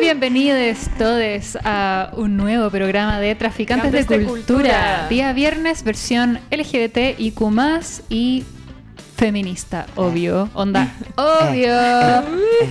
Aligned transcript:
Bienvenidos 0.00 0.88
todos 0.96 1.58
a 1.62 2.12
un 2.16 2.36
nuevo 2.36 2.70
programa 2.70 3.20
de 3.20 3.34
Traficantes 3.34 3.92
de, 3.92 3.98
Traficantes 3.98 4.26
de 4.26 4.32
cultura. 4.32 4.62
Cultura. 4.62 5.08
Día 5.10 5.32
viernes, 5.34 5.82
versión 5.82 6.38
LGBT, 6.50 7.18
IQ+, 7.18 7.42
y 8.08 8.44
feminista, 9.16 9.86
obvio. 9.96 10.48
Onda, 10.54 10.94
obvio. 11.16 11.74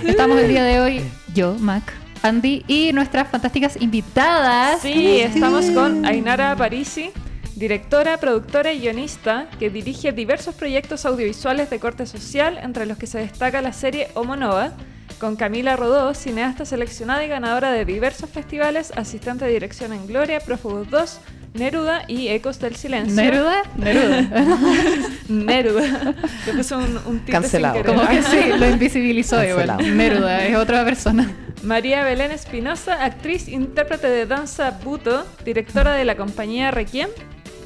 Estamos 0.06 0.40
el 0.40 0.48
día 0.48 0.64
de 0.64 0.80
hoy, 0.80 1.02
yo, 1.36 1.54
Mac, 1.60 1.94
Andy, 2.24 2.64
y 2.68 2.92
nuestras 2.92 3.28
fantásticas 3.28 3.80
invitadas. 3.80 4.82
Sí, 4.82 5.20
estamos 5.20 5.70
con 5.72 6.06
Ainara 6.08 6.56
Parisi, 6.56 7.12
directora, 7.56 8.18
productora 8.18 8.74
y 8.74 8.80
guionista 8.80 9.48
que 9.60 9.70
dirige 9.70 10.12
diversos 10.12 10.56
proyectos 10.56 11.06
audiovisuales 11.06 11.70
de 11.70 11.80
corte 11.80 12.08
social, 12.08 12.58
entre 12.58 12.88
los 12.88 12.98
que 12.98 13.06
se 13.06 13.20
destaca 13.20 13.62
la 13.62 13.74
serie 13.74 14.08
Homo 14.16 14.36
Nova, 14.36 14.74
con 15.20 15.36
Camila 15.36 15.76
Rodó, 15.76 16.14
cineasta 16.14 16.66
seleccionada 16.66 17.26
y 17.26 17.28
ganadora 17.28 17.72
de 17.72 17.86
diversos 17.86 18.30
festivales, 18.30 18.92
asistente 18.96 19.46
de 19.46 19.52
dirección 19.52 19.94
en 19.94 20.08
Gloria, 20.08 20.40
Prófugos 20.40 20.90
2, 20.90 21.20
Neruda 21.54 22.04
y 22.08 22.28
Ecos 22.28 22.60
del 22.60 22.76
Silencio. 22.76 23.16
¿Neruda? 23.16 23.64
Neruda. 23.78 24.22
Neruda. 25.30 26.16
Le 26.46 26.76
un, 27.08 27.20
Cancelado. 27.28 27.84
Como 27.84 28.08
que 28.08 28.22
sí, 28.22 28.40
lo 28.58 28.70
invisibilizó 28.70 29.44
igual. 29.44 29.78
Neruda, 29.98 30.46
es 30.46 30.56
otra 30.56 30.86
persona. 30.86 31.32
María 31.64 32.04
Belén 32.04 32.32
Espinosa, 32.32 33.04
actriz, 33.04 33.48
intérprete 33.48 34.08
de 34.08 34.26
danza 34.28 34.80
buto, 34.84 35.26
directora 35.44 35.94
de 35.94 36.06
la 36.06 36.16
compañía 36.16 36.70
Requiem, 36.72 37.10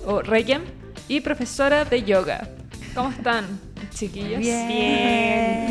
o 0.06 0.22
Requiem, 0.22 0.64
y 1.08 1.20
profesora 1.20 1.84
de 1.84 2.04
yoga. 2.04 2.48
¿Cómo 2.96 3.10
están, 3.10 3.46
chiquillas? 3.90 4.40
Bien. 4.40 5.68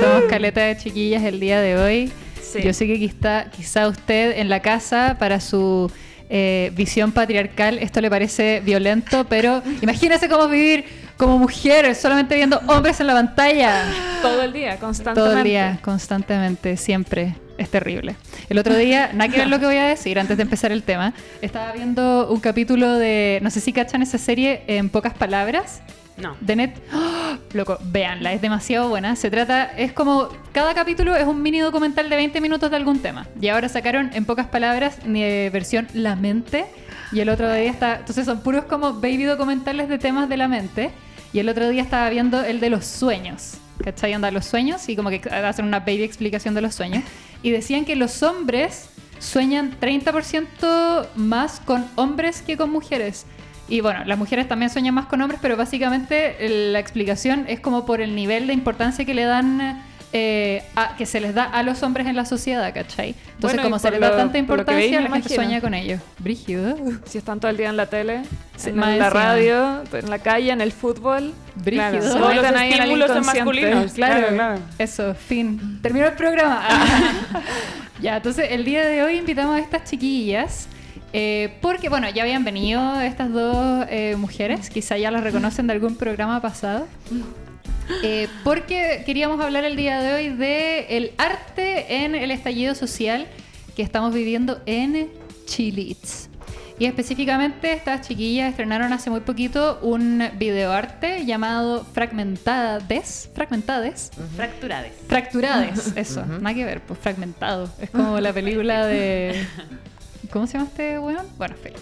Somos 0.00 0.24
caleta 0.28 0.62
de 0.62 0.76
chiquillas 0.76 1.22
el 1.22 1.40
día 1.40 1.60
de 1.60 1.78
hoy. 1.78 2.12
Sí. 2.42 2.62
Yo 2.62 2.72
sé 2.72 2.86
que 2.86 2.98
quizá, 2.98 3.50
quizá 3.50 3.88
usted 3.88 4.38
en 4.38 4.48
la 4.48 4.60
casa, 4.60 5.16
para 5.18 5.40
su 5.40 5.90
eh, 6.28 6.72
visión 6.74 7.12
patriarcal, 7.12 7.78
esto 7.78 8.00
le 8.00 8.10
parece 8.10 8.60
violento, 8.64 9.26
pero 9.28 9.62
imagínese 9.80 10.28
cómo 10.28 10.48
vivir 10.48 10.84
como 11.16 11.38
mujer, 11.38 11.94
solamente 11.94 12.34
viendo 12.34 12.60
hombres 12.66 12.98
en 13.00 13.06
la 13.06 13.14
pantalla. 13.14 13.84
Todo 14.22 14.42
el 14.42 14.52
día, 14.52 14.76
constantemente. 14.78 15.30
Todo 15.30 15.38
el 15.38 15.44
día, 15.44 15.78
constantemente, 15.82 16.76
siempre. 16.76 17.36
Es 17.58 17.70
terrible. 17.70 18.16
El 18.50 18.58
otro 18.58 18.76
día, 18.76 19.10
nada 19.14 19.30
que 19.30 19.38
ver 19.38 19.48
lo 19.48 19.58
que 19.58 19.66
voy 19.66 19.76
a 19.76 19.86
decir 19.86 20.18
antes 20.18 20.36
de 20.36 20.42
empezar 20.42 20.72
el 20.72 20.82
tema, 20.82 21.14
estaba 21.40 21.72
viendo 21.72 22.28
un 22.30 22.40
capítulo 22.40 22.94
de, 22.96 23.38
no 23.42 23.50
sé 23.50 23.60
si 23.60 23.72
cachan 23.72 24.02
esa 24.02 24.18
serie 24.18 24.62
en 24.66 24.90
pocas 24.90 25.14
palabras, 25.14 25.80
No. 26.16 26.36
de 26.40 26.56
net. 26.56 26.74
¡Oh! 26.92 27.36
Loco, 27.52 27.78
véanla, 27.84 28.32
es 28.32 28.40
demasiado 28.40 28.88
buena. 28.88 29.16
Se 29.16 29.30
trata, 29.30 29.64
es 29.64 29.92
como, 29.92 30.28
cada 30.52 30.74
capítulo 30.74 31.14
es 31.14 31.26
un 31.26 31.42
mini 31.42 31.60
documental 31.60 32.08
de 32.08 32.16
20 32.16 32.40
minutos 32.40 32.70
de 32.70 32.76
algún 32.76 33.00
tema. 33.00 33.26
Y 33.40 33.48
ahora 33.48 33.68
sacaron, 33.68 34.10
en 34.14 34.24
pocas 34.24 34.46
palabras, 34.46 34.98
eh, 35.06 35.50
versión 35.52 35.88
La 35.92 36.16
Mente. 36.16 36.66
Y 37.12 37.20
el 37.20 37.28
otro 37.28 37.52
día 37.52 37.70
está, 37.70 37.96
entonces 37.96 38.24
son 38.26 38.40
puros 38.40 38.64
como 38.64 38.94
baby 38.94 39.24
documentales 39.24 39.88
de 39.88 39.98
temas 39.98 40.28
de 40.28 40.36
la 40.36 40.48
mente. 40.48 40.90
Y 41.32 41.38
el 41.38 41.48
otro 41.48 41.68
día 41.68 41.82
estaba 41.82 42.08
viendo 42.08 42.42
el 42.42 42.60
de 42.60 42.70
los 42.70 42.84
sueños. 42.84 43.58
¿Cachai? 43.82 44.14
Onda 44.14 44.30
los 44.30 44.46
sueños 44.46 44.88
y 44.88 44.96
como 44.96 45.10
que 45.10 45.20
hacen 45.30 45.66
una 45.66 45.80
baby 45.80 46.02
explicación 46.02 46.54
de 46.54 46.62
los 46.62 46.74
sueños. 46.74 47.04
Y 47.42 47.50
decían 47.50 47.84
que 47.84 47.94
los 47.94 48.22
hombres 48.22 48.88
sueñan 49.18 49.76
30% 49.80 51.06
más 51.14 51.60
con 51.60 51.86
hombres 51.94 52.42
que 52.42 52.56
con 52.56 52.70
mujeres. 52.70 53.26
Y 53.68 53.80
bueno, 53.80 54.04
las 54.04 54.16
mujeres 54.16 54.46
también 54.48 54.70
sueñan 54.70 54.94
más 54.94 55.06
con 55.06 55.20
hombres, 55.22 55.40
pero 55.42 55.56
básicamente 55.56 56.36
eh, 56.46 56.70
la 56.72 56.78
explicación 56.78 57.46
es 57.48 57.58
como 57.60 57.84
por 57.84 58.00
el 58.00 58.14
nivel 58.14 58.46
de 58.46 58.52
importancia 58.52 59.04
que 59.04 59.12
le 59.12 59.24
dan, 59.24 59.82
eh, 60.12 60.62
a- 60.76 60.94
que 60.96 61.04
se 61.04 61.20
les 61.20 61.34
da 61.34 61.44
a 61.44 61.64
los 61.64 61.82
hombres 61.82 62.06
en 62.06 62.14
la 62.14 62.24
sociedad, 62.24 62.72
¿cachai? 62.72 63.08
Entonces, 63.34 63.40
Bueno, 63.58 63.62
como 63.64 63.78
se 63.80 63.90
les 63.90 63.98
da 63.98 64.10
lo- 64.10 64.16
tanta 64.16 64.32
veis, 64.34 64.42
importancia, 64.42 65.00
me 65.00 65.08
la 65.08 65.14
gente 65.16 65.34
sueña 65.34 65.60
con 65.60 65.74
ellos. 65.74 66.00
Brígido. 66.20 66.76
Si 67.06 67.18
están 67.18 67.40
todo 67.40 67.50
el 67.50 67.56
día 67.56 67.68
en 67.68 67.76
la 67.76 67.86
tele, 67.86 68.22
Sí, 68.56 68.70
en 68.70 68.76
la 68.98 69.10
radio, 69.10 69.82
en 69.92 70.10
la 70.10 70.18
calle, 70.20 70.52
en 70.52 70.60
el 70.60 70.70
fútbol. 70.70 71.34
Brígido. 71.56 71.90
Claro, 71.90 72.02
se 72.02 72.18
Todos 72.20 72.34
los 72.36 72.44
ahí 72.44 72.68
en 72.68 72.72
el 72.74 72.80
estímulos 72.80 73.08
son 73.10 73.26
masculinos. 73.26 73.92
Claro, 73.94 74.14
Claro, 74.20 74.34
claro. 74.36 74.60
Eso, 74.78 75.12
fin. 75.14 75.80
Terminó 75.82 76.06
el 76.06 76.12
programa. 76.12 76.62
ya, 78.00 78.16
entonces 78.18 78.46
el 78.52 78.64
día 78.64 78.86
de 78.86 79.02
hoy 79.02 79.16
invitamos 79.16 79.56
a 79.56 79.58
estas 79.58 79.84
chiquillas. 79.90 80.68
Eh, 81.12 81.56
porque, 81.60 81.88
bueno, 81.88 82.08
ya 82.10 82.22
habían 82.22 82.44
venido 82.44 83.00
estas 83.00 83.32
dos 83.32 83.86
eh, 83.88 84.16
mujeres, 84.16 84.70
quizá 84.70 84.96
ya 84.98 85.10
las 85.10 85.22
reconocen 85.22 85.66
de 85.66 85.74
algún 85.74 85.96
programa 85.96 86.40
pasado. 86.40 86.86
Eh, 88.02 88.28
porque 88.42 89.02
queríamos 89.06 89.40
hablar 89.40 89.64
el 89.64 89.76
día 89.76 90.00
de 90.02 90.14
hoy 90.14 90.28
de 90.30 90.86
el 90.96 91.12
arte 91.18 92.04
en 92.04 92.14
el 92.14 92.32
estallido 92.32 92.74
social 92.74 93.26
que 93.76 93.82
estamos 93.82 94.12
viviendo 94.12 94.60
en 94.66 95.08
Chilitz. 95.46 96.28
Y 96.78 96.84
específicamente 96.84 97.72
estas 97.72 98.06
chiquillas 98.06 98.50
estrenaron 98.50 98.92
hace 98.92 99.08
muy 99.08 99.20
poquito 99.20 99.78
un 99.80 100.22
videoarte 100.38 101.24
llamado 101.24 101.86
Fragmentades. 101.94 103.30
Fragmentades. 103.34 104.10
Fracturades. 104.34 104.92
Fracturades, 105.08 105.92
eso, 105.96 106.26
nada 106.26 106.54
que 106.54 106.64
ver, 106.66 106.82
pues 106.82 106.98
fragmentado. 106.98 107.70
Es 107.80 107.88
como 107.88 108.20
la 108.20 108.32
película 108.32 108.84
de. 108.84 109.46
¿Cómo 110.30 110.46
se 110.46 110.54
llama 110.58 110.68
este 110.70 110.98
weón? 110.98 111.26
Bueno, 111.38 111.54
filo. 111.56 111.76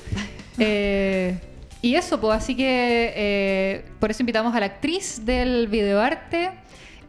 Eh, 0.59 1.39
y 1.83 1.95
eso, 1.97 2.21
pues, 2.21 2.37
así 2.37 2.57
que 2.57 3.13
eh, 3.17 3.85
por 4.01 4.11
eso 4.11 4.23
invitamos 4.23 4.55
a 4.55 4.61
la 4.61 4.67
actriz 4.67 5.25
del 5.25 5.69
videoarte 5.69 6.51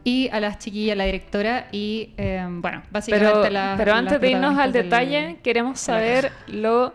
y 0.04 0.28
a 0.30 0.38
las 0.40 0.58
chiquillas, 0.58 0.96
la 0.96 1.04
directora 1.04 1.68
y, 1.72 2.10
eh, 2.16 2.44
bueno, 2.48 2.82
básicamente 2.90 3.30
Pero, 3.42 3.50
las- 3.50 3.76
pero 3.78 3.92
las 3.92 3.98
antes 4.00 4.20
de 4.20 4.30
irnos 4.30 4.58
al 4.58 4.72
del- 4.72 4.84
detalle, 4.84 5.38
queremos 5.42 5.80
saber 5.80 6.32
lo 6.46 6.92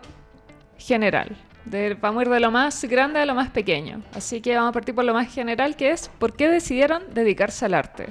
general. 0.78 1.36
De- 1.64 1.94
vamos 1.94 2.20
a 2.20 2.22
ir 2.24 2.30
de 2.30 2.40
lo 2.40 2.50
más 2.50 2.84
grande 2.84 3.20
a 3.20 3.26
lo 3.26 3.34
más 3.34 3.50
pequeño. 3.50 4.02
Así 4.14 4.40
que 4.40 4.54
vamos 4.56 4.70
a 4.70 4.72
partir 4.72 4.94
por 4.94 5.04
lo 5.04 5.14
más 5.14 5.32
general, 5.32 5.76
que 5.76 5.90
es 5.90 6.08
¿por 6.18 6.34
qué 6.34 6.48
decidieron 6.48 7.02
dedicarse 7.14 7.64
al 7.66 7.74
arte? 7.74 8.08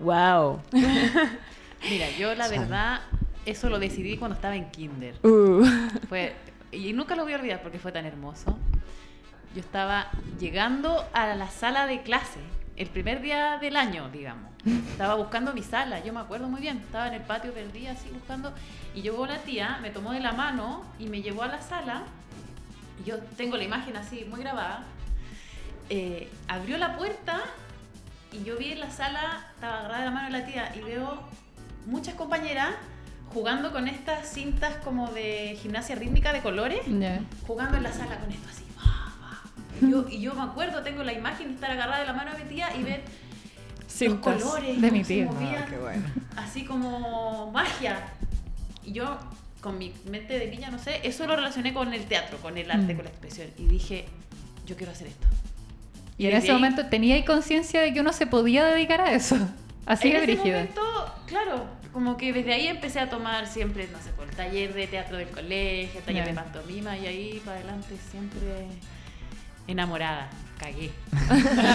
Wow. 0.00 0.60
Mira, 1.90 2.06
yo 2.18 2.34
la 2.34 2.48
verdad, 2.48 3.00
eso 3.46 3.68
lo 3.68 3.78
decidí 3.78 4.16
cuando 4.16 4.34
estaba 4.34 4.56
en 4.56 4.70
kinder. 4.70 5.14
Uh. 5.22 5.64
Fue, 6.08 6.34
y 6.70 6.92
nunca 6.92 7.16
lo 7.16 7.24
voy 7.24 7.34
a 7.34 7.36
olvidar 7.36 7.62
porque 7.62 7.78
fue 7.78 7.92
tan 7.92 8.06
hermoso. 8.06 8.58
Yo 9.54 9.60
estaba 9.60 10.10
llegando 10.40 11.04
a 11.12 11.34
la 11.34 11.50
sala 11.50 11.86
de 11.86 12.02
clase, 12.02 12.40
el 12.76 12.88
primer 12.88 13.20
día 13.20 13.58
del 13.58 13.76
año, 13.76 14.08
digamos. 14.10 14.50
Estaba 14.64 15.16
buscando 15.16 15.52
mi 15.52 15.62
sala, 15.62 16.02
yo 16.02 16.12
me 16.12 16.20
acuerdo 16.20 16.48
muy 16.48 16.60
bien. 16.60 16.78
Estaba 16.78 17.08
en 17.08 17.14
el 17.14 17.22
patio 17.22 17.52
del 17.52 17.70
día 17.72 17.92
así 17.92 18.08
buscando. 18.08 18.54
Y 18.94 19.02
llegó 19.02 19.26
la 19.26 19.38
tía, 19.38 19.78
me 19.82 19.90
tomó 19.90 20.12
de 20.12 20.20
la 20.20 20.32
mano 20.32 20.84
y 20.98 21.06
me 21.06 21.20
llevó 21.20 21.42
a 21.42 21.48
la 21.48 21.60
sala. 21.60 22.04
Y 23.02 23.08
yo 23.08 23.18
tengo 23.36 23.58
la 23.58 23.64
imagen 23.64 23.96
así, 23.96 24.24
muy 24.24 24.40
grabada. 24.40 24.84
Eh, 25.90 26.30
abrió 26.48 26.78
la 26.78 26.96
puerta 26.96 27.42
y 28.30 28.44
yo 28.44 28.56
vi 28.56 28.72
en 28.72 28.80
la 28.80 28.90
sala, 28.90 29.46
estaba 29.54 29.80
agarrada 29.80 29.98
de 29.98 30.04
la 30.06 30.10
mano 30.10 30.26
de 30.32 30.40
la 30.40 30.46
tía 30.46 30.72
y 30.74 30.80
veo 30.80 31.20
muchas 31.84 32.14
compañeras 32.14 32.74
jugando 33.32 33.72
con 33.72 33.88
estas 33.88 34.28
cintas 34.28 34.74
como 34.84 35.10
de 35.12 35.58
gimnasia 35.62 35.94
rítmica 35.96 36.32
de 36.32 36.40
colores, 36.40 36.80
Ya. 36.86 37.20
jugando 37.46 37.76
en 37.78 37.82
la 37.84 37.92
sala 37.92 38.18
con 38.18 38.30
esto 38.30 38.48
así. 38.50 38.62
Y 39.84 39.90
yo, 39.90 40.06
y 40.08 40.20
yo 40.20 40.34
me 40.34 40.42
acuerdo, 40.42 40.82
tengo 40.82 41.02
la 41.02 41.12
imagen 41.12 41.48
de 41.48 41.54
estar 41.54 41.70
agarrada 41.70 42.00
de 42.00 42.06
la 42.06 42.12
mano 42.12 42.32
de 42.32 42.44
mi 42.44 42.48
tía 42.50 42.74
y 42.76 42.82
ver 42.82 43.02
Cintas. 43.88 44.40
los 44.40 44.42
colores, 44.44 44.80
De 44.80 44.90
mi 44.90 45.02
tía. 45.02 45.24
movían, 45.26 45.62
Ah, 45.62 45.66
qué 45.68 45.78
bueno. 45.78 46.02
así 46.36 46.64
como 46.64 47.50
magia. 47.52 47.98
Y 48.84 48.92
yo, 48.92 49.18
con 49.60 49.78
mi 49.78 49.92
mente 50.10 50.38
de 50.38 50.48
niña, 50.48 50.70
no 50.70 50.78
sé, 50.78 51.00
eso 51.04 51.26
lo 51.26 51.36
relacioné 51.36 51.72
con 51.72 51.92
el 51.92 52.04
teatro, 52.06 52.38
con 52.38 52.58
el 52.58 52.70
arte, 52.70 52.92
Mm. 52.94 52.96
con 52.96 53.04
la 53.04 53.10
expresión. 53.10 53.48
Y 53.58 53.66
dije, 53.66 54.06
yo 54.66 54.76
quiero 54.76 54.92
hacer 54.92 55.08
esto. 55.08 55.26
Y 56.18 56.24
en 56.26 56.32
desde 56.32 56.38
ese 56.44 56.48
ahí- 56.52 56.54
momento 56.54 56.86
tenía 56.86 57.24
conciencia 57.24 57.80
de 57.80 57.92
que 57.92 58.00
uno 58.00 58.12
se 58.12 58.26
podía 58.26 58.64
dedicar 58.64 59.00
a 59.00 59.12
eso. 59.12 59.36
Así 59.86 60.08
en 60.08 60.14
de 60.14 60.18
ese 60.22 60.26
brígido. 60.34 60.58
momento, 60.58 60.82
claro, 61.26 61.64
como 61.92 62.16
que 62.16 62.32
desde 62.32 62.54
ahí 62.54 62.66
empecé 62.68 63.00
a 63.00 63.10
tomar 63.10 63.46
siempre, 63.46 63.88
no 63.92 63.98
sé, 64.00 64.10
por 64.10 64.28
el 64.28 64.34
taller 64.34 64.72
de 64.74 64.86
teatro 64.86 65.16
del 65.18 65.28
colegio, 65.28 66.00
el 66.00 66.04
taller 66.06 66.24
de 66.26 66.32
pantomima 66.34 66.96
y 66.96 67.06
ahí 67.06 67.42
para 67.44 67.58
adelante 67.58 67.96
siempre 68.10 68.66
enamorada, 69.66 70.28
cagué. 70.58 70.90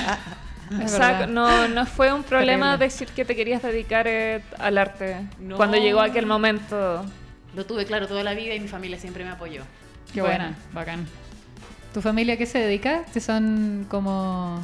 O 0.83 0.87
sea, 0.89 1.27
no, 1.27 1.69
no 1.69 1.85
fue 1.85 2.11
un 2.11 2.23
problema 2.23 2.75
decir 2.75 3.07
que 3.07 3.23
te 3.23 3.37
querías 3.37 3.63
dedicar 3.63 4.05
eh, 4.05 4.43
al 4.59 4.77
arte 4.77 5.15
No. 5.39 5.55
cuando 5.55 5.77
llegó 5.77 6.01
aquel 6.01 6.25
momento. 6.25 7.05
Lo 7.55 7.65
tuve 7.65 7.85
claro 7.85 8.05
toda 8.05 8.21
la 8.21 8.33
vida 8.33 8.53
y 8.53 8.59
mi 8.59 8.67
familia 8.67 8.99
siempre 8.99 9.23
me 9.23 9.29
apoyó. 9.29 9.61
Qué 10.13 10.19
Bueno. 10.19 10.35
buena, 10.43 10.57
bacán. 10.73 11.07
¿Tu 11.93 12.01
familia 12.01 12.33
a 12.33 12.37
qué 12.37 12.45
se 12.45 12.59
dedica? 12.59 13.05
¿Que 13.13 13.21
son 13.21 13.85
como 13.89 14.59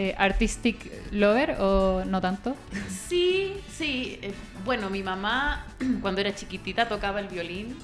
eh, 0.00 0.14
artistic 0.16 0.76
lover 1.12 1.56
o 1.60 2.04
no 2.06 2.20
tanto? 2.20 2.56
Sí, 3.08 3.54
sí. 3.70 4.18
eh, 4.22 4.32
bueno, 4.64 4.88
mi 4.88 5.02
mamá 5.02 5.66
cuando 6.02 6.20
era 6.22 6.34
chiquitita 6.34 6.88
tocaba 6.88 7.20
el 7.20 7.28
violín 7.28 7.76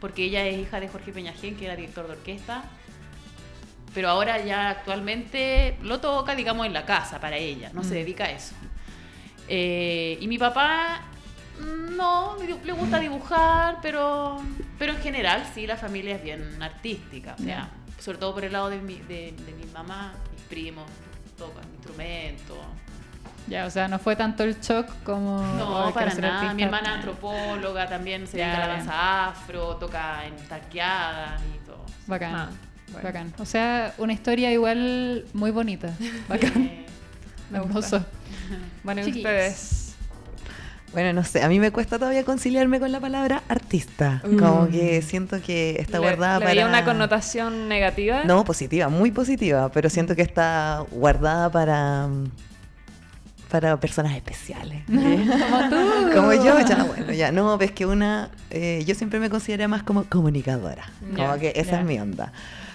porque 0.00 0.24
ella 0.24 0.46
es 0.46 0.58
hija 0.58 0.78
de 0.80 0.88
Jorge 0.88 1.12
Peñajén, 1.12 1.56
que 1.56 1.64
era 1.64 1.74
director 1.76 2.06
de 2.06 2.12
orquesta. 2.12 2.62
Pero 3.94 4.10
ahora 4.10 4.44
ya 4.44 4.68
actualmente 4.70 5.76
lo 5.82 5.98
toca, 5.98 6.34
digamos, 6.36 6.66
en 6.66 6.72
la 6.74 6.84
casa 6.84 7.18
para 7.20 7.36
ella, 7.38 7.70
no 7.72 7.82
se 7.82 7.90
Mm. 7.94 7.98
dedica 8.04 8.24
a 8.24 8.30
eso. 8.30 8.54
Eh, 9.48 10.18
y 10.20 10.28
mi 10.28 10.38
papá 10.38 11.00
no, 11.96 12.36
le 12.64 12.72
gusta 12.72 13.00
dibujar, 13.00 13.78
pero, 13.82 14.40
pero 14.78 14.92
en 14.92 15.00
general 15.00 15.42
sí, 15.54 15.66
la 15.66 15.76
familia 15.76 16.16
es 16.16 16.22
bien 16.22 16.62
artística. 16.62 17.34
O 17.38 17.42
sea, 17.42 17.70
sobre 17.98 18.18
todo 18.18 18.34
por 18.34 18.44
el 18.44 18.52
lado 18.52 18.68
de 18.70 18.78
mi, 18.78 18.96
de, 18.98 19.32
de 19.32 19.52
mi 19.58 19.64
mamá, 19.72 20.12
mis 20.32 20.42
primos 20.42 20.84
tocan 21.38 21.64
instrumentos. 21.74 22.58
Ya, 23.46 23.64
o 23.64 23.70
sea, 23.70 23.88
no 23.88 23.98
fue 23.98 24.14
tanto 24.14 24.42
el 24.44 24.60
shock 24.60 24.88
como. 25.04 25.40
No, 25.56 25.90
para 25.94 26.12
nada. 26.14 26.34
artista. 26.34 26.54
Mi 26.54 26.62
hermana 26.64 26.94
antropóloga 26.94 27.88
también 27.88 28.26
se 28.26 28.36
dedica 28.36 28.56
a 28.56 28.66
la 28.66 28.66
danza 28.74 29.28
afro, 29.28 29.76
toca 29.76 30.26
en 30.26 30.36
tarqueadas 30.48 31.40
y 31.42 31.66
todo. 31.66 31.84
Bacán. 32.06 32.34
Ah, 32.34 32.50
bueno. 32.92 33.04
Bacán. 33.08 33.34
O 33.38 33.46
sea, 33.46 33.94
una 33.96 34.12
historia 34.12 34.52
igual 34.52 35.24
muy 35.32 35.50
bonita. 35.50 35.94
Bacán. 36.28 36.84
Me 37.50 37.60
gusta. 37.60 37.96
Hermoso. 37.96 38.04
Bueno, 38.82 39.02
¿y 39.02 39.04
Chiquillos. 39.04 39.26
ustedes. 39.26 39.87
Bueno, 40.92 41.12
no 41.12 41.22
sé, 41.24 41.42
a 41.42 41.48
mí 41.48 41.60
me 41.60 41.70
cuesta 41.70 41.98
todavía 41.98 42.24
conciliarme 42.24 42.80
con 42.80 42.90
la 42.92 42.98
palabra 43.00 43.42
artista. 43.48 44.22
Mm. 44.26 44.36
Como 44.38 44.68
que 44.68 45.02
siento 45.02 45.40
que 45.42 45.76
está 45.80 45.98
¿Le- 45.98 46.04
guardada 46.06 46.38
le 46.38 46.44
para... 46.46 46.54
veía 46.54 46.66
una 46.66 46.84
connotación 46.84 47.68
negativa? 47.68 48.24
No, 48.24 48.44
positiva, 48.44 48.88
muy 48.88 49.10
positiva, 49.10 49.70
pero 49.70 49.90
siento 49.90 50.16
que 50.16 50.22
está 50.22 50.84
guardada 50.90 51.50
para 51.50 52.08
para 53.50 53.80
personas 53.80 54.14
especiales. 54.14 54.82
Como 54.86 55.70
tú. 55.70 56.14
Como 56.14 56.32
yo, 56.34 56.60
ya, 56.60 56.84
bueno, 56.84 57.12
ya. 57.12 57.32
No, 57.32 57.56
ves 57.56 57.72
que 57.72 57.86
una, 57.86 58.30
eh, 58.50 58.82
yo 58.86 58.94
siempre 58.94 59.20
me 59.20 59.30
consideré 59.30 59.66
más 59.68 59.82
como 59.82 60.04
comunicadora. 60.04 60.90
Como 61.00 61.16
Ya, 61.34 61.38
que 61.38 61.52
esa 61.56 61.72
ya. 61.72 61.80
es 61.80 61.86
mi 61.86 61.98
onda. 61.98 62.32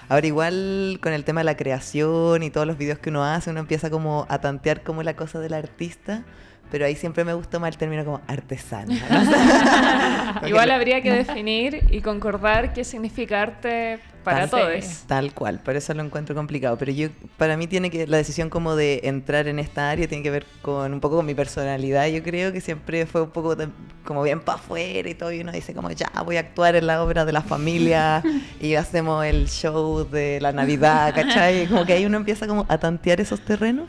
Ahora 0.10 0.26
igual 0.26 0.98
con 1.02 1.14
el 1.14 1.24
tema 1.26 1.42
de 1.42 1.46
la 1.46 1.56
creación 1.58 2.42
y 2.42 2.50
todos 2.50 2.66
los 2.66 2.78
videos 2.80 2.98
que 2.98 3.10
uno 3.12 3.24
hace, 3.24 3.52
uno 3.52 3.60
empieza 3.60 3.92
como 3.92 4.26
a 4.30 4.40
tantear 4.42 4.82
como 4.82 5.04
la 5.04 5.16
cosa 5.16 5.40
del 5.40 5.54
artista, 5.54 6.24
pero 6.74 6.88
ahí 6.88 6.96
siempre 6.96 7.24
me 7.24 7.36
gustó 7.36 7.60
más 7.60 7.70
el 7.70 7.78
término 7.78 8.04
como 8.04 8.22
artesana. 8.26 8.96
Igual 10.48 10.72
habría 10.72 11.04
que 11.04 11.12
definir 11.12 11.84
y 11.92 12.02
concordar 12.02 12.74
qué 12.74 12.84
significa 12.84 13.44
arte 13.44 14.00
para 14.24 14.48
todos. 14.48 15.04
Tal 15.08 15.34
cual, 15.34 15.60
por 15.60 15.76
eso 15.76 15.94
lo 15.94 16.04
encuentro 16.04 16.34
complicado. 16.36 16.78
Pero 16.78 16.92
yo, 16.92 17.10
para 17.38 17.58
mí 17.58 17.68
tiene 17.68 17.90
que, 17.90 18.08
la 18.08 18.18
decisión 18.18 18.50
como 18.50 18.76
de 18.76 19.02
entrar 19.04 19.48
en 19.48 19.60
esta 19.60 19.90
área 19.92 20.08
tiene 20.08 20.24
que 20.24 20.32
ver 20.32 20.46
con 20.62 20.94
un 20.94 21.00
poco 21.00 21.18
con 21.18 21.26
mi 21.26 21.34
personalidad. 21.36 22.08
Yo 22.08 22.24
creo 22.24 22.52
que 22.54 22.62
siempre 22.62 23.06
fue 23.06 23.22
un 23.22 23.30
poco 23.32 23.56
de- 23.56 23.70
como 24.06 24.24
bien 24.24 24.40
para 24.42 24.58
afuera 24.58 25.10
y 25.10 25.14
todo. 25.16 25.32
Y 25.32 25.42
uno 25.42 25.52
dice 25.52 25.74
como, 25.74 25.92
ya, 25.92 26.10
voy 26.26 26.38
a 26.38 26.42
actuar 26.42 26.76
en 26.76 26.88
la 26.88 27.04
obra 27.04 27.26
de 27.26 27.32
la 27.34 27.42
familia 27.42 28.24
y 28.60 28.76
hacemos 28.76 29.26
el 29.26 29.48
show 29.50 30.08
de 30.10 30.40
la 30.42 30.52
Navidad, 30.52 31.14
¿cachai? 31.16 31.68
Como 31.68 31.86
que 31.86 31.94
ahí 31.94 32.06
uno 32.06 32.18
empieza 32.18 32.48
como 32.48 32.66
a 32.70 32.78
tantear 32.78 33.22
esos 33.22 33.42
terrenos. 33.42 33.88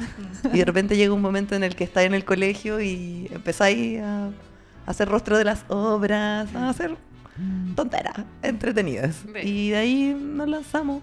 Y 0.53 0.59
de 0.59 0.65
repente 0.65 0.97
llega 0.97 1.13
un 1.15 1.23
momento 1.23 1.55
en 1.55 1.65
el 1.65 1.75
que 1.77 1.85
estás 1.85 2.05
en 2.05 2.15
el 2.15 2.25
colegio 2.25 2.81
y 2.81 3.29
empezáis 3.33 4.01
a 4.01 4.31
hacer 4.87 5.09
rostro 5.09 5.39
de 5.39 5.45
las 5.45 5.65
obras, 5.69 6.55
a 6.55 6.69
hacer 6.69 6.97
tonteras 7.75 8.15
entretenidas. 8.43 9.25
Y 9.43 9.71
de 9.71 9.77
ahí 9.77 10.17
nos 10.19 10.49
lanzamos 10.49 11.03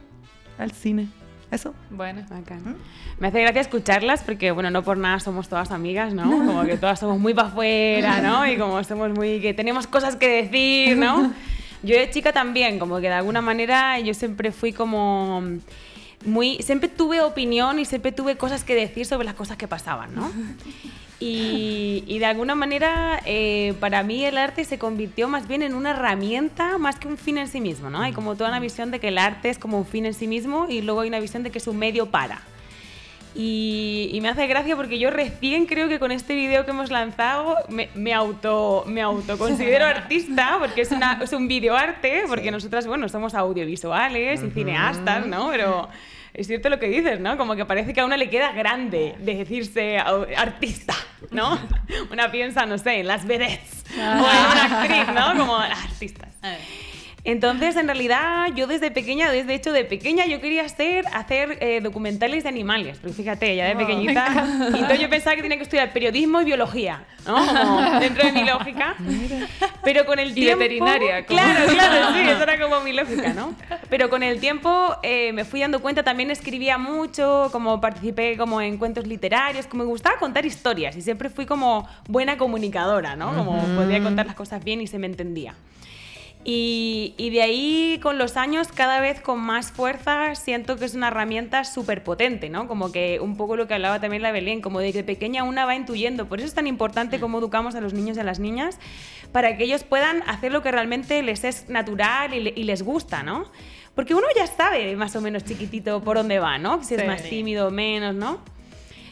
al 0.57 0.71
cine. 0.71 1.07
Eso. 1.51 1.73
Bueno. 1.89 2.21
Bacán. 2.29 2.77
Me 3.19 3.27
hace 3.27 3.41
gracia 3.41 3.61
escucharlas 3.61 4.23
porque, 4.23 4.51
bueno, 4.51 4.71
no 4.71 4.83
por 4.83 4.97
nada 4.97 5.19
somos 5.19 5.49
todas 5.49 5.71
amigas, 5.71 6.13
¿no? 6.13 6.23
Como 6.23 6.63
que 6.63 6.77
todas 6.77 6.97
somos 6.97 7.19
muy 7.19 7.33
para 7.33 7.49
afuera, 7.49 8.21
¿no? 8.21 8.47
Y 8.47 8.57
como 8.57 8.81
somos 8.85 9.11
muy... 9.11 9.41
que 9.41 9.53
tenemos 9.53 9.85
cosas 9.85 10.15
que 10.15 10.43
decir, 10.43 10.97
¿no? 10.97 11.33
Yo 11.83 11.97
de 11.97 12.09
chica 12.09 12.31
también, 12.31 12.79
como 12.79 12.95
que 12.97 13.07
de 13.07 13.13
alguna 13.13 13.41
manera 13.41 13.99
yo 13.99 14.13
siempre 14.13 14.51
fui 14.51 14.71
como 14.71 15.41
muy... 16.25 16.57
Siempre 16.61 16.87
tuve 16.87 17.21
opinión 17.21 17.79
y 17.79 17.85
siempre 17.85 18.11
tuve 18.11 18.37
cosas 18.37 18.63
que 18.63 18.75
decir 18.75 19.07
sobre 19.07 19.25
las 19.25 19.33
cosas 19.33 19.57
que 19.57 19.67
pasaban, 19.67 20.13
¿no? 20.13 20.31
Y, 21.21 22.03
y 22.07 22.17
de 22.17 22.25
alguna 22.25 22.55
manera 22.55 23.21
eh, 23.25 23.75
para 23.79 24.01
mí 24.01 24.25
el 24.25 24.39
arte 24.39 24.65
se 24.65 24.79
convirtió 24.79 25.27
más 25.27 25.47
bien 25.47 25.61
en 25.61 25.75
una 25.75 25.91
herramienta 25.91 26.79
más 26.79 26.97
que 26.97 27.07
un 27.07 27.15
fin 27.15 27.37
en 27.37 27.47
sí 27.47 27.61
mismo, 27.61 27.91
¿no? 27.91 28.01
Hay 28.01 28.11
como 28.11 28.35
toda 28.35 28.49
una 28.49 28.59
visión 28.59 28.89
de 28.89 28.99
que 28.99 29.09
el 29.09 29.19
arte 29.19 29.49
es 29.51 29.59
como 29.59 29.77
un 29.77 29.85
fin 29.85 30.07
en 30.07 30.15
sí 30.15 30.25
mismo 30.25 30.65
y 30.67 30.81
luego 30.81 31.01
hay 31.01 31.09
una 31.09 31.19
visión 31.19 31.43
de 31.43 31.51
que 31.51 31.59
es 31.59 31.67
un 31.67 31.77
medio 31.77 32.07
para. 32.07 32.41
Y, 33.35 34.09
y 34.11 34.19
me 34.19 34.29
hace 34.29 34.47
gracia 34.47 34.75
porque 34.75 34.97
yo 34.97 35.11
recién 35.11 35.67
creo 35.67 35.87
que 35.87 35.99
con 35.99 36.11
este 36.11 36.33
video 36.33 36.65
que 36.65 36.71
hemos 36.71 36.89
lanzado 36.89 37.55
me, 37.69 37.89
me 37.93 38.15
auto 38.15 38.83
me 38.87 39.01
autoconsidero 39.03 39.85
artista 39.85 40.57
porque 40.59 40.81
es, 40.81 40.91
una, 40.91 41.19
es 41.21 41.31
un 41.33 41.47
videoarte, 41.47 42.23
porque 42.27 42.49
nosotras, 42.49 42.87
bueno, 42.87 43.07
somos 43.09 43.35
audiovisuales 43.35 44.41
y 44.43 44.49
cineastas, 44.49 45.27
¿no? 45.27 45.49
Pero 45.51 45.87
es 46.33 46.47
cierto 46.47 46.69
lo 46.69 46.79
que 46.79 46.87
dices, 46.87 47.19
¿no? 47.19 47.37
Como 47.37 47.55
que 47.55 47.65
parece 47.65 47.93
que 47.93 48.01
a 48.01 48.05
uno 48.05 48.17
le 48.17 48.29
queda 48.29 48.51
grande 48.51 49.15
de 49.19 49.35
decirse 49.35 49.97
artista, 49.99 50.95
¿no? 51.29 51.59
Una 52.11 52.31
piensa, 52.31 52.65
no 52.65 52.77
sé, 52.77 52.99
en 52.99 53.07
las 53.07 53.25
vedettes 53.25 53.83
o 53.95 53.99
en 53.99 54.17
una 54.17 54.81
actriz, 54.81 55.07
¿no? 55.13 55.37
Como 55.37 55.55
artistas. 55.55 56.29
a 56.41 56.49
ver. 56.49 56.80
Entonces, 57.23 57.75
en 57.75 57.85
realidad, 57.85 58.47
yo 58.55 58.65
desde 58.65 58.89
pequeña, 58.89 59.29
desde 59.31 59.53
hecho 59.53 59.71
de 59.71 59.85
pequeña, 59.85 60.25
yo 60.25 60.41
quería 60.41 60.63
hacer, 60.65 61.05
hacer 61.13 61.57
eh, 61.61 61.79
documentales 61.81 62.43
de 62.43 62.49
animales. 62.49 62.97
Pero 62.99 63.13
fíjate, 63.13 63.55
ya 63.55 63.65
de 63.67 63.75
Oh, 63.75 63.77
pequeñita. 63.77 64.27
Y 64.73 64.79
entonces 64.79 64.99
yo 65.01 65.09
pensaba 65.09 65.35
que 65.35 65.43
tenía 65.43 65.57
que 65.57 65.63
estudiar 65.63 65.93
periodismo 65.93 66.41
y 66.41 66.45
biología, 66.45 67.03
¿no? 67.27 67.35
Como 67.35 67.99
dentro 67.99 68.25
de 68.25 68.31
mi 68.31 68.43
lógica. 68.43 68.95
Pero 69.83 70.05
con 70.07 70.17
el 70.17 70.31
Y 70.31 70.33
tiempo. 70.33 70.59
veterinaria, 70.59 71.25
como- 71.25 71.39
Claro, 71.39 71.65
claro, 71.71 72.13
sí, 72.13 72.19
esa 72.21 72.43
era 72.43 72.59
como 72.59 72.81
mi 72.81 72.91
lógica, 72.93 73.33
¿no? 73.33 73.53
Pero 73.89 74.09
con 74.09 74.23
el 74.23 74.39
tiempo 74.39 74.95
eh, 75.03 75.31
me 75.33 75.45
fui 75.45 75.59
dando 75.59 75.79
cuenta, 75.81 76.01
también 76.03 76.31
escribía 76.31 76.77
mucho, 76.79 77.49
como 77.51 77.79
participé 77.81 78.35
como 78.37 78.61
en 78.61 78.77
cuentos 78.77 79.05
literarios, 79.05 79.67
como 79.67 79.83
me 79.83 79.89
gustaba 79.89 80.17
contar 80.17 80.45
historias 80.45 80.95
y 80.97 81.01
siempre 81.03 81.29
fui 81.29 81.45
como 81.45 81.87
buena 82.07 82.37
comunicadora, 82.37 83.15
¿no? 83.15 83.35
Como 83.35 83.61
podía 83.75 84.01
contar 84.01 84.25
las 84.25 84.35
cosas 84.35 84.63
bien 84.63 84.81
y 84.81 84.87
se 84.87 84.97
me 84.97 85.05
entendía. 85.07 85.53
Y, 86.43 87.13
y 87.17 87.29
de 87.29 87.41
ahí, 87.43 87.99
con 88.01 88.17
los 88.17 88.35
años, 88.35 88.69
cada 88.73 88.99
vez 88.99 89.21
con 89.21 89.39
más 89.39 89.71
fuerza, 89.71 90.33
siento 90.33 90.75
que 90.77 90.85
es 90.85 90.95
una 90.95 91.09
herramienta 91.09 91.63
súper 91.65 92.03
potente, 92.03 92.49
¿no? 92.49 92.67
Como 92.67 92.91
que 92.91 93.19
un 93.19 93.37
poco 93.37 93.55
lo 93.55 93.67
que 93.67 93.75
hablaba 93.75 94.01
también 94.01 94.23
la 94.23 94.31
Belén, 94.31 94.59
como 94.61 94.79
de 94.79 94.91
que 94.91 95.03
pequeña 95.03 95.43
una 95.43 95.65
va 95.65 95.75
intuyendo. 95.75 96.27
Por 96.27 96.39
eso 96.39 96.47
es 96.47 96.55
tan 96.55 96.65
importante 96.65 97.19
cómo 97.19 97.37
educamos 97.37 97.75
a 97.75 97.81
los 97.81 97.93
niños 97.93 98.17
y 98.17 98.21
a 98.21 98.23
las 98.23 98.39
niñas, 98.39 98.79
para 99.31 99.55
que 99.55 99.65
ellos 99.65 99.83
puedan 99.83 100.23
hacer 100.27 100.51
lo 100.51 100.63
que 100.63 100.71
realmente 100.71 101.21
les 101.21 101.43
es 101.43 101.69
natural 101.69 102.33
y, 102.33 102.39
le- 102.39 102.53
y 102.55 102.63
les 102.63 102.81
gusta, 102.81 103.21
¿no? 103.21 103.45
Porque 103.93 104.15
uno 104.15 104.25
ya 104.35 104.47
sabe 104.47 104.95
más 104.95 105.15
o 105.15 105.21
menos 105.21 105.43
chiquitito 105.45 106.01
por 106.01 106.17
dónde 106.17 106.39
va, 106.39 106.57
¿no? 106.57 106.83
Si 106.83 106.95
es 106.95 107.01
Sí. 107.01 107.07
más 107.07 107.21
tímido 107.23 107.67
o 107.67 107.71
menos, 107.71 108.15
¿no? 108.15 108.39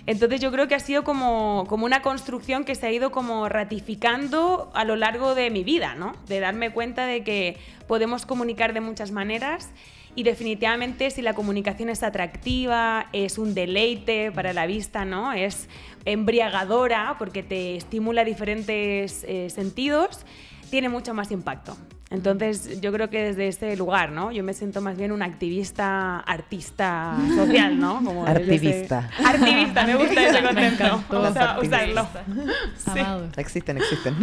Entonces 0.06 0.42
yo 0.42 0.52
creo 0.52 0.68
que 0.68 0.76
ha 0.76 0.80
sido 0.80 1.04
como, 1.04 1.66
como 1.68 1.86
una 1.86 2.02
construcción 2.02 2.64
que 2.64 2.76
se 2.76 2.88
ha 2.88 2.92
ido 2.92 3.12
como 3.12 3.50
ratificando 3.50 4.72
a 4.74 4.84
lo 4.86 4.96
largo 4.96 5.36
de 5.36 5.50
mi 5.50 5.64
vida, 5.64 5.96
¿no? 5.96 6.14
De 6.28 6.40
darme 6.40 6.72
cuenta 6.72 7.06
de 7.06 7.24
que 7.24 7.58
podemos 7.88 8.26
comunicar 8.26 8.74
de 8.74 8.82
muchas 8.82 9.12
maneras 9.12 9.72
y 10.16 10.24
definitivamente 10.24 11.12
si 11.12 11.22
la 11.22 11.34
comunicación 11.34 11.90
es 11.90 12.04
atractiva, 12.04 13.08
es 13.14 13.38
un 13.38 13.54
deleite 13.54 14.32
para 14.32 14.54
la 14.54 14.66
vista, 14.66 15.06
¿no? 15.06 15.34
Es 15.34 15.70
embriagadora 16.06 17.16
porque 17.20 17.44
te 17.44 17.76
estimula 17.76 18.26
diferentes 18.26 19.24
eh, 19.28 19.50
sentidos, 19.50 20.26
tiene 20.70 20.90
mucho 20.90 21.14
más 21.14 21.32
impacto. 21.32 21.78
Entonces, 22.12 22.82
yo 22.82 22.92
creo 22.92 23.10
que 23.12 23.22
desde 23.24 23.48
ese 23.48 23.78
lugar, 23.78 24.12
¿no? 24.12 24.32
Yo 24.32 24.44
me 24.44 24.54
siento 24.54 24.82
más 24.82 24.98
bien 24.98 25.12
una 25.12 25.26
activista, 25.26 26.20
artista 26.22 27.16
social, 27.36 27.80
¿no? 27.80 28.04
Como 28.04 28.26
desde 28.26 28.42
ese- 28.42 28.54
Artivista. 28.68 29.10
Artivista, 29.24 29.86
me 29.86 29.96
gusta 29.96 30.28
ese 30.28 30.42
concepto. 30.44 30.84
encantó. 30.84 31.22
Vamos 31.22 31.38
a 31.38 31.60
usarlo. 31.60 32.08
Sí. 32.78 33.00
Existen, 33.38 33.78
existen. 33.78 34.16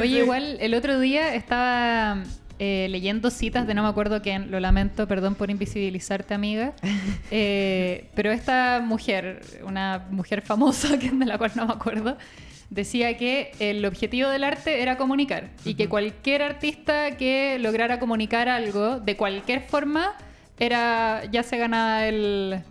Oye, 0.00 0.18
igual 0.18 0.56
el 0.60 0.74
otro 0.74 0.98
día 0.98 1.32
estaba 1.36 2.22
eh, 2.58 2.88
leyendo 2.90 3.30
citas 3.30 3.64
de 3.66 3.74
no 3.74 3.84
me 3.84 3.88
acuerdo 3.88 4.20
quién, 4.22 4.50
lo 4.50 4.58
lamento, 4.58 5.06
perdón 5.06 5.34
por 5.36 5.50
invisibilizarte, 5.50 6.34
amiga. 6.34 6.72
Eh, 7.32 8.08
pero 8.16 8.32
esta 8.32 8.82
mujer, 8.84 9.40
una 9.64 10.04
mujer 10.10 10.42
famosa, 10.42 10.98
que 10.98 11.10
de 11.10 11.26
la 11.26 11.38
cual 11.38 11.52
no 11.54 11.66
me 11.66 11.72
acuerdo, 11.74 12.18
decía 12.70 13.16
que 13.16 13.52
el 13.58 13.84
objetivo 13.84 14.28
del 14.28 14.44
arte 14.44 14.80
era 14.80 14.96
comunicar 14.96 15.50
y 15.64 15.74
que 15.74 15.88
cualquier 15.88 16.42
artista 16.42 17.16
que 17.16 17.58
lograra 17.58 17.98
comunicar 17.98 18.48
algo 18.48 19.00
de 19.00 19.16
cualquier 19.16 19.60
forma 19.60 20.14
era 20.58 21.24
ya 21.30 21.42
se 21.42 21.58
ganaba 21.58 22.06
el, 22.06 22.62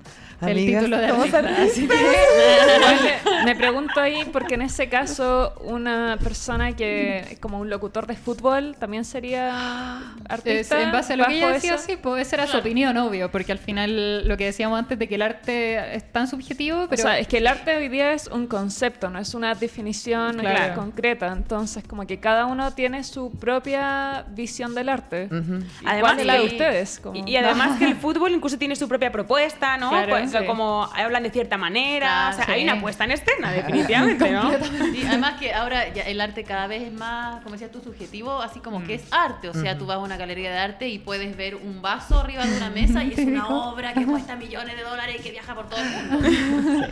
el 0.42 0.50
Amigas, 0.52 0.84
título 0.86 0.98
de. 0.98 1.08
Así 1.08 1.88
que- 1.88 3.44
me 3.46 3.56
pregunto 3.56 4.00
ahí, 4.00 4.26
porque 4.32 4.56
en 4.56 4.62
ese 4.64 4.90
caso, 4.90 5.54
una 5.64 6.18
persona 6.22 6.76
que 6.76 7.20
es 7.32 7.40
como 7.40 7.60
un 7.60 7.70
locutor 7.70 8.06
de 8.08 8.16
fútbol 8.16 8.76
también 8.80 9.06
sería 9.06 10.00
Es, 10.26 10.32
artista. 10.32 10.82
en 10.82 10.92
base 10.92 11.14
a 11.14 11.18
lo 11.18 11.26
que 11.26 11.38
ella 11.38 11.50
decía, 11.50 11.76
eso? 11.76 11.84
sí, 11.86 11.98
pues 12.02 12.28
esa 12.28 12.38
era 12.38 12.48
su 12.48 12.58
opinión, 12.58 12.96
obvio, 12.98 13.32
porque 13.32 13.52
al 13.52 13.60
final 13.60 14.28
lo 14.28 14.38
que 14.38 14.46
decíamos 14.46 14.78
antes 14.80 14.98
de 15.00 15.08
que 15.08 15.16
el 15.16 15.22
arte 15.22 15.96
es 15.96 16.12
tan 16.12 16.28
subjetivo, 16.28 16.88
pero 16.90 17.02
O 17.02 17.06
sea, 17.06 17.20
es 17.20 17.28
que 17.28 17.38
el 17.38 17.48
arte 17.48 17.76
hoy 17.78 17.88
día 17.90 18.12
es 18.14 18.28
un 18.28 18.48
concepto, 18.48 19.10
no 19.10 19.20
es 19.20 19.34
una 19.34 19.56
definición 19.56 20.38
Claro. 20.40 20.76
concreta. 20.76 21.28
Entonces, 21.32 21.84
como 21.88 22.06
que 22.06 22.20
cada 22.20 22.46
uno 22.46 22.74
tiene 22.74 23.04
su 23.04 23.32
propia 23.32 24.26
visión 24.30 24.76
del 24.76 24.90
arte. 24.90 25.26
Ujú. 25.32 25.60
¿Y 25.82 25.86
Además 25.86 26.00
¿Cuál 26.02 26.20
es 26.20 26.26
la 26.26 26.34
de 26.36 26.46
ustedes? 26.46 27.00
Como- 27.00 27.16
Y, 27.26 27.32
y 27.32 27.38
además 27.38 27.78
que 27.80 27.86
el 27.86 27.96
fútbol 27.96 28.32
incluso 28.32 28.58
tiene 28.58 28.76
su 28.76 28.88
propia 28.88 29.12
propuesta, 29.12 29.78
¿no? 29.78 29.90
Claro. 29.90 30.10
Pues 30.10 30.29
Sí. 30.30 30.46
como 30.46 30.84
hablan 30.96 31.24
de 31.24 31.32
cierta 31.32 31.58
manera, 31.58 32.30
o 32.32 32.34
sea, 32.34 32.46
sí. 32.46 32.52
hay 32.52 32.64
una 32.64 32.80
puesta 32.80 33.04
en 33.04 33.12
escena, 33.12 33.52
definitivamente, 33.52 34.32
¿no? 34.32 34.52
Sí, 34.92 35.04
además 35.08 35.40
que 35.40 35.54
ahora 35.54 35.94
ya 35.94 36.04
el 36.04 36.22
arte 36.22 36.44
cada 36.44 36.68
vez 36.68 36.84
es 36.84 36.94
más, 36.94 37.42
como 37.42 37.54
decías 37.54 37.72
tú, 37.72 37.82
subjetivo, 37.82 38.42
así 38.42 38.60
como 38.60 38.84
que 38.84 38.96
es 38.96 39.04
arte. 39.12 39.50
O 39.50 39.54
sea, 39.54 39.78
tú 39.78 39.86
vas 39.86 39.98
a 39.98 40.00
una 40.00 40.18
galería 40.18 40.52
de 40.52 40.58
arte 40.58 40.90
y 40.90 41.00
puedes 41.00 41.36
ver 41.36 41.56
un 41.56 41.82
vaso 41.82 42.20
arriba 42.20 42.46
de 42.46 42.58
una 42.58 42.70
mesa 42.70 43.04
y 43.04 43.14
es 43.14 43.20
una 43.28 43.48
obra 43.48 43.94
que 43.94 44.06
cuesta 44.06 44.36
millones 44.40 44.76
de 44.76 44.84
dólares 44.84 45.18
y 45.20 45.24
que 45.24 45.32
viaja 45.32 45.56
por 45.56 45.70
todo 45.70 45.80
el 45.82 45.90
mundo. 45.90 46.30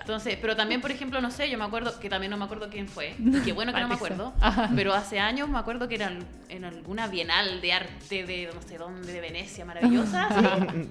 Entonces, 0.00 0.38
pero 0.40 0.54
también, 0.54 0.80
por 0.80 0.90
ejemplo, 0.90 1.20
no 1.20 1.30
sé, 1.30 1.50
yo 1.50 1.58
me 1.58 1.64
acuerdo, 1.64 1.98
que 1.98 2.08
también 2.08 2.30
no 2.30 2.36
me 2.36 2.44
acuerdo 2.44 2.68
quién 2.70 2.86
fue, 2.88 3.16
y 3.18 3.40
qué 3.40 3.52
bueno 3.52 3.72
que 3.72 3.80
no 3.80 3.88
me 3.88 3.96
acuerdo, 3.96 4.32
pero 4.76 4.94
hace 4.94 5.18
años 5.18 5.48
me 5.48 5.58
acuerdo 5.58 5.88
que 5.88 5.96
era 5.96 6.12
en 6.48 6.64
alguna 6.64 7.08
bienal 7.08 7.60
de 7.60 7.72
arte 7.72 8.24
de 8.24 8.50
no 8.54 8.62
sé 8.62 8.78
dónde, 8.78 9.12
de 9.12 9.20
Venecia, 9.20 9.64
maravillosa, 9.64 10.26
así, 10.26 10.88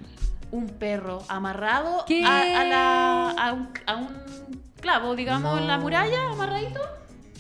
un 0.51 0.67
perro 0.67 1.23
amarrado 1.27 2.05
¿Qué? 2.07 2.23
a, 2.25 2.61
a 2.61 2.63
la, 2.63 3.29
a, 3.31 3.53
un, 3.53 3.69
a 3.85 3.95
un 3.95 4.09
clavo, 4.79 5.15
digamos, 5.15 5.59
en 5.59 5.67
la 5.67 5.77
muralla, 5.77 6.29
amarradito, 6.31 6.79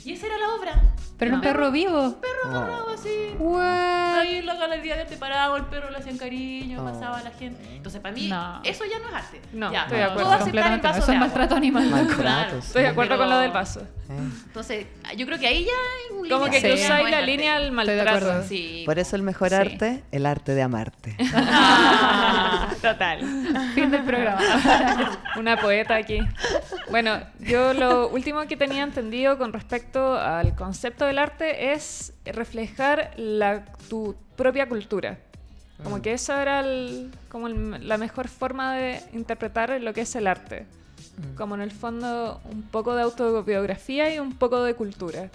y 0.03 0.13
esa 0.13 0.27
era 0.27 0.37
la 0.37 0.55
obra. 0.55 0.81
Pero 1.17 1.31
un 1.31 1.37
No. 1.37 1.41
perro 1.43 1.71
vivo. 1.71 2.17
perro 2.19 2.57
amarrado 2.57 2.89
así. 2.93 3.35
What? 3.39 4.17
Ahí 4.19 4.35
en 4.37 4.45
la 4.45 4.55
galería 4.55 4.95
de 4.95 5.01
arte 5.03 5.17
parado, 5.17 5.55
el 5.57 5.63
perro 5.65 5.89
le 5.89 5.97
hacían 5.97 6.17
cariño, 6.17 6.81
Oh. 6.81 6.85
pasaba 6.91 7.19
a 7.19 7.23
la 7.23 7.31
gente. 7.31 7.61
Entonces, 7.75 8.01
para 8.01 8.13
mí, 8.13 8.27
No. 8.27 8.61
eso 8.63 8.83
ya 8.85 8.99
no 8.99 9.07
es 9.09 9.13
arte. 9.13 9.41
No, 9.53 9.71
ya, 9.71 9.83
estoy 9.83 9.97
de 9.97 10.03
acuerdo. 10.03 10.23
Puedo 10.23 10.31
aceptar 10.33 10.47
el 10.47 10.51
Completamente 10.81 10.87
no. 10.87 10.89
vaso 10.93 10.99
Eso 11.03 11.11
de 11.11 11.13
es 11.17 11.21
agua. 11.21 11.27
maltrato 11.27 11.55
animal. 11.55 11.89
Maltrato, 11.89 12.21
Claro. 12.21 12.51
sí. 12.61 12.67
Estoy 12.67 12.81
de 12.83 12.87
acuerdo 12.89 13.09
Pero- 13.09 13.21
con 13.21 13.29
lo 13.29 13.37
del 13.39 13.51
vaso. 13.51 13.81
Eh. 13.81 14.29
Entonces, 14.47 14.85
yo 15.17 15.25
creo 15.25 15.39
que 15.39 15.47
ahí 15.47 15.63
ya 15.65 15.71
hay 15.71 16.17
un 16.17 16.29
Como 16.29 16.45
que 16.45 16.61
Sí. 16.61 16.67
cruzáis 16.67 17.09
la 17.09 17.21
línea 17.21 17.55
al 17.55 17.65
de 17.65 17.71
maltrato. 17.71 18.09
acuerdo. 18.09 18.43
Sí. 18.43 18.83
Por 18.85 18.99
eso 18.99 19.15
el 19.15 19.21
mejor 19.23 19.49
Sí. 19.49 19.55
arte, 19.55 20.03
el 20.11 20.25
arte 20.25 20.53
de 20.53 20.61
amarte. 20.61 21.15
Ah, 21.33 22.67
Total. 22.81 23.19
Fin 23.73 23.89
del 23.91 24.03
programa. 24.03 24.39
Una 25.37 25.57
poeta 25.57 25.95
aquí. 25.95 26.19
Bueno, 26.89 27.19
yo 27.39 27.73
lo 27.73 28.09
último 28.09 28.45
que 28.47 28.55
tenía 28.57 28.83
entendido 28.83 29.37
con 29.37 29.53
respecto 29.53 30.17
al 30.17 30.55
concepto 30.55 31.04
del 31.05 31.19
arte 31.19 31.73
es 31.73 32.13
reflejar 32.25 33.13
la, 33.17 33.65
tu 33.89 34.15
propia 34.35 34.67
cultura. 34.67 35.17
Como 35.83 36.01
que 36.01 36.13
esa 36.13 36.41
era 36.41 36.61
el- 36.61 37.11
como 37.29 37.47
el- 37.47 37.87
la 37.87 37.97
mejor 37.97 38.27
forma 38.29 38.75
de 38.75 39.01
interpretar 39.13 39.69
lo 39.81 39.93
que 39.93 40.01
es 40.01 40.15
el 40.15 40.27
arte. 40.27 40.65
Como 41.37 41.55
en 41.55 41.61
el 41.61 41.71
fondo 41.71 42.39
un 42.45 42.61
poco 42.63 42.95
de 42.95 43.01
autobiografía 43.03 44.13
y 44.13 44.19
un 44.19 44.33
poco 44.35 44.63
de 44.63 44.73
cultura. 44.73 45.29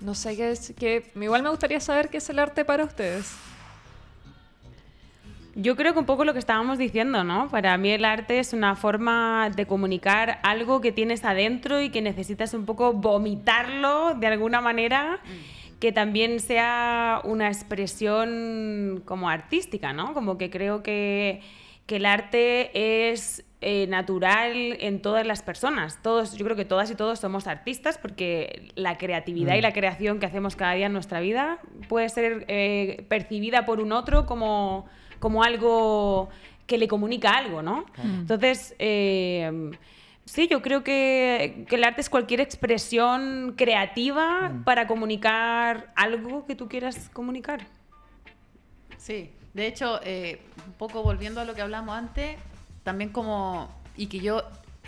No 0.00 0.14
sé 0.14 0.36
qué 0.36 0.50
es, 0.52 0.72
que 0.76 1.10
igual 1.16 1.42
me 1.42 1.50
gustaría 1.50 1.80
saber 1.80 2.08
qué 2.08 2.18
es 2.18 2.30
el 2.30 2.38
arte 2.38 2.64
para 2.64 2.84
ustedes. 2.84 3.32
Yo 5.60 5.74
creo 5.74 5.92
que 5.92 5.98
un 5.98 6.06
poco 6.06 6.24
lo 6.24 6.34
que 6.34 6.38
estábamos 6.38 6.78
diciendo, 6.78 7.24
¿no? 7.24 7.48
Para 7.48 7.76
mí 7.78 7.90
el 7.90 8.04
arte 8.04 8.38
es 8.38 8.52
una 8.52 8.76
forma 8.76 9.50
de 9.50 9.66
comunicar 9.66 10.38
algo 10.44 10.80
que 10.80 10.92
tienes 10.92 11.24
adentro 11.24 11.82
y 11.82 11.90
que 11.90 12.00
necesitas 12.00 12.54
un 12.54 12.64
poco 12.64 12.92
vomitarlo 12.92 14.14
de 14.14 14.28
alguna 14.28 14.60
manera, 14.60 15.18
que 15.80 15.90
también 15.90 16.38
sea 16.38 17.20
una 17.24 17.48
expresión 17.48 19.02
como 19.04 19.28
artística, 19.28 19.92
¿no? 19.92 20.14
Como 20.14 20.38
que 20.38 20.48
creo 20.48 20.84
que, 20.84 21.40
que 21.86 21.96
el 21.96 22.06
arte 22.06 23.10
es 23.10 23.44
eh, 23.60 23.88
natural 23.88 24.76
en 24.78 25.02
todas 25.02 25.26
las 25.26 25.42
personas. 25.42 26.00
Todos, 26.04 26.36
yo 26.36 26.44
creo 26.44 26.56
que 26.56 26.66
todas 26.66 26.88
y 26.92 26.94
todos 26.94 27.18
somos 27.18 27.48
artistas 27.48 27.98
porque 27.98 28.70
la 28.76 28.96
creatividad 28.96 29.56
y 29.56 29.60
la 29.60 29.72
creación 29.72 30.20
que 30.20 30.26
hacemos 30.26 30.54
cada 30.54 30.74
día 30.74 30.86
en 30.86 30.92
nuestra 30.92 31.18
vida 31.18 31.58
puede 31.88 32.08
ser 32.10 32.44
eh, 32.46 33.04
percibida 33.08 33.66
por 33.66 33.80
un 33.80 33.90
otro 33.90 34.24
como, 34.24 34.86
como 35.18 35.42
algo 35.42 36.28
que 36.66 36.78
le 36.78 36.86
comunica 36.88 37.30
algo, 37.30 37.62
¿no? 37.62 37.84
Entonces, 38.02 38.74
eh, 38.78 39.70
sí, 40.24 40.48
yo 40.48 40.60
creo 40.62 40.84
que, 40.84 41.64
que 41.68 41.76
el 41.76 41.84
arte 41.84 42.00
es 42.02 42.10
cualquier 42.10 42.40
expresión 42.40 43.54
creativa 43.56 44.52
para 44.64 44.86
comunicar 44.86 45.92
algo 45.96 46.44
que 46.46 46.54
tú 46.54 46.68
quieras 46.68 47.08
comunicar. 47.12 47.66
Sí, 48.96 49.30
de 49.54 49.66
hecho, 49.66 50.00
eh, 50.04 50.42
un 50.66 50.72
poco 50.74 51.02
volviendo 51.02 51.40
a 51.40 51.44
lo 51.44 51.54
que 51.54 51.62
hablamos 51.62 51.96
antes, 51.96 52.36
también 52.82 53.10
como, 53.10 53.68
y 53.96 54.06
que 54.06 54.20
yo, 54.20 54.42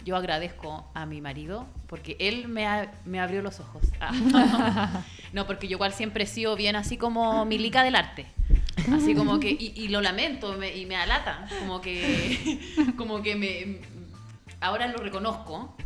yo 0.05 0.17
agradezco 0.17 0.85
a 0.95 1.07
mi 1.07 1.21
marido, 1.21 1.67
porque 1.87 2.17
él 2.21 2.49
me, 2.49 2.67
ha- 2.67 2.93
me 3.05 3.21
abrió 3.21 3.41
los 3.43 3.61
ojos. 3.61 3.83
Ah. 4.01 5.03
no, 5.33 5.47
porque 5.47 5.69
yo 5.69 5.77
igual 5.77 5.93
siempre 5.93 6.25
he 6.25 6.27
sido 6.27 6.57
bien 6.57 6.77
así 6.77 6.97
como 6.97 7.45
milica 7.45 7.83
del 7.83 7.95
arte. 7.97 8.27
Así 8.93 9.15
como 9.15 9.39
que, 9.41 9.51
y, 9.59 9.73
y 9.77 9.89
lo 9.89 10.01
lamento 10.01 10.55
me- 10.57 10.75
y 10.77 10.87
me 10.87 10.97
alata, 10.97 11.47
como 11.59 11.81
que, 11.81 12.61
como 12.97 13.23
que 13.23 13.35
me, 13.37 13.81
ahora 14.61 14.87
lo 14.89 14.99
reconozco, 14.99 15.77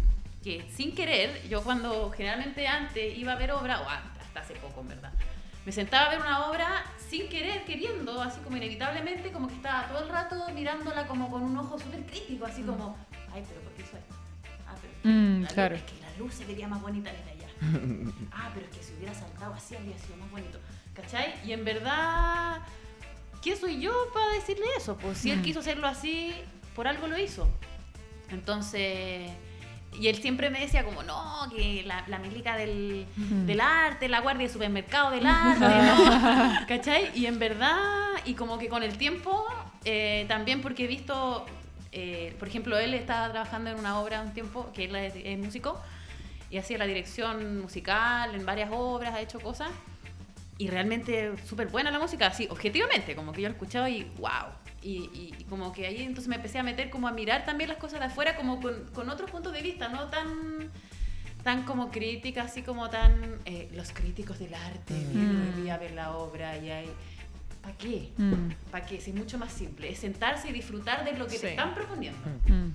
que 0.43 0.69
sin 0.75 0.95
querer, 0.95 1.47
yo 1.49 1.63
cuando 1.63 2.11
generalmente 2.11 2.67
antes 2.69 3.17
iba 3.17 3.33
a 3.33 3.37
ver 3.37 3.53
obra, 3.53 3.81
o 3.81 3.89
hasta 3.89 4.41
hace 4.41 4.55
poco 4.55 4.83
en 4.83 4.89
verdad, 4.89 5.13
me 5.65 5.73
sentaba 5.73 6.07
a 6.07 6.11
ver 6.11 6.21
una 6.21 6.47
obra 6.51 6.85
sin 7.09 7.29
querer, 7.29 7.65
queriendo, 7.65 8.21
así 8.21 8.41
como 8.41 8.57
inevitablemente, 8.59 9.33
como 9.33 9.49
que 9.49 9.55
estaba 9.55 9.89
todo 9.89 10.03
el 10.05 10.09
rato 10.11 10.37
mirándola 10.55 11.07
como 11.07 11.31
con 11.31 11.43
un 11.43 11.57
ojo 11.57 11.79
súper 11.79 12.05
crítico, 12.05 12.45
así 12.45 12.63
como, 12.63 12.97
ay, 13.33 13.43
pero 13.49 13.61
¿por 13.63 13.73
qué 13.73 13.83
hizo 13.83 13.97
esto? 13.97 14.15
Ah, 14.69 14.75
pero 14.81 14.93
Mm, 15.05 15.41
la 15.43 15.49
luz- 15.49 15.55
claro. 15.55 15.75
es 15.77 15.83
que 15.83 16.01
la 16.01 16.19
luz 16.19 16.35
se 16.35 16.45
vería 16.45 16.69
más 16.69 16.81
bonita 16.83 17.11
desde 17.11 17.31
allá. 17.31 17.49
ah, 18.33 18.51
pero 18.55 18.67
es 18.67 18.77
que 18.77 18.83
si 18.83 18.93
hubiera 18.95 19.15
saltado 19.15 19.55
así 19.55 19.75
habría 19.77 19.97
sido 19.99 20.17
más 20.19 20.31
bonito. 20.31 20.59
¿Cachai? 20.95 21.35
Y 21.45 21.53
en 21.53 21.65
verdad, 21.65 22.61
¿quién 23.43 23.57
soy 23.57 23.81
yo 23.81 23.93
para 24.13 24.29
decirle 24.33 24.67
eso? 24.77 24.97
Pues 24.97 25.19
si 25.19 25.31
él 25.31 25.43
quiso 25.43 25.61
hacerlo 25.61 25.87
así, 25.87 26.35
por 26.75 26.87
algo 26.87 27.07
lo 27.07 27.19
hizo. 27.19 27.49
Entonces, 28.31 29.31
y 29.99 30.09
él 30.09 30.17
siempre 30.17 30.51
me 30.51 30.61
decía 30.61 30.85
como, 30.85 31.03
no, 31.03 31.49
que 31.55 31.83
la, 31.85 32.05
la 32.09 32.19
milica 32.19 32.57
del, 32.57 33.07
del 33.17 33.61
arte, 33.61 34.09
la 34.09 34.21
guardia 34.21 34.47
de 34.47 34.53
supermercado 34.53 35.11
del 35.11 35.27
arte, 35.27 35.61
¿no? 35.61 36.67
¿cachai? 36.69 37.11
Y 37.15 37.27
en 37.27 37.39
verdad, 37.39 37.77
y 38.25 38.35
como 38.35 38.59
que 38.59 38.69
con 38.69 38.83
el 38.83 38.97
tiempo, 38.97 39.45
eh, 39.85 40.25
también 40.29 40.63
porque 40.63 40.85
he 40.85 40.89
visto, 40.89 41.47
eh, 41.93 42.35
por 42.39 42.49
ejemplo, 42.49 42.79
él 42.79 42.95
estaba 42.95 43.31
trabajando 43.31 43.71
en 43.71 43.79
una 43.79 44.01
obra 44.01 44.23
un 44.23 44.33
tiempo, 44.33 44.71
que 44.73 44.85
él 44.85 44.97
es, 44.97 45.15
es 45.17 45.39
músico, 45.39 45.81
y 46.51 46.59
hacía 46.59 46.79
la 46.79 46.87
dirección 46.87 47.61
musical 47.61 48.35
en 48.35 48.45
varias 48.47 48.71
obras, 48.73 49.15
ha 49.15 49.21
hecho 49.21 49.41
cosas. 49.41 49.71
Y 50.59 50.69
realmente 50.69 51.33
súper 51.47 51.69
buena 51.69 51.91
la 51.91 51.99
música, 51.99 52.27
así, 52.29 52.47
objetivamente, 52.51 53.17
como 53.17 53.33
que 53.33 53.43
yo 53.43 53.49
lo 53.49 53.55
escuchaba 53.55 53.91
y 53.91 54.05
wow. 54.19 54.53
Y, 54.83 54.91
y- 55.13 55.35
y 55.39 55.45
como 55.45 55.73
que 55.73 55.87
ahí 55.87 56.03
entonces 56.03 56.29
me 56.29 56.37
empecé 56.37 56.59
a 56.59 56.63
meter 56.63 56.91
como 56.91 57.09
a 57.09 57.13
mirar 57.13 57.45
también 57.45 57.69
las 57.71 57.79
cosas 57.79 58.01
de 58.01 58.07
afuera 58.07 58.37
como 58.37 58.61
con, 58.61 58.85
con 58.95 59.09
otros 59.09 59.31
puntos 59.31 59.53
de 59.53 59.63
vista, 59.63 59.89
no 59.89 60.09
tan 60.11 60.71
tan 61.43 61.65
como 61.65 61.91
crítica, 61.91 62.45
así 62.45 62.63
como 62.63 62.89
tan 62.89 63.39
eh, 63.45 63.69
los 63.75 63.93
críticos 63.93 64.39
del 64.39 64.55
arte, 64.55 64.95
vienen 65.13 65.43
hoy 65.55 65.63
día 65.63 65.75
a 65.75 65.79
ver 65.79 65.91
la 65.93 66.17
obra 66.17 66.57
y 66.57 66.71
hay... 66.71 66.87
¿Para 67.61 67.77
qué? 67.77 68.13
Mm, 68.17 68.51
¿Para 68.71 68.87
qué? 68.87 68.99
Si 69.01 69.11
es 69.11 69.17
mucho 69.17 69.37
más 69.39 69.53
simple, 69.53 69.91
es 69.91 69.99
sentarse 69.99 70.49
y 70.49 70.53
disfrutar 70.53 71.05
de 71.05 71.13
lo 71.19 71.27
que 71.27 71.33
Sí. 71.37 71.41
te 71.43 71.51
están 71.51 71.75
proponiendo. 71.75 72.19
mm. 72.47 72.71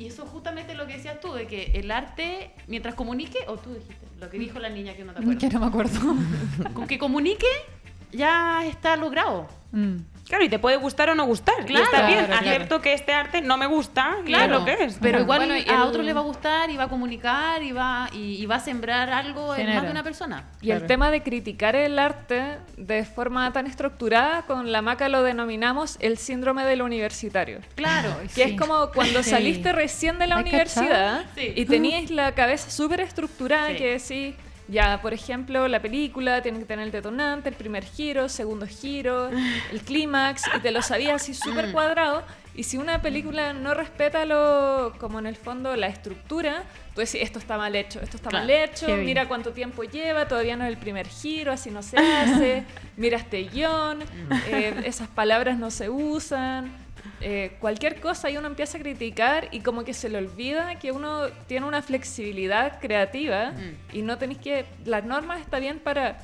Y 0.00 0.06
eso 0.06 0.24
es 0.24 0.30
justamente 0.30 0.74
lo 0.74 0.86
que 0.86 0.94
decías 0.94 1.20
tú, 1.20 1.34
de 1.34 1.46
que 1.46 1.72
el 1.74 1.90
arte, 1.90 2.52
mientras 2.66 2.94
comunique, 2.94 3.40
o 3.48 3.58
tú 3.58 3.74
dijiste, 3.74 4.06
lo 4.18 4.30
que 4.30 4.38
dijo 4.38 4.58
la 4.58 4.70
niña 4.70 4.94
que 4.94 5.04
no 5.04 5.12
te 5.12 5.20
Que 5.38 5.46
acuerdas, 5.46 5.52
no 5.52 5.60
me 5.60 5.66
acuerdo. 5.66 6.00
con 6.74 6.86
que 6.86 6.98
comunique 6.98 7.46
ya 8.10 8.64
está 8.64 8.96
logrado. 8.96 9.46
Mm. 9.72 9.96
Claro, 10.30 10.44
y 10.44 10.48
te 10.48 10.58
puede 10.58 10.76
gustar 10.78 11.10
o 11.10 11.14
no 11.14 11.26
gustar. 11.26 11.56
y 11.60 11.64
Claro, 11.66 11.84
está 11.84 12.06
bien, 12.06 12.24
claro, 12.24 12.48
acepto 12.48 12.80
que 12.80 12.94
este 12.94 13.12
arte 13.12 13.42
no 13.42 13.58
me 13.58 13.66
gusta 13.66 14.16
y 14.22 14.28
Claro, 14.28 14.54
es 14.54 14.58
lo 14.60 14.64
que 14.64 14.84
es. 14.84 14.98
Pero 15.02 15.20
igual 15.20 15.40
Bueno, 15.40 15.54
a 15.54 15.58
el- 15.58 15.80
otro 15.82 16.02
le 16.02 16.12
va 16.12 16.20
a 16.20 16.22
gustar 16.22 16.70
y 16.70 16.76
va 16.76 16.84
a 16.84 16.88
comunicar 16.88 17.62
y 17.62 17.72
va, 17.72 18.08
y, 18.12 18.40
y 18.42 18.46
va 18.46 18.54
a 18.54 18.60
sembrar 18.60 19.10
algo 19.10 19.54
en 19.56 19.74
más 19.74 19.82
de 19.82 19.90
una 19.90 20.02
persona. 20.02 20.44
Y 20.62 20.70
el 20.70 20.86
tema 20.86 21.10
de 21.10 21.22
criticar 21.22 21.74
el 21.76 21.98
arte 21.98 22.58
de 22.76 23.04
forma 23.04 23.52
tan 23.52 23.66
estructurada, 23.66 24.42
con 24.42 24.72
la 24.72 24.80
maca 24.82 25.08
lo 25.08 25.22
denominamos 25.22 25.96
el 26.00 26.16
síndrome 26.16 26.64
del 26.64 26.80
universitario. 26.82 27.58
Claro. 27.74 28.16
Que 28.22 28.28
Sí. 28.28 28.42
es 28.42 28.60
como 28.60 28.90
cuando 28.92 29.22
Sí. 29.24 29.30
saliste 29.30 29.72
recién 29.72 30.18
de 30.20 30.28
la 30.28 30.36
¿Hay 30.36 30.42
universidad 30.42 31.24
Sí. 31.34 31.52
y 31.56 31.64
tenías 31.64 32.08
la 32.10 32.32
cabeza 32.36 32.70
súper 32.70 33.00
estructurada 33.00 33.68
Sí. 33.70 33.74
que 33.76 33.98
decís, 33.98 34.34
ya, 34.70 35.00
por 35.02 35.12
ejemplo, 35.12 35.66
la 35.68 35.80
película 35.82 36.42
tiene 36.42 36.58
que 36.60 36.64
tener 36.64 36.86
el 36.86 36.92
detonante, 36.92 37.48
el 37.48 37.54
primer 37.54 37.84
giro, 37.84 38.28
segundo 38.28 38.66
giro, 38.66 39.28
el 39.72 39.80
clímax, 39.82 40.44
y 40.56 40.60
te 40.60 40.70
lo 40.70 40.80
sabías 40.82 41.22
así 41.22 41.34
súper 41.34 41.68
Mm. 41.68 41.72
cuadrado. 41.72 42.22
Y 42.54 42.64
si 42.64 42.76
una 42.78 43.00
película 43.00 43.52
no 43.52 43.74
respeta 43.74 44.24
lo, 44.26 44.92
como 44.98 45.18
en 45.18 45.26
el 45.26 45.36
fondo 45.36 45.74
la 45.76 45.86
estructura, 45.86 46.64
tú 46.94 47.00
decís, 47.00 47.20
esto 47.22 47.38
está 47.38 47.56
mal 47.56 47.74
hecho, 47.76 48.00
esto 48.00 48.16
está 48.16 48.28
Claro. 48.30 48.44
mal 48.46 48.50
hecho, 48.50 48.88
mira 48.96 49.26
cuánto 49.28 49.52
tiempo 49.52 49.82
lleva, 49.84 50.26
todavía 50.28 50.56
no 50.56 50.64
es 50.64 50.70
el 50.70 50.76
primer 50.76 51.06
giro, 51.08 51.52
así 51.52 51.70
no 51.70 51.82
se 51.82 51.96
hace, 51.96 52.64
mira 52.96 53.16
este 53.18 53.44
guion, 53.44 54.00
eh, 54.46 54.82
esas 54.84 55.08
palabras 55.08 55.58
no 55.58 55.70
se 55.70 55.88
usan, 55.90 56.72
eh, 57.20 57.56
cualquier 57.60 58.00
cosa 58.00 58.30
y 58.30 58.36
uno 58.36 58.46
empieza 58.46 58.78
a 58.78 58.80
criticar 58.80 59.48
y 59.50 59.60
como 59.60 59.84
que 59.84 59.92
se 59.92 60.08
le 60.08 60.18
olvida 60.18 60.78
que 60.78 60.90
uno 60.90 61.28
tiene 61.46 61.66
una 61.66 61.82
flexibilidad 61.82 62.80
creativa 62.80 63.52
y 63.92 64.02
no 64.02 64.18
tenéis 64.18 64.38
que... 64.38 64.64
Las 64.84 65.04
normas 65.04 65.40
está 65.40 65.58
bien 65.58 65.78
para, 65.78 66.18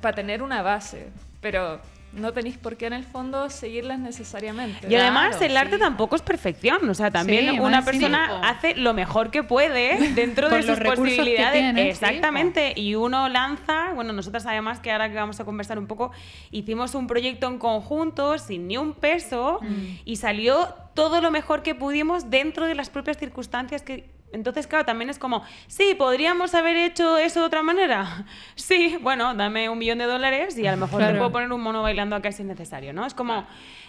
para 0.00 0.14
tener 0.14 0.42
una 0.42 0.62
base, 0.62 1.08
pero 1.40 1.80
no 2.12 2.32
tenéis 2.32 2.58
por 2.58 2.76
qué 2.76 2.86
en 2.86 2.92
el 2.92 3.04
fondo 3.04 3.48
seguirlas 3.50 3.98
necesariamente. 3.98 4.88
Y 4.88 4.94
además 4.96 5.36
Claro, 5.36 5.46
el 5.46 5.56
arte 5.56 5.74
sí. 5.76 5.80
tampoco 5.80 6.16
es 6.16 6.22
perfección, 6.22 6.88
o 6.88 6.94
sea, 6.94 7.10
también 7.10 7.50
Sí, 7.50 7.60
una 7.60 7.84
persona 7.84 8.40
hace 8.48 8.74
lo 8.74 8.94
mejor 8.94 9.30
que 9.30 9.42
puede 9.42 10.10
dentro 10.14 10.48
de 10.48 10.62
sus 10.62 10.78
posibilidades. 10.80 11.52
tiene, 11.52 11.82
sí, 11.84 11.88
Exactamente, 11.88 12.72
y 12.76 12.94
uno 12.96 13.28
lanza, 13.28 13.92
bueno, 13.94 14.12
nosotras 14.12 14.44
además 14.46 14.80
que 14.80 14.90
ahora 14.90 15.08
que 15.08 15.14
vamos 15.14 15.38
a 15.40 15.44
conversar 15.44 15.78
un 15.78 15.86
poco, 15.86 16.10
hicimos 16.50 16.94
un 16.94 17.06
proyecto 17.06 17.46
en 17.46 17.58
conjunto 17.58 18.38
sin 18.38 18.66
ni 18.66 18.76
un 18.76 18.92
peso 18.94 19.60
y 20.04 20.16
salió 20.16 20.68
todo 20.94 21.20
lo 21.20 21.30
mejor 21.30 21.62
que 21.62 21.74
pudimos 21.74 22.28
dentro 22.30 22.66
de 22.66 22.74
las 22.74 22.90
propias 22.90 23.18
circunstancias 23.18 23.82
que 23.82 24.10
entonces, 24.32 24.66
claro, 24.66 24.84
también 24.84 25.10
es 25.10 25.18
como, 25.18 25.42
sí, 25.66 25.94
podríamos 25.98 26.54
haber 26.54 26.76
hecho 26.76 27.18
eso 27.18 27.40
de 27.40 27.46
otra 27.46 27.62
manera. 27.62 28.24
Sí, 28.54 28.96
bueno, 29.00 29.34
dame 29.34 29.68
un 29.68 29.78
millón 29.78 29.98
de 29.98 30.04
dólares 30.04 30.56
y 30.58 30.66
a 30.66 30.70
lo 30.72 30.76
mejor 30.76 30.98
te 30.98 31.04
Claro. 31.04 31.18
puedo 31.18 31.32
poner 31.32 31.50
un 31.52 31.60
mono 31.60 31.82
bailando 31.82 32.14
acá 32.14 32.30
si 32.30 32.42
es 32.42 32.48
necesario, 32.48 32.92
¿no? 32.92 33.04
Es 33.06 33.14
como, 33.14 33.44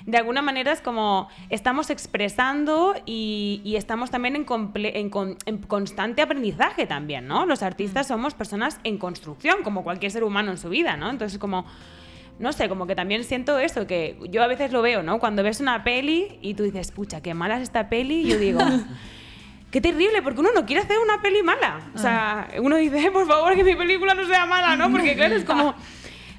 de 0.06 0.18
alguna 0.18 0.42
manera 0.42 0.72
es 0.72 0.82
como, 0.82 1.28
estamos 1.50 1.90
expresando 1.92 2.96
y, 3.06 3.62
y 3.64 3.76
estamos 3.76 4.10
también 4.12 4.36
en, 4.36 4.46
en 4.74 5.10
con- 5.10 5.38
en 5.46 5.58
constante 5.60 6.22
aprendizaje 6.22 6.88
también, 6.88 7.28
¿no? 7.28 7.46
Los 7.46 7.62
artistas 7.64 8.08
somos 8.08 8.34
personas 8.34 8.80
en 8.84 8.98
construcción, 8.98 9.58
como 9.64 9.84
cualquier 9.84 10.12
ser 10.12 10.24
humano 10.24 10.52
en 10.52 10.58
su 10.58 10.70
vida, 10.70 10.96
¿no? 10.98 11.10
Entonces, 11.10 11.38
como... 11.38 11.66
No 12.40 12.54
sé, 12.54 12.68
como 12.70 12.88
que 12.88 12.96
también 12.96 13.24
siento 13.24 13.60
eso, 13.60 13.86
que 13.86 14.18
yo 14.32 14.42
a 14.42 14.48
veces 14.48 14.72
lo 14.72 14.82
veo, 14.82 15.04
¿no? 15.04 15.20
Cuando 15.20 15.44
ves 15.44 15.60
una 15.60 15.84
peli 15.84 16.40
y 16.42 16.56
tú 16.56 16.64
dices, 16.64 16.92
pucha, 16.92 17.22
qué 17.22 17.36
mala 17.36 17.58
es 17.58 17.64
esta 17.64 17.88
peli, 17.88 18.26
yo 18.26 18.40
digo, 18.40 18.62
Qué 19.72 19.80
terrible, 19.82 20.22
porque 20.22 20.42
uno 20.42 20.50
no 20.54 20.66
quiere 20.66 20.82
hacer 20.82 20.98
una 21.00 21.22
peli 21.22 21.42
mala. 21.44 21.80
O 21.96 21.98
sea, 21.98 22.50
uno 22.60 22.76
dice, 22.76 23.10
por 23.12 23.26
favor, 23.26 23.56
que 23.56 23.64
mi 23.64 23.76
película 23.76 24.14
no 24.14 24.26
sea 24.28 24.46
mala, 24.46 24.76
¿no? 24.76 24.92
Porque 24.92 25.16
claro, 25.16 25.36
es 25.36 25.46
como... 25.46 25.74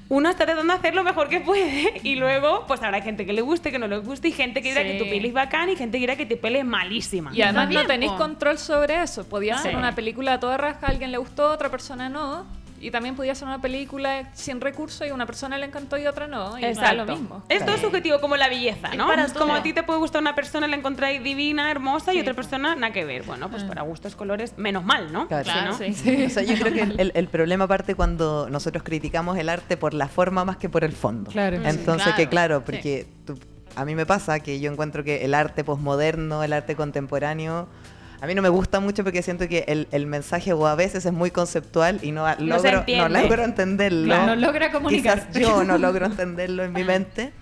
Uno 0.09 0.29
está 0.29 0.45
tratando 0.45 0.71
de 0.71 0.77
hacer 0.77 0.93
lo 0.93 1.03
mejor 1.03 1.27
que 1.27 1.39
puede 1.39 1.99
y 2.03 2.15
luego, 2.15 2.65
pues 2.67 2.83
habrá 2.83 3.01
gente 3.01 3.25
que 3.25 3.33
le 3.33 3.41
guste, 3.41 3.71
que 3.71 3.79
no 3.79 3.87
le 3.87 3.97
guste 3.97 4.27
y 4.27 4.31
gente 4.31 4.61
que 4.61 4.69
dirá 4.69 4.81
Sí. 4.83 4.89
que 4.89 4.97
tu 5.03 5.09
peli 5.09 5.29
es 5.29 5.33
bacán 5.33 5.69
y 5.69 5.75
gente 5.75 5.97
que 5.97 6.01
dirá 6.01 6.15
que 6.17 6.25
tu 6.27 6.37
peli 6.37 6.59
es 6.59 6.65
malísima. 6.65 7.31
Y 7.33 7.41
además 7.41 7.69
no 7.69 7.85
tenéis 7.87 8.11
control 8.11 8.59
sobre 8.59 9.01
eso. 9.01 9.27
Podía 9.27 9.57
Sí. 9.57 9.63
ser 9.63 9.75
una 9.77 9.95
película 9.95 10.33
a 10.33 10.39
toda 10.39 10.57
raja, 10.57 10.85
a 10.85 10.89
alguien 10.89 11.11
le 11.11 11.17
gustó, 11.17 11.47
a 11.47 11.51
otra 11.53 11.69
persona 11.71 12.09
no. 12.09 12.45
Y 12.83 12.91
también 12.91 13.15
podía 13.15 13.33
ser 13.33 13.47
una 13.47 13.61
película 13.61 14.29
sin 14.33 14.59
recursos 14.59 15.07
y 15.07 15.09
a 15.09 15.13
una 15.13 15.25
persona 15.25 15.57
le 15.57 15.65
encantó 15.65 15.97
y 15.97 16.05
a 16.05 16.09
otra 16.09 16.27
no. 16.27 16.59
Y 16.59 16.65
Exacto. 16.65 17.05
lo 17.05 17.05
mismo. 17.05 17.43
Es 17.47 17.65
todo 17.65 17.77
subjetivo 17.77 18.19
como 18.19 18.35
la 18.35 18.49
belleza, 18.49 18.89
Es 18.89 18.97
¿no? 18.97 19.07
para 19.07 19.23
Es 19.23 19.33
como 19.33 19.53
a 19.53 19.63
ti 19.63 19.71
te 19.73 19.83
puede 19.83 19.99
gustar 19.99 20.21
una 20.21 20.35
persona, 20.35 20.67
la 20.67 20.75
encontráis 20.75 21.23
divina, 21.23 21.71
hermosa 21.71 22.13
y 22.13 22.19
otra 22.19 22.33
po. 22.33 22.37
persona 22.37 22.75
nada 22.75 22.91
que 22.91 23.05
ver. 23.05 23.23
Bueno, 23.23 23.49
pues 23.49 23.63
para 23.63 23.83
gustos 23.83 24.15
colores, 24.15 24.57
menos 24.57 24.83
mal, 24.83 25.13
¿no? 25.13 25.27
Claro. 25.27 25.45
Sí, 25.45 25.51
¿no? 25.65 25.77
Claro, 25.77 25.93
sí. 25.95 26.23
O 26.25 26.29
sea, 26.29 26.43
yo 26.43 26.55
creo 26.59 26.73
que 26.73 27.11
el, 27.13 27.27
problema 27.29 27.67
parte 27.67 27.95
cuando 27.95 28.49
nosotros 28.49 28.83
criticamos 28.83 29.37
el 29.37 29.47
arte 29.49 29.77
por 29.77 29.93
la 29.93 30.07
forma 30.09 30.43
más 30.43 30.57
que 30.57 30.67
por 30.69 30.83
el 30.83 30.91
fondo. 30.91 31.31
Claro. 31.31 31.57
Entonces, 31.63 32.03
Claro, 32.03 32.17
que 32.17 32.27
claro, 32.27 32.57
sí. 32.59 32.63
porque 32.65 33.07
tú- 33.25 33.39
a 33.75 33.85
mí 33.85 33.95
me 33.95 34.05
pasa 34.05 34.39
que 34.41 34.59
yo 34.59 34.71
encuentro 34.71 35.03
que 35.03 35.23
el 35.25 35.33
arte 35.33 35.63
posmoderno, 35.63 36.43
el 36.43 36.53
arte 36.53 36.75
contemporáneo, 36.75 37.67
a 38.23 38.25
mí 38.25 38.35
no 38.35 38.41
me 38.41 38.47
gusta 38.47 38.79
mucho 38.79 39.03
porque 39.03 39.21
siento 39.21 39.49
que 39.49 39.65
el, 39.67 39.89
el 39.91 40.05
mensaje 40.05 40.53
o 40.53 40.65
a 40.65 40.75
veces 40.75 41.05
es 41.05 41.11
muy 41.11 41.29
conceptual 41.29 41.99
y 42.01 42.11
no, 42.13 42.25
se 42.33 42.41
logro, 42.41 42.85
no 42.87 43.09
logro 43.09 43.43
entenderlo. 43.43 44.05
Claro, 44.05 44.27
no 44.27 44.35
logra 44.37 44.71
comunicar. 44.71 45.27
Quizás 45.27 45.41
yo 45.41 45.65
no 45.65 45.77
logro 45.77 46.05
entenderlo 46.11 46.63
en 46.63 46.71
mi 46.71 46.85
mente. 46.85 47.33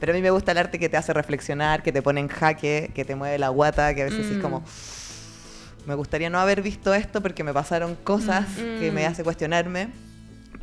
Pero 0.00 0.12
a 0.12 0.16
mí 0.16 0.22
me 0.22 0.30
gusta 0.30 0.52
el 0.52 0.58
arte 0.58 0.78
que 0.78 0.88
te 0.88 0.96
hace 0.96 1.12
reflexionar, 1.12 1.82
que 1.82 1.92
te 1.92 2.00
pone 2.00 2.20
en 2.20 2.28
jaque, 2.28 2.90
que 2.94 3.04
te 3.04 3.14
mueve 3.14 3.38
la 3.38 3.50
guata, 3.50 3.94
que 3.94 4.00
a 4.00 4.04
veces 4.06 4.30
es 4.30 4.38
Mm. 4.38 4.40
como, 4.40 4.64
me 5.86 5.94
gustaría 5.96 6.30
no 6.30 6.40
haber 6.40 6.62
visto 6.62 6.94
esto 6.94 7.20
porque 7.20 7.44
me 7.44 7.52
pasaron 7.52 7.94
cosas 7.96 8.46
que 8.78 8.90
me 8.90 9.06
Mm. 9.06 9.10
hace 9.12 9.24
cuestionarme, 9.24 9.88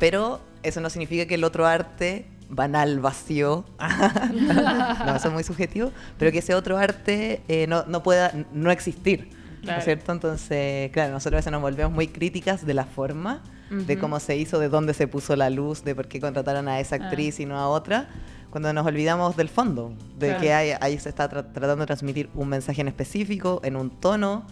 pero 0.00 0.40
eso 0.64 0.80
no 0.80 0.90
significa 0.90 1.26
que 1.26 1.36
el 1.36 1.44
otro 1.44 1.64
arte 1.66 2.26
banal, 2.48 2.98
vacío, 2.98 3.64
no, 5.06 5.14
eso 5.16 5.28
es 5.28 5.32
muy 5.32 5.44
subjetivo, 5.44 5.92
pero 6.18 6.32
que 6.32 6.38
ese 6.40 6.54
otro 6.54 6.76
arte 6.76 7.40
eh, 7.48 7.66
no, 7.68 7.84
no 7.86 8.02
pueda 8.02 8.32
no 8.52 8.70
existir, 8.70 9.30
¿no 9.60 9.64
Claro. 9.64 9.78
es 9.78 9.84
cierto? 9.84 10.12
Entonces, 10.12 10.90
claro, 10.92 11.12
nosotros 11.12 11.34
a 11.34 11.40
veces 11.40 11.52
nos 11.52 11.60
volvemos 11.62 11.92
muy 11.92 12.08
críticas 12.08 12.64
de 12.66 12.74
la 12.74 12.84
forma, 12.84 13.42
de 13.70 13.92
Ujú. 13.94 14.00
cómo 14.00 14.18
se 14.20 14.36
hizo, 14.36 14.58
de 14.58 14.68
dónde 14.68 14.94
se 14.94 15.06
puso 15.06 15.36
la 15.36 15.48
luz, 15.50 15.84
de 15.84 15.94
por 15.94 16.08
qué 16.08 16.18
contrataron 16.20 16.66
a 16.68 16.80
esa 16.80 16.96
Ah. 16.96 17.04
actriz 17.04 17.38
y 17.40 17.46
no 17.46 17.56
a 17.58 17.68
otra, 17.68 18.08
cuando 18.50 18.72
nos 18.72 18.84
olvidamos 18.84 19.36
del 19.36 19.48
fondo, 19.48 19.94
de 20.18 20.28
Claro. 20.28 20.40
que 20.42 20.52
hay- 20.52 20.72
ahí 20.80 20.98
se 20.98 21.08
está 21.08 21.30
tra- 21.30 21.52
tratando 21.52 21.76
de 21.76 21.86
transmitir 21.86 22.30
un 22.34 22.48
mensaje 22.48 22.80
en 22.80 22.88
específico, 22.88 23.60
en 23.62 23.76
un 23.76 23.90
tono, 23.90 24.44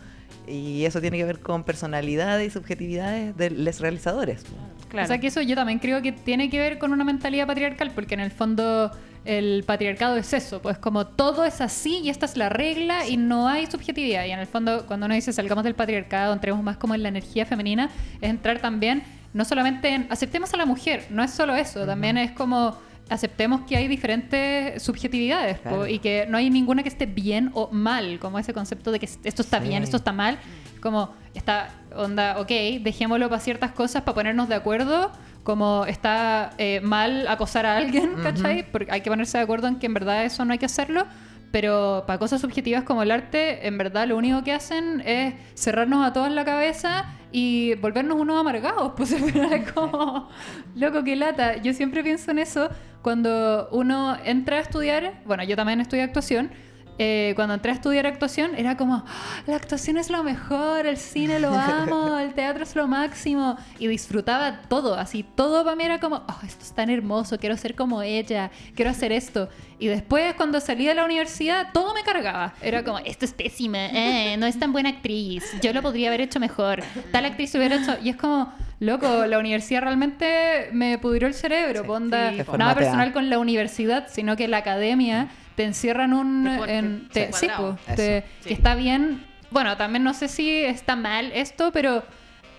y 0.47 0.85
eso 0.85 1.01
tiene 1.01 1.17
que 1.19 1.25
ver 1.25 1.41
con 1.41 1.65
personalidades 1.65 2.47
y 2.47 2.51
subjetividades 2.51 3.37
de 3.37 3.51
los 3.51 3.81
realizadores. 3.81 4.45
Claro. 4.89 5.05
O 5.05 5.09
sea 5.09 5.19
que 5.19 5.27
eso 5.27 5.43
yo 5.43 5.55
también 5.57 5.79
creo 5.81 6.01
que 6.01 6.13
tiene 6.13 6.49
que 6.49 6.59
ver 6.61 6.79
con 6.79 6.93
una 6.93 7.05
mentalidad 7.05 7.47
patriarcal, 7.47 7.91
porque 7.95 8.15
en 8.15 8.21
el 8.21 8.31
fondo 8.31 8.91
el 9.29 9.63
patriarcado 9.65 10.17
es 10.17 10.33
eso, 10.33 10.61
pues 10.63 10.79
como 10.79 11.07
todo 11.07 11.45
es 11.45 11.61
así 11.61 11.99
y 12.03 12.09
esta 12.09 12.25
es 12.27 12.37
la 12.37 12.49
regla 12.49 13.07
y 13.07 13.17
no 13.19 13.47
hay 13.47 13.67
subjetividad. 13.67 14.25
Y 14.25 14.31
en 14.31 14.39
el 14.39 14.47
fondo 14.47 14.87
cuando 14.87 15.07
uno 15.07 15.15
dice 15.15 15.33
salgamos 15.33 15.65
del 15.65 15.75
patriarcado, 15.75 16.33
entremos 16.33 16.63
más 16.63 16.79
como 16.79 16.95
en 16.95 17.03
la 17.03 17.11
energía 17.11 17.45
femenina, 17.45 17.91
es 18.21 18.31
entrar 18.31 18.59
también 18.61 19.03
no 19.35 19.45
solamente 19.45 19.91
en 19.91 20.07
aceptemos 20.11 20.55
a 20.55 20.57
la 20.57 20.65
mujer, 20.65 21.07
no 21.11 21.23
es 21.23 21.31
solo 21.31 21.55
eso, 21.55 21.85
también 21.85 22.17
es 22.17 22.31
como 22.31 22.77
aceptemos 23.11 23.63
que 23.63 23.77
hay 23.77 23.89
diferentes 23.89 24.83
subjetividades 24.83 25.59
po, 25.59 25.87
y 25.87 25.99
que 25.99 26.27
no 26.29 26.37
hay 26.39 26.51
ninguna 26.51 26.83
que 26.83 26.89
esté 26.89 27.07
bien 27.07 27.51
o 27.55 27.69
mal, 27.71 28.19
como 28.19 28.39
ese 28.39 28.53
concepto 28.55 28.93
de 28.93 28.99
que 28.99 29.07
esto 29.25 29.43
está 29.43 29.61
Sí. 29.61 29.69
bien, 29.69 29.83
esto 29.83 29.97
está 29.99 30.13
mal, 30.13 30.39
como 30.81 31.15
está 31.35 31.71
onda, 31.95 32.39
ok, 32.41 32.51
dejémoslo 32.81 33.29
para 33.29 33.41
ciertas 33.41 33.73
cosas, 33.73 34.03
para 34.03 34.15
ponernos 34.15 34.49
de 34.49 34.55
acuerdo, 34.55 35.11
como 35.43 35.87
está 35.87 36.51
eh, 36.59 36.81
mal 36.83 37.27
acosar 37.29 37.67
a 37.67 37.77
alguien, 37.77 38.17
¿cachai? 38.23 38.71
Porque 38.71 38.91
hay 38.91 39.01
que 39.01 39.11
ponerse 39.11 39.39
de 39.39 39.45
acuerdo 39.45 39.69
en 39.69 39.79
que 39.79 39.87
en 39.87 39.95
verdad 39.95 40.25
eso 40.25 40.45
no 40.45 40.53
hay 40.53 40.59
que 40.59 40.67
hacerlo. 40.67 41.07
Pero 41.51 42.05
para 42.07 42.19
cosas 42.19 42.43
subjetivas 42.43 42.85
como 42.85 43.03
el 43.03 43.11
arte, 43.11 43.67
en 43.67 43.79
verdad 43.79 44.07
lo 44.07 44.19
único 44.19 44.45
que 44.45 44.53
hacen 44.53 45.03
es 45.07 45.35
cerrarnos 45.55 46.07
a 46.07 46.13
todos 46.13 46.31
la 46.31 46.45
cabeza 46.45 47.07
y 47.33 47.75
volvernos 47.77 48.19
unos 48.19 48.39
amargados. 48.39 48.93
Pues 48.97 49.13
es 49.13 49.73
como, 49.73 50.29
loco, 50.77 51.03
qué 51.05 51.17
lata. 51.17 51.57
Yo 51.57 51.73
siempre 51.73 52.03
pienso 52.03 52.31
en 52.31 52.41
eso 52.41 52.69
cuando 53.03 53.69
uno 53.73 54.17
entra 54.25 54.59
a 54.59 54.61
estudiar, 54.61 55.23
bueno, 55.25 55.43
yo 55.45 55.57
también 55.57 55.81
estudio 55.81 56.05
actuación, 56.05 56.51
eh, 56.99 57.33
cuando 57.37 57.55
entré 57.55 57.71
a 57.73 57.75
estudiar 57.75 58.07
actuación 58.07 58.53
era 58.57 58.77
como, 58.77 58.95
"Ah, 59.07 59.43
la 59.47 59.57
actuación 59.57 59.97
es 59.99 60.11
lo 60.11 60.23
mejor, 60.25 60.87
el 60.87 60.97
cine 60.97 61.39
lo 61.39 61.51
amo, 61.53 62.19
el 62.19 62.35
teatro 62.35 62.63
es 62.65 62.75
lo 62.77 62.87
máximo. 62.89 63.57
Y 63.79 63.87
disfrutaba 63.87 64.63
todo, 64.69 64.95
así, 64.95 65.23
todo 65.35 65.65
para 65.65 65.77
mí 65.77 65.85
era 65.85 66.01
como, 66.01 66.17
oh, 66.17 66.39
esto 66.47 66.65
es 66.65 66.73
tan 66.73 66.91
hermoso, 66.91 67.39
quiero 67.39 67.57
ser 67.57 67.75
como 67.75 68.03
ella, 68.03 68.51
quiero 68.75 68.91
hacer 68.91 69.13
esto. 69.13 69.49
Y 69.79 69.87
después 69.87 70.35
cuando 70.35 70.61
salí 70.61 70.87
de 70.87 70.95
la 70.95 71.05
universidad, 71.05 71.69
todo 71.73 71.95
me 71.95 72.03
cargaba. 72.03 72.55
Era 72.61 72.83
como, 72.85 72.99
esto 72.99 73.25
es 73.25 73.33
pésima, 73.33 73.87
eh, 73.87 74.37
no 74.39 74.47
es 74.47 74.59
tan 74.59 74.73
buena 74.73 74.89
actriz, 74.91 75.45
yo 75.63 75.73
lo 75.73 75.83
podría 75.83 76.09
haber 76.09 76.21
hecho 76.23 76.41
mejor, 76.41 76.83
tal 77.13 77.25
actriz 77.25 77.55
hubiera 77.55 77.77
hecho... 77.77 77.97
Y 78.03 78.09
es 78.11 78.17
como, 78.17 78.53
loco, 78.81 79.27
la 79.27 79.39
universidad 79.39 79.83
realmente 79.83 80.69
me 80.73 80.99
pudrió 80.99 81.29
el 81.29 81.35
cerebro, 81.35 81.83
Sí. 81.83 81.87
ponda, 81.87 82.31
Sí, 82.33 82.43
nada 82.59 82.75
personal 82.75 83.13
con 83.13 83.31
la 83.31 83.39
universidad, 83.39 84.09
sino 84.11 84.37
que 84.37 84.49
la 84.49 84.59
academia 84.59 85.29
te 85.59 85.65
encierra 85.65 86.05
en 86.05 86.13
un... 86.15 86.45
Te 86.65 86.75
en- 86.79 87.09
te- 87.09 87.33
sí, 87.33 87.47
sí, 87.47 87.49
po, 87.57 87.77
te- 87.97 88.19
Eso. 88.19 88.27
que 88.45 88.49
Sí. 88.49 88.53
está 88.55 88.77
bien. 88.77 89.27
Bueno, 89.51 89.77
también 89.77 90.05
no 90.05 90.15
sé 90.15 90.29
si 90.29 90.49
está 90.65 90.95
mal 90.95 91.33
esto, 91.35 91.73
pero 91.73 92.05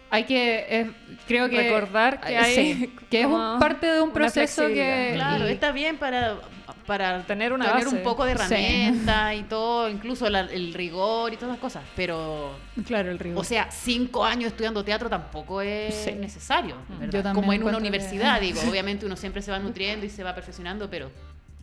hay 0.09 0.25
que, 0.25 0.65
eh, 0.69 0.91
creo 1.25 1.47
que... 1.49 1.63
Recordar 1.63 2.19
que 2.19 2.37
hay 2.37 2.55
sí, 2.55 2.93
que 3.09 3.21
es 3.21 3.25
un, 3.25 3.57
parte 3.57 3.87
de 3.87 4.01
un 4.01 4.11
proceso 4.11 4.67
que... 4.67 5.11
Claro, 5.15 5.47
y- 5.47 5.53
está 5.53 5.71
bien 5.71 5.95
para, 5.95 6.39
para 6.85 7.21
Tener 7.23 7.53
una 7.53 7.67
tener 7.69 7.85
base. 7.85 7.95
un 7.95 8.03
poco 8.03 8.25
de 8.25 8.35
Sí. 8.35 8.41
herramienta 8.43 9.33
y 9.39 9.43
todo, 9.43 9.87
incluso 9.89 10.29
la- 10.29 10.41
el 10.41 10.73
rigor 10.73 11.31
y 11.31 11.37
todas 11.37 11.51
las 11.51 11.59
cosas. 11.61 11.83
Pero, 11.95 12.51
Claro, 12.85 13.11
el 13.11 13.19
rigor. 13.19 13.39
o 13.39 13.45
sea, 13.45 13.71
cinco 13.71 14.25
años 14.25 14.47
estudiando 14.51 14.83
teatro 14.83 15.09
tampoco 15.09 15.61
es 15.61 15.95
Sí. 15.95 16.11
necesario, 16.11 16.75
¿verdad? 16.99 17.13
Yo 17.13 17.33
Como 17.33 17.53
en 17.53 17.61
una 17.61 17.69
encuentro 17.69 17.77
que- 17.81 17.87
universidad, 17.87 18.41
digo. 18.41 18.59
Obviamente 18.69 19.05
uno 19.05 19.15
siempre 19.15 19.41
se 19.41 19.51
va 19.51 19.59
nutriendo 19.59 20.05
y 20.05 20.09
se 20.09 20.21
va 20.21 20.35
perfeccionando, 20.35 20.89
pero 20.89 21.09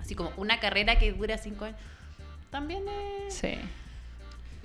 así 0.07 0.15
como 0.15 0.33
una 0.37 0.59
carrera 0.61 0.99
que 0.99 1.13
dura 1.13 1.37
cinco 1.37 1.67
años, 1.67 1.79
también 2.51 2.85
es... 3.29 3.35
sí. 3.35 3.55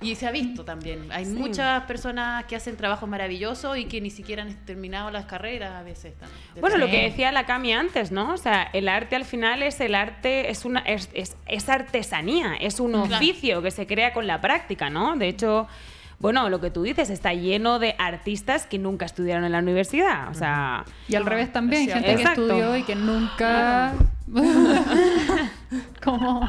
Y 0.00 0.16
se 0.16 0.26
ha 0.26 0.32
visto 0.32 0.64
también. 0.64 1.12
Hay 1.12 1.24
Sí. 1.24 1.30
muchas 1.30 1.84
personas 1.84 2.44
que 2.46 2.56
hacen 2.56 2.76
trabajos 2.76 3.08
maravillosos 3.08 3.78
y 3.78 3.84
que 3.84 4.00
ni 4.00 4.10
siquiera 4.10 4.42
han 4.42 4.56
terminado 4.66 5.12
las 5.12 5.26
carreras 5.26 5.74
a 5.74 5.84
veces. 5.84 6.14
también. 6.18 6.40
Bueno, 6.60 6.76
lo 6.76 6.86
que 6.88 7.04
decía 7.04 7.30
la 7.30 7.46
Cami 7.46 7.72
antes, 7.72 8.10
¿no? 8.10 8.32
O 8.32 8.36
sea, 8.36 8.68
el 8.72 8.88
arte 8.88 9.14
al 9.14 9.24
final 9.24 9.62
es 9.62 9.80
el 9.80 9.94
arte, 9.94 10.50
es 10.50 10.64
una, 10.64 10.80
es, 10.80 11.08
es- 11.14 11.36
es 11.46 11.68
artesanía, 11.68 12.56
es 12.56 12.80
un 12.80 12.90
Claro. 12.90 13.14
oficio 13.14 13.62
que 13.62 13.70
se 13.70 13.86
crea 13.86 14.12
con 14.12 14.26
la 14.26 14.40
práctica, 14.40 14.90
¿no? 14.90 15.14
De 15.16 15.28
hecho, 15.28 15.68
bueno, 16.22 16.48
lo 16.48 16.60
que 16.60 16.70
tú 16.70 16.82
dices, 16.84 17.10
está 17.10 17.34
lleno 17.34 17.80
de 17.80 17.96
artistas 17.98 18.64
que 18.66 18.78
nunca 18.78 19.04
estudiaron 19.04 19.44
en 19.44 19.50
la 19.50 19.58
universidad. 19.58 20.28
O 20.30 20.34
sea, 20.34 20.84
Y 21.08 21.16
al 21.16 21.26
revés 21.26 21.52
también, 21.52 21.88
gente 21.90 22.14
que 22.14 22.22
estudió 22.22 22.76
y 22.76 22.84
que 22.84 22.94
nunca... 22.94 23.92
Como... 26.02 26.48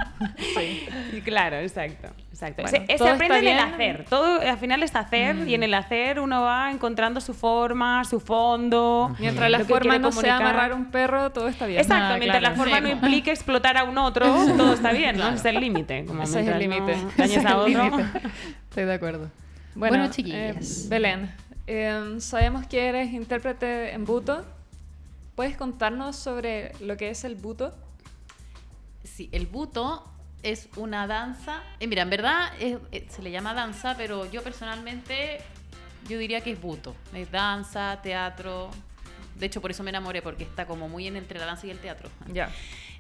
Y 1.14 1.22
Claro, 1.22 1.58
exacto. 1.58 2.10
exacto. 2.32 2.62
Bueno, 2.62 2.86
se, 2.88 3.10
aprende 3.10 3.40
en 3.40 3.48
el 3.48 3.60
hacer. 3.60 4.06
Todo 4.08 4.42
al 4.42 4.58
final 4.60 4.84
es 4.84 4.96
hacer 4.96 5.48
y 5.48 5.56
en 5.56 5.64
el 5.64 5.74
hacer 5.74 6.20
uno 6.20 6.44
va 6.44 6.72
encontrando 6.72 7.20
su 7.20 7.34
forma, 7.34 8.04
su 8.04 8.20
fondo. 8.20 9.16
Mientras 9.18 9.50
la 9.50 9.60
forma 9.62 9.98
no 9.98 10.12
sea 10.12 10.38
amarrar 10.38 10.74
un 10.74 10.92
perro, 10.92 11.32
todo 11.32 11.48
está 11.48 11.66
bien. 11.66 11.82
Exacto, 11.82 12.18
mientras 12.20 12.40
claro. 12.40 12.56
la 12.56 12.64
forma 12.64 12.78
Sí, 12.78 12.84
no 12.84 12.90
como- 12.90 13.02
implique 13.06 13.32
explotar 13.32 13.78
a 13.78 13.86
un 13.86 13.98
otro, 13.98 14.26
todo 14.58 14.74
está 14.74 14.92
bien, 14.92 15.18
¿no? 15.18 15.30
Es 15.30 15.44
el 15.46 15.60
límite. 15.60 16.06
Ese 16.22 16.42
es 16.42 16.48
el 16.48 16.54
no 16.54 16.60
límite. 16.60 16.96
dañes 17.18 17.46
a 17.46 17.58
otro. 17.58 18.00
Estoy 18.70 18.86
de 18.86 18.94
acuerdo. 18.94 19.43
Bueno, 19.76 19.98
Bueno, 19.98 20.06
eh, 20.06 20.10
chiquillas. 20.12 20.88
Belén, 20.90 21.34
eh, 21.68 22.16
sabemos 22.20 22.66
que 22.68 22.88
eres 22.88 23.12
intérprete 23.14 23.92
en 23.94 24.06
buto. 24.06 24.46
¿Puedes 25.36 25.58
contarnos 25.58 26.16
sobre 26.16 26.74
lo 26.80 26.96
que 26.96 27.10
es 27.10 27.24
el 27.24 27.36
buto? 27.36 27.74
Sí, 29.04 29.30
el 29.32 29.48
buto 29.48 30.08
es 30.44 30.70
una 30.76 31.08
danza. 31.08 31.64
eh, 31.80 31.88
mira, 31.88 32.04
en 32.04 32.10
verdad 32.10 32.52
es- 32.60 32.78
eh, 32.92 33.08
se 33.10 33.22
le 33.24 33.32
llama 33.32 33.54
danza, 33.54 33.96
pero 33.98 34.30
yo 34.30 34.44
personalmente 34.44 35.40
yo 36.08 36.18
diría 36.20 36.42
que 36.42 36.52
es 36.52 36.62
buto. 36.62 36.96
Es 37.14 37.32
danza, 37.32 38.00
teatro. 38.04 38.70
De 39.40 39.48
hecho, 39.48 39.60
por 39.62 39.72
eso 39.72 39.82
me 39.84 39.90
enamoré, 39.90 40.22
porque 40.22 40.44
está 40.44 40.68
como 40.68 40.88
muy 40.88 41.08
en 41.08 41.16
entre 41.16 41.40
la 41.40 41.46
danza 41.46 41.66
y 41.66 41.72
el 41.72 41.80
teatro. 41.80 42.10
Ya. 42.32 42.50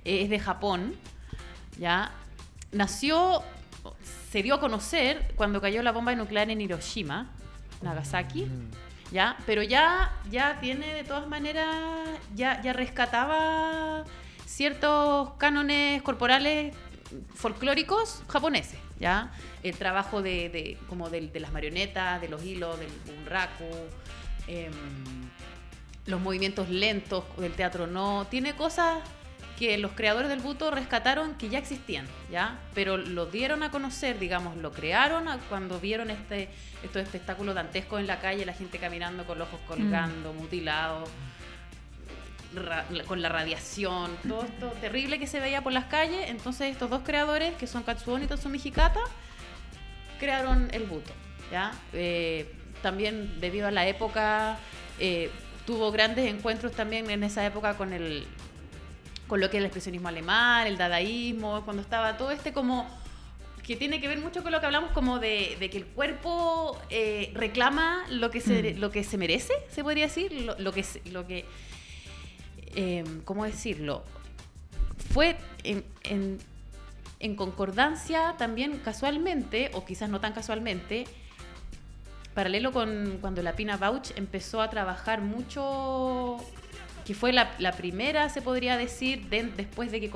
Eh, 0.05 0.23
es 0.23 0.29
de 0.29 0.39
Japón, 0.39 0.95
¿ya? 1.77 2.11
Nació, 2.71 3.43
se 4.33 4.41
dio 4.41 4.55
a 4.55 4.59
conocer 4.59 5.31
cuando 5.35 5.61
cayó 5.61 5.83
la 5.83 5.91
bomba 5.91 6.15
nuclear 6.15 6.49
en 6.49 6.59
Hiroshima, 6.59 7.29
Nagasaki, 7.83 8.47
¿ya? 9.11 9.37
Pero 9.45 9.61
ya, 9.61 10.11
ya 10.31 10.57
tiene 10.59 10.91
de 10.91 11.03
todas 11.03 11.27
maneras, 11.27 11.67
ya, 12.33 12.59
ya 12.63 12.73
rescataba 12.73 14.03
ciertos 14.47 15.33
cánones 15.37 16.01
corporales 16.01 16.75
folclóricos 17.35 18.23
japoneses, 18.27 18.79
¿ya? 18.99 19.31
El 19.61 19.77
trabajo 19.77 20.23
de, 20.23 20.49
de- 20.49 20.79
como 20.89 21.11
del- 21.11 21.31
de, 21.31 21.39
las 21.39 21.51
marionetas, 21.51 22.19
de 22.19 22.27
los 22.27 22.43
hilos, 22.43 22.79
del 22.79 22.89
bunraku, 23.05 23.65
em, 24.47 24.71
los 26.07 26.19
movimientos 26.19 26.69
lentos 26.69 27.23
del 27.37 27.53
teatro 27.53 27.85
no, 27.85 28.25
tiene 28.31 28.55
cosas 28.55 28.99
que 29.57 29.77
los 29.77 29.91
creadores 29.91 30.29
del 30.29 30.39
buto 30.39 30.71
rescataron 30.71 31.35
que 31.35 31.47
ya 31.49 31.59
existían, 31.59 32.07
¿ya? 32.31 32.59
Pero 32.73 32.97
lo 32.97 33.27
dieron 33.27 33.61
a 33.63 33.69
conocer, 33.71 34.17
digamos, 34.19 34.57
lo 34.57 34.71
crearon 34.71 35.27
a- 35.27 35.37
cuando 35.49 35.79
vieron 35.79 36.09
este, 36.09 36.49
estos 36.83 37.01
espectáculos 37.03 37.53
dantescos 37.55 37.99
en 37.99 38.07
la 38.07 38.19
calle, 38.19 38.45
la 38.45 38.53
gente 38.53 38.79
caminando 38.79 39.25
con 39.25 39.37
los 39.37 39.47
ojos 39.47 39.59
colgando, 39.67 40.33
mutilados, 40.33 41.07
ra- 42.55 42.85
con 43.07 43.21
la 43.21 43.29
radiación, 43.29 44.11
todo 44.27 44.43
esto 44.43 44.67
terrible 44.81 45.19
que 45.19 45.27
se 45.27 45.39
veía 45.39 45.61
por 45.61 45.71
las 45.73 45.85
calles. 45.85 46.29
Entonces 46.29 46.71
estos 46.71 46.89
dos 46.89 47.01
creadores, 47.03 47.53
que 47.55 47.67
son 47.67 47.83
Katsuon 47.83 48.23
y 48.23 48.27
Totsumi 48.27 48.59
Hikata, 48.63 49.01
crearon 50.19 50.69
el 50.73 50.83
buto, 50.83 51.11
¿ya? 51.51 51.73
Eh, 51.93 52.51
también 52.81 53.39
debido 53.39 53.67
a 53.67 53.71
la 53.71 53.87
época, 53.87 54.57
eh, 54.99 55.29
tuvo 55.65 55.91
grandes 55.91 56.25
encuentros 56.27 56.71
también 56.73 57.09
en 57.09 57.23
esa 57.23 57.45
época 57.45 57.75
con 57.77 57.93
el 57.93 58.25
con 59.33 59.39
lo 59.39 59.49
que 59.49 59.57
es 59.57 59.61
el 59.61 59.65
expresionismo 59.65 60.09
alemán, 60.09 60.67
el 60.67 60.77
dadaísmo, 60.77 61.63
cuando 61.65 61.81
estaba 61.81 62.17
todo 62.17 62.29
este 62.29 62.53
como 62.53 62.87
que 63.63 63.75
tiene 63.75 63.99
que 63.99 64.07
ver 64.07 64.19
mucho 64.19 64.43
con 64.43 64.51
lo 64.51 64.59
que 64.59 64.67
hablamos 64.67 64.91
como 64.91 65.17
de, 65.17 65.57
de 65.59 65.71
que 65.71 65.77
el 65.79 65.87
cuerpo 65.87 66.79
eh, 66.91 67.31
reclama 67.33 68.05
lo 68.11 68.29
que 68.29 68.41
se 68.41 68.75
lo 68.75 68.91
que 68.91 69.03
se 69.03 69.17
merece, 69.17 69.51
se 69.71 69.81
podría 69.81 70.03
decir, 70.05 70.31
lo, 70.33 70.55
lo 70.59 70.71
que 70.71 70.85
lo 71.11 71.25
que 71.25 71.45
eh, 72.75 73.03
¿cómo 73.25 73.43
decirlo? 73.45 74.03
Fue 75.11 75.35
en, 75.63 75.83
en- 76.03 76.37
en 77.19 77.35
concordancia 77.35 78.35
también 78.37 78.77
casualmente, 78.85 79.71
o 79.73 79.83
quizás 79.83 80.09
no 80.11 80.19
tan 80.19 80.33
casualmente, 80.33 81.05
paralelo 82.35 82.71
con 82.71 83.17
cuando 83.19 83.41
la 83.41 83.53
Pina 83.55 83.77
Bauch 83.77 84.11
empezó 84.15 84.61
a 84.61 84.69
trabajar 84.69 85.21
mucho, 85.21 86.37
que 87.05 87.13
fue 87.13 87.33
la, 87.33 87.51
la 87.59 87.71
primera, 87.73 88.29
se 88.29 88.41
podría 88.41 88.77
decir, 88.77 89.27
de- 89.29 89.43
después 89.43 89.91
de 89.91 89.99
que, 89.99 90.09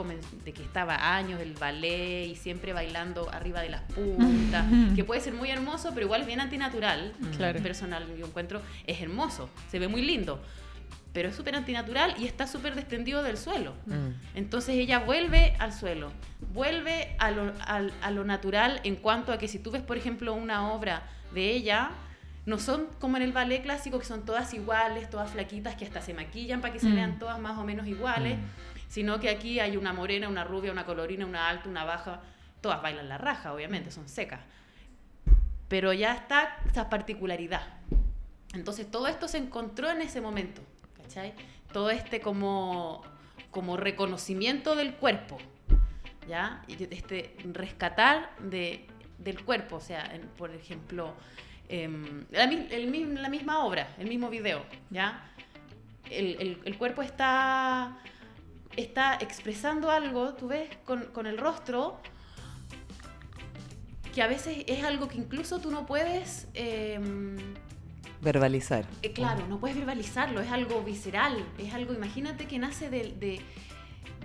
de 0.46 0.54
que 0.54 0.64
estaba 0.64 1.16
años 1.16 1.40
del 1.40 1.54
ballet 1.54 2.26
y 2.28 2.36
siempre 2.36 2.74
bailando 2.74 3.30
arriba 3.32 3.62
de 3.62 3.70
las 3.70 3.82
puntas, 3.82 4.66
que 4.96 5.04
puede 5.04 5.20
ser 5.22 5.34
muy 5.34 5.50
hermoso, 5.50 5.92
pero 5.94 6.06
igual 6.06 6.22
es 6.22 6.28
bien 6.28 6.40
antinatural. 6.40 7.14
Claro. 7.36 7.62
Personal, 7.62 8.06
yo 8.18 8.26
encuentro, 8.26 8.62
es 8.86 9.02
hermoso, 9.02 9.50
se 9.70 9.80
ve 9.80 9.88
muy 9.88 10.02
lindo, 10.02 10.42
pero 11.14 11.30
es 11.30 11.36
súper 11.36 11.56
antinatural 11.56 12.16
y 12.20 12.26
está 12.26 12.48
súper 12.48 12.76
desprendido 12.76 13.24
del 13.24 13.38
suelo. 13.38 13.74
Mm. 13.86 14.10
Entonces 14.36 14.76
ella 14.76 15.00
vuelve 15.00 15.56
al 15.60 15.74
suelo, 15.74 16.12
vuelve 16.54 17.16
a 17.20 17.32
lo, 17.32 17.54
a 17.66 18.12
lo 18.12 18.24
natural 18.24 18.80
en 18.84 18.96
cuanto 18.96 19.32
a 19.34 19.38
que 19.38 19.48
si 19.48 19.60
tú 19.60 19.72
ves, 19.72 19.82
por 19.82 19.98
ejemplo, 19.98 20.34
una 20.34 20.72
obra 20.72 21.04
de 21.34 21.52
ella, 21.52 21.90
no 22.48 22.58
son 22.60 22.88
como 23.00 23.18
en 23.18 23.24
el 23.24 23.34
ballet 23.34 23.62
clásico, 23.62 24.00
que 24.00 24.06
son 24.06 24.24
todas 24.26 24.54
iguales, 24.54 25.10
todas 25.10 25.30
flaquitas, 25.32 25.76
que 25.76 25.84
hasta 25.84 26.02
se 26.02 26.14
maquillan 26.14 26.62
para 26.62 26.72
que 26.74 26.80
se 26.80 26.88
Mm. 26.88 26.96
vean 26.96 27.20
todas 27.20 27.38
más 27.40 27.58
o 27.58 27.66
menos 27.66 27.86
iguales, 27.88 28.38
sino 28.88 29.20
que 29.20 29.30
aquí 29.30 29.60
hay 29.60 29.76
una 29.76 29.92
morena, 29.92 30.30
una 30.30 30.46
rubia, 30.46 30.72
una 30.72 30.86
colorina, 30.86 31.26
una 31.26 31.50
alta, 31.50 31.68
una 31.68 31.84
baja, 31.84 32.22
todas 32.62 32.82
bailan 32.82 33.10
la 33.10 33.18
raja, 33.18 33.54
obviamente, 33.54 33.92
son 33.92 34.08
secas. 34.08 34.40
Pero 35.68 35.92
ya 35.92 36.14
está 36.14 36.58
esa 36.66 36.90
particularidad. 36.90 37.64
Entonces 38.54 38.90
todo 38.90 39.08
esto 39.08 39.28
se 39.28 39.40
encontró 39.40 39.90
en 39.90 40.02
ese 40.02 40.22
momento, 40.22 40.62
¿cachai? 40.96 41.34
Todo 41.74 41.90
este 41.90 42.22
como, 42.22 43.04
como 43.52 43.76
reconocimiento 43.76 44.76
del 44.78 44.94
cuerpo, 44.96 45.38
¿ya? 46.30 46.64
Este 46.70 47.36
rescatar 47.52 48.30
de, 48.40 48.88
del 49.18 49.44
cuerpo, 49.44 49.76
o 49.76 49.82
sea, 49.82 50.06
en- 50.16 50.30
por 50.38 50.52
ejemplo, 50.52 51.14
em, 51.70 52.26
la, 52.32 52.44
el 52.46 52.88
misma 53.30 53.64
obra, 53.66 53.94
el 54.00 54.08
mismo 54.08 54.30
video, 54.30 54.64
¿ya? 54.90 55.24
El, 56.10 56.38
el- 56.40 56.62
el 56.66 56.78
cuerpo 56.78 57.02
está, 57.02 57.98
está 58.78 59.16
expresando 59.20 59.92
algo, 59.92 60.34
tú 60.36 60.48
ves, 60.48 60.70
con, 60.86 61.04
con 61.08 61.28
el 61.28 61.38
rostro, 61.38 62.00
que 64.14 64.22
a 64.22 64.28
veces 64.28 64.64
es 64.68 64.84
algo 64.84 65.08
que 65.08 65.18
incluso 65.18 65.60
tú 65.60 65.70
no 65.72 65.86
puedes... 65.86 66.48
em, 66.54 67.38
Verbalizar. 68.20 68.86
eh, 69.04 69.12
claro, 69.14 69.46
no 69.48 69.60
puedes 69.60 69.78
verbalizarlo, 69.78 70.42
es 70.42 70.52
algo 70.52 70.82
visceral, 70.82 71.46
es 71.60 71.72
algo, 71.74 71.94
imagínate 71.94 72.48
que 72.48 72.58
nace 72.58 72.90
de, 72.90 73.12
de- 73.20 73.42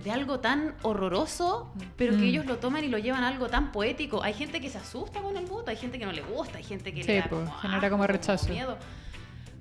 de 0.03 0.11
algo 0.11 0.39
tan 0.39 0.75
horroroso, 0.81 1.71
pero 1.97 2.13
que 2.13 2.19
Mm. 2.23 2.23
ellos 2.29 2.45
lo 2.45 2.57
toman 2.57 2.83
y 2.83 2.87
lo 2.89 2.97
llevan 2.97 3.23
a 3.23 3.29
algo 3.29 3.47
tan 3.47 3.71
poético. 3.71 4.21
Hay 4.23 4.33
gente 4.33 4.59
que 4.61 4.69
se 4.69 4.77
asusta 4.77 5.21
con 5.21 5.37
el 5.37 5.45
voto, 5.45 5.71
hay 5.71 5.77
gente 5.77 5.97
que 5.99 6.05
no 6.05 6.11
le 6.11 6.21
gusta, 6.21 6.57
hay 6.57 6.63
gente 6.63 6.93
que 6.93 7.01
Sí, 7.03 7.07
le 7.11 7.19
da 7.21 7.27
pues, 7.29 7.41
como 7.47 7.57
genera 7.59 7.89
como 7.89 8.03
asco, 8.03 8.13
rechazo. 8.13 8.49
miedo. 8.49 8.77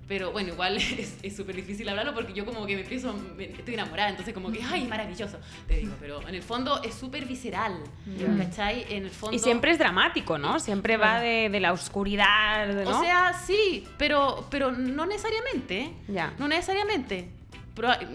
Pero 0.09 0.33
bueno, 0.33 0.53
igual 0.53 0.77
es 1.23 1.37
súper 1.37 1.55
difícil 1.57 1.89
hablarlo 1.89 2.13
porque 2.13 2.33
yo 2.35 2.45
como 2.45 2.67
que 2.67 2.75
me 2.75 2.83
empiezo, 2.83 3.15
me- 3.37 3.45
estoy 3.45 3.75
enamorada, 3.75 4.11
entonces 4.11 4.35
como 4.35 4.51
que, 4.51 4.61
ay, 4.63 4.87
maravilloso, 4.87 5.39
te 5.69 5.77
digo, 5.77 5.95
pero 6.01 6.27
en 6.29 6.35
el 6.35 6.43
fondo 6.43 6.83
es 6.83 6.95
súper 6.95 7.25
visceral. 7.25 7.79
En 8.07 9.05
el 9.05 9.11
fondo... 9.11 9.35
Y 9.35 9.39
siempre 9.39 9.71
es 9.71 9.79
dramático, 9.79 10.37
¿no? 10.39 10.59
Siempre 10.59 10.97
va 10.97 11.21
de, 11.21 11.49
de 11.51 11.61
la 11.61 11.73
oscuridad, 11.73 12.67
¿no? 12.85 12.99
O 12.99 13.01
sea, 13.03 13.33
sí, 13.33 13.87
pero, 13.97 14.45
pero 14.51 14.73
no 14.73 15.07
necesariamente. 15.07 15.93
Ya. 16.09 16.35
No 16.39 16.49
necesariamente. 16.49 17.31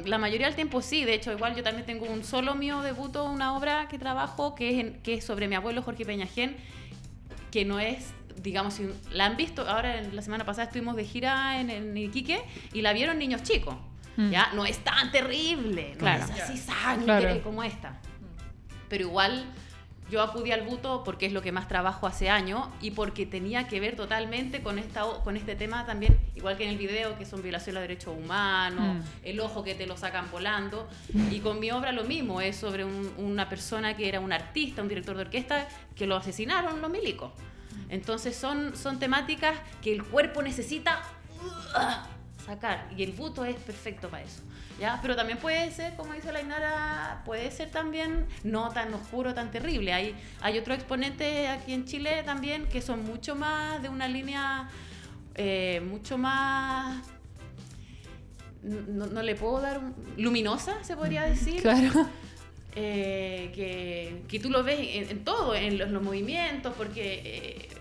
La 0.06 0.18
mayoría 0.18 0.48
del 0.48 0.56
tiempo 0.56 0.82
sí. 0.82 1.04
De 1.06 1.14
hecho, 1.16 1.32
igual 1.32 1.56
yo 1.56 1.64
también 1.64 1.86
tengo 1.86 2.06
un 2.06 2.24
solo 2.24 2.54
mío 2.56 2.82
debuto, 2.82 3.26
una 3.26 3.56
obra 3.58 3.88
que 3.88 3.98
trabajo 3.98 4.54
que 4.56 4.70
es, 4.70 4.86
en- 4.86 5.02
que 5.02 5.16
es 5.16 5.26
sobre 5.26 5.48
mi 5.48 5.56
abuelo 5.56 5.82
Jorge 5.82 6.06
Peñajén, 6.06 6.56
que 7.52 7.66
no 7.66 7.80
es, 7.80 8.12
digamos, 8.42 8.76
si 8.76 8.88
la 9.12 9.26
han 9.26 9.36
visto. 9.38 9.68
Ahora, 9.68 9.98
en 10.00 10.16
la 10.16 10.22
semana 10.22 10.46
pasada 10.46 10.66
estuvimos 10.66 10.96
de 10.96 11.06
gira 11.06 11.60
en, 11.60 11.70
en 11.72 11.98
Iquique 11.98 12.40
y 12.74 12.82
la 12.82 12.94
vieron 12.94 13.18
niños 13.18 13.42
chicos. 13.44 13.76
Mm. 14.16 14.30
Ya, 14.32 14.50
no 14.54 14.66
es 14.66 14.78
tan 14.84 15.12
terrible, 15.12 15.92
no 15.94 15.98
Claro. 16.00 16.26
es 16.26 16.42
así 16.42 16.58
sangre 16.58 17.06
Claro. 17.06 17.42
como 17.44 17.64
esta. 17.64 18.00
Pero 18.90 19.06
igual 19.06 19.44
yo 20.10 20.22
acudí 20.22 20.52
al 20.52 20.62
buto 20.62 21.04
porque 21.04 21.26
es 21.26 21.34
lo 21.34 21.42
que 21.42 21.52
más 21.52 21.68
trabajo 21.68 22.08
hace 22.08 22.30
años 22.30 22.68
y 22.82 22.92
porque 22.92 23.26
tenía 23.26 23.68
que 23.68 23.80
ver 23.80 23.96
totalmente 23.96 24.62
con, 24.62 24.80
esta, 24.80 25.04
con 25.24 25.36
este 25.36 25.56
tema 25.56 25.86
también, 25.86 26.18
igual 26.36 26.56
que 26.58 26.64
en 26.64 26.70
el 26.70 26.78
video, 26.78 27.18
que 27.18 27.26
son 27.26 27.42
violaciones 27.44 27.82
de 27.82 27.88
derechos 27.88 28.16
humanos, 28.18 28.98
Mm. 28.98 29.02
el 29.24 29.40
ojo 29.40 29.64
que 29.64 29.76
te 29.76 29.86
lo 29.86 29.98
sacan 29.98 30.30
volando. 30.32 30.88
Y 31.32 31.40
con 31.40 31.60
mi 31.60 31.72
obra 31.72 31.92
lo 31.92 32.04
mismo, 32.06 32.40
es 32.42 32.56
sobre 32.56 32.86
un- 32.86 33.12
una 33.18 33.50
persona 33.50 33.96
que 33.98 34.08
era 34.08 34.20
un 34.20 34.32
artista, 34.32 34.82
un 34.82 34.88
director 34.88 35.16
de 35.16 35.24
orquesta, 35.24 35.68
que 35.96 36.08
lo 36.08 36.16
asesinaron 36.16 36.82
los 36.82 36.90
milicos. 36.90 37.32
Entonces 37.90 38.36
son, 38.36 38.76
son 38.76 39.00
temáticas 39.00 39.58
que 39.82 39.92
el 39.94 40.04
cuerpo 40.04 40.42
necesita 40.42 41.02
uh, 41.76 42.17
sacar 42.48 42.88
y 42.98 43.04
el 43.04 43.12
buto 43.12 43.46
es 43.46 43.56
perfecto 43.58 44.10
para 44.10 44.24
eso. 44.24 44.42
¿ya? 44.80 44.98
Pero 45.02 45.16
también 45.16 45.38
puede 45.38 45.70
ser, 45.72 45.96
como 45.96 46.14
dice 46.14 46.32
la 46.32 46.42
Inara, 46.42 47.22
puede 47.26 47.52
ser 47.52 47.70
también 47.70 48.26
no 48.44 48.70
tan 48.70 48.94
oscuro, 48.94 49.34
tan 49.34 49.52
terrible. 49.52 49.92
Hay, 49.94 50.16
hay 50.42 50.58
otros 50.58 50.78
exponentes 50.78 51.50
aquí 51.50 51.74
en 51.74 51.86
Chile 51.86 52.24
también 52.24 52.66
que 52.68 52.82
son 52.82 53.04
mucho 53.06 53.36
más 53.36 53.82
de 53.84 53.90
una 53.90 54.08
línea, 54.08 54.70
eh, 55.36 55.82
mucho 55.88 56.18
más... 56.18 57.04
No, 58.64 59.06
no 59.06 59.22
le 59.22 59.36
puedo 59.36 59.62
dar 59.62 59.78
un- 59.80 59.94
luminosa, 60.18 60.84
se 60.84 60.96
podría 60.98 61.24
decir. 61.24 61.62
Claro. 61.62 62.08
eh, 62.76 63.52
que, 63.56 64.24
que 64.28 64.40
tú 64.40 64.50
lo 64.50 64.64
ves 64.64 64.80
en, 64.80 65.10
en 65.10 65.24
todo, 65.24 65.56
en 65.56 65.78
los, 65.78 65.90
los 65.90 66.02
movimientos, 66.04 66.74
porque 66.78 67.14
eh, 67.16 67.22
eh, 67.72 67.77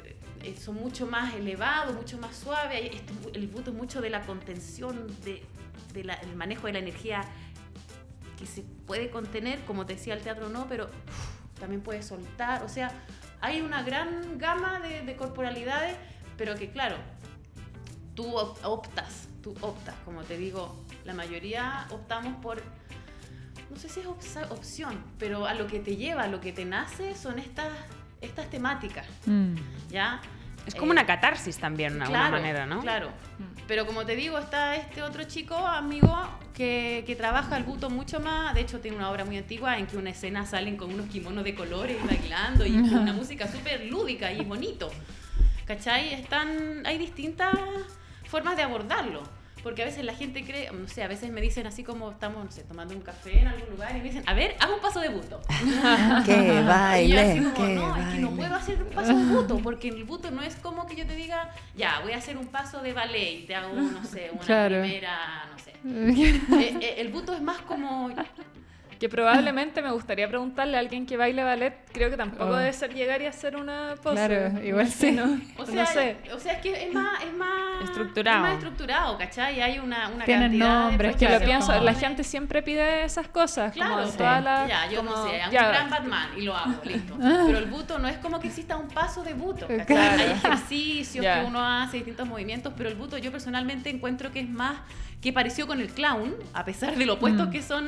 son 0.55 0.75
mucho 0.77 1.07
más 1.07 1.35
elevados, 1.35 1.95
mucho 1.95 2.19
más 2.19 2.37
suaves. 2.37 2.95
Esto- 2.95 3.15
el 3.35 3.47
buto 3.49 3.71
es 3.71 3.77
mucho 3.77 4.01
de 4.01 4.11
la 4.11 4.21
contención, 4.27 5.07
de, 5.25 5.43
de 5.95 6.05
la- 6.05 6.15
el 6.15 6.37
manejo 6.37 6.67
de 6.67 6.75
la 6.75 6.79
energía 6.81 7.25
que 8.39 8.47
se 8.47 8.63
puede 8.87 9.11
contener, 9.11 9.65
como 9.65 9.87
te 9.87 9.95
decía 9.95 10.15
el 10.15 10.21
teatro 10.23 10.49
no, 10.51 10.69
pero 10.69 10.91
también 11.59 11.81
puede 11.81 12.03
soltar. 12.03 12.63
O 12.63 12.69
sea, 12.69 12.93
hay 13.41 13.61
una 13.63 13.83
gran 13.83 14.37
gama 14.39 14.79
de, 14.81 15.03
de 15.03 15.17
corporalidades, 15.17 15.97
pero 16.37 16.55
que 16.55 16.71
claro, 16.71 16.97
tú 18.15 18.37
op- 18.37 18.59
optas, 18.63 19.29
tú 19.43 19.55
optas, 19.63 19.95
como 20.05 20.23
te 20.23 20.37
digo, 20.37 20.85
la 21.05 21.15
mayoría 21.15 21.87
optamos 21.91 22.37
por, 22.43 22.63
no 23.71 23.77
sé 23.77 23.89
si 23.89 24.01
es 24.01 24.07
opsa- 24.07 24.51
opción, 24.51 25.03
pero 25.19 25.47
a 25.47 25.55
lo 25.55 25.67
que 25.67 25.81
te 25.81 25.97
lleva, 25.97 26.25
a 26.25 26.29
lo 26.29 26.41
que 26.41 26.53
te 26.53 26.65
nace 26.67 27.15
son 27.15 27.39
estas, 27.39 27.69
estas 28.21 28.49
temáticas, 28.51 29.07
Mm. 29.27 29.55
¿ya? 29.91 30.21
Es 30.66 30.74
como 30.74 30.88
Eh, 30.88 30.92
una 30.92 31.07
catarsis 31.07 31.59
también, 31.59 31.94
de 31.94 32.02
alguna 32.02 32.29
claro, 32.29 32.37
manera, 32.37 32.66
¿no? 32.66 32.81
Claro. 32.81 33.11
Pero 33.68 33.87
como 33.87 34.05
te 34.05 34.14
digo, 34.16 34.38
está 34.38 34.76
este 34.76 35.02
otro 35.02 35.24
chico, 35.24 35.57
amigo, 35.57 36.14
que, 36.55 37.05
que 37.07 37.16
trabaja 37.16 37.57
el 37.57 37.64
buto 37.64 37.90
mucho 37.90 38.20
más. 38.20 38.55
De 38.55 38.61
hecho, 38.61 38.81
tiene 38.81 38.96
una 38.96 39.11
obra 39.11 39.24
muy 39.24 39.38
antigua 39.38 39.79
en 39.79 39.87
que 39.87 39.96
una 39.96 40.11
escena 40.11 40.44
salen 40.46 40.76
con 40.76 40.92
unos 40.92 41.09
kimonos 41.09 41.44
de 41.44 41.55
colores 41.55 41.96
bailando 42.05 42.64
y 42.66 42.72
con 42.72 42.98
una 42.98 43.12
música 43.12 43.48
súper 43.48 43.87
lúdica 43.87 44.33
y 44.33 44.44
bonito. 44.44 44.90
¿Cachai? 45.66 46.14
Están, 46.14 46.85
hay 46.87 46.98
distintas 46.98 47.55
formas 48.24 48.57
de 48.57 48.62
abordarlo. 48.62 49.22
Porque 49.66 49.83
a 49.83 49.87
veces 49.87 50.05
la 50.05 50.14
gente 50.14 50.44
cree, 50.44 50.70
no 50.70 50.87
sé, 50.87 51.02
a 51.02 51.09
veces 51.09 51.33
me 51.33 51.40
dicen 51.40 51.66
así 51.66 51.83
como 51.83 52.12
estamos, 52.12 52.44
no 52.44 52.52
sé, 52.52 52.62
tomando 52.62 52.94
un 52.94 53.00
café 53.00 53.40
en 53.40 53.48
algún 53.48 53.68
lugar 53.70 53.90
y 53.96 53.98
me 53.98 54.05
dicen, 54.05 54.22
a 54.24 54.33
ver, 54.33 54.55
haz 54.61 54.70
un 54.70 54.79
paso 54.81 55.00
de 55.00 55.09
buto. 55.09 55.40
Que 56.24 56.33
Y 57.02 57.09
yo 57.09 57.20
así 57.20 57.40
baile, 57.40 57.52
como, 57.52 57.66
no, 57.74 57.96
es 57.96 58.07
que 58.14 58.18
no 58.20 58.29
baile. 58.29 58.37
puedo 58.37 58.55
hacer 58.55 58.81
un 58.81 58.90
paso 58.90 59.09
de 59.18 59.24
buto, 59.24 59.59
porque 59.59 59.88
el 59.88 60.05
buto 60.05 60.31
no 60.31 60.42
es 60.42 60.55
como 60.55 60.87
que 60.87 60.94
yo 60.94 61.05
te 61.05 61.16
diga, 61.16 61.50
ya, 61.74 61.98
voy 61.98 62.12
a 62.12 62.18
hacer 62.18 62.37
un 62.38 62.46
paso 62.46 62.81
de 62.81 62.92
ballet 62.92 63.40
y 63.40 63.46
te 63.46 63.57
hago, 63.57 63.74
no 63.74 64.05
sé, 64.05 64.31
una 64.33 64.44
Claro. 64.44 64.83
primera, 64.83 65.46
no 65.50 65.59
sé. 65.59 65.72
Eh, 66.62 66.79
eh, 66.81 66.94
el 66.98 67.09
buto 67.09 67.35
es 67.35 67.42
más 67.42 67.59
como, 67.62 68.11
Que 68.99 69.09
probablemente 69.11 69.83
me 69.83 69.91
gustaría 69.93 70.27
preguntarle 70.29 70.77
a 70.77 70.81
alguien 70.81 71.05
que 71.05 71.17
baile 71.19 71.45
ballet, 71.45 71.75
creo 71.93 72.09
que 72.11 72.17
tampoco 72.17 72.45
Oh. 72.47 72.57
debe 72.57 72.73
ser 72.73 72.95
llegar 72.95 73.21
y 73.21 73.27
hacer 73.27 73.55
una 73.57 73.95
pose. 74.03 74.15
Claro, 74.15 74.63
igual 74.65 74.89
sí. 74.89 75.13
¿no? 75.13 75.39
o 75.59 75.67
sea, 75.67 75.75
no 75.85 75.87
sé. 75.91 76.17
o 76.35 76.39
sea, 76.39 76.53
es 76.55 76.61
que 76.63 76.87
es 76.89 76.95
más, 76.95 77.23
es 77.23 77.33
más 77.35 77.85
Estructurado. 77.85 78.37
Es 78.39 78.43
más 78.43 78.53
estructurado, 78.55 79.19
¿cachai? 79.19 79.61
Hay 79.61 79.79
una, 79.79 80.09
una 80.09 80.25
Tienen 80.25 80.53
cantidad 80.53 80.69
nombres, 80.89 81.19
de 81.19 81.27
Que 81.27 81.33
lo 81.33 81.45
pienso, 81.45 81.79
la 81.81 81.95
gente 81.95 82.25
siempre 82.25 82.63
pide 82.63 83.05
esas 83.05 83.29
cosas. 83.29 83.73
Claro, 83.75 83.97
como 83.97 84.07
sí. 84.11 84.17
todas 84.19 84.43
las- 84.43 84.69
ya, 84.69 84.91
yo 84.91 84.99
como- 84.99 85.11
no 85.11 85.29
sé, 85.29 85.41
un 85.45 85.51
ya, 85.53 85.69
gran 85.69 85.91
Batman 85.91 86.29
y 86.37 86.43
lo 86.43 86.57
hago, 86.57 86.81
listo. 86.85 87.15
Pero 87.19 87.59
el 87.59 87.67
buto 87.67 87.99
no 87.99 88.09
es 88.09 88.17
como 88.19 88.41
que 88.41 88.49
exista 88.49 88.77
un 88.77 88.89
paso 88.89 89.23
de 89.23 89.35
buto. 89.35 89.67
¿cachai? 89.67 89.85
Claro. 89.87 90.23
Hay 90.23 90.31
ejercicios 90.31 91.23
Ya. 91.23 91.41
que 91.43 91.47
uno 91.47 91.63
hace, 91.63 91.99
distintos 91.99 92.27
movimientos, 92.27 92.73
pero 92.77 92.89
el 92.89 92.95
buto 92.97 93.19
yo 93.19 93.31
personalmente 93.31 93.91
encuentro 93.91 94.33
que 94.33 94.41
es 94.41 94.49
más 94.49 94.79
que 95.21 95.33
pareció 95.33 95.67
con 95.67 95.81
el 95.81 95.89
clown, 95.89 96.35
a 96.55 96.65
pesar 96.65 96.95
de 96.97 97.05
lo 97.05 97.15
opuestos 97.15 97.49
Mm. 97.49 97.51
que 97.51 97.63
son, 97.63 97.87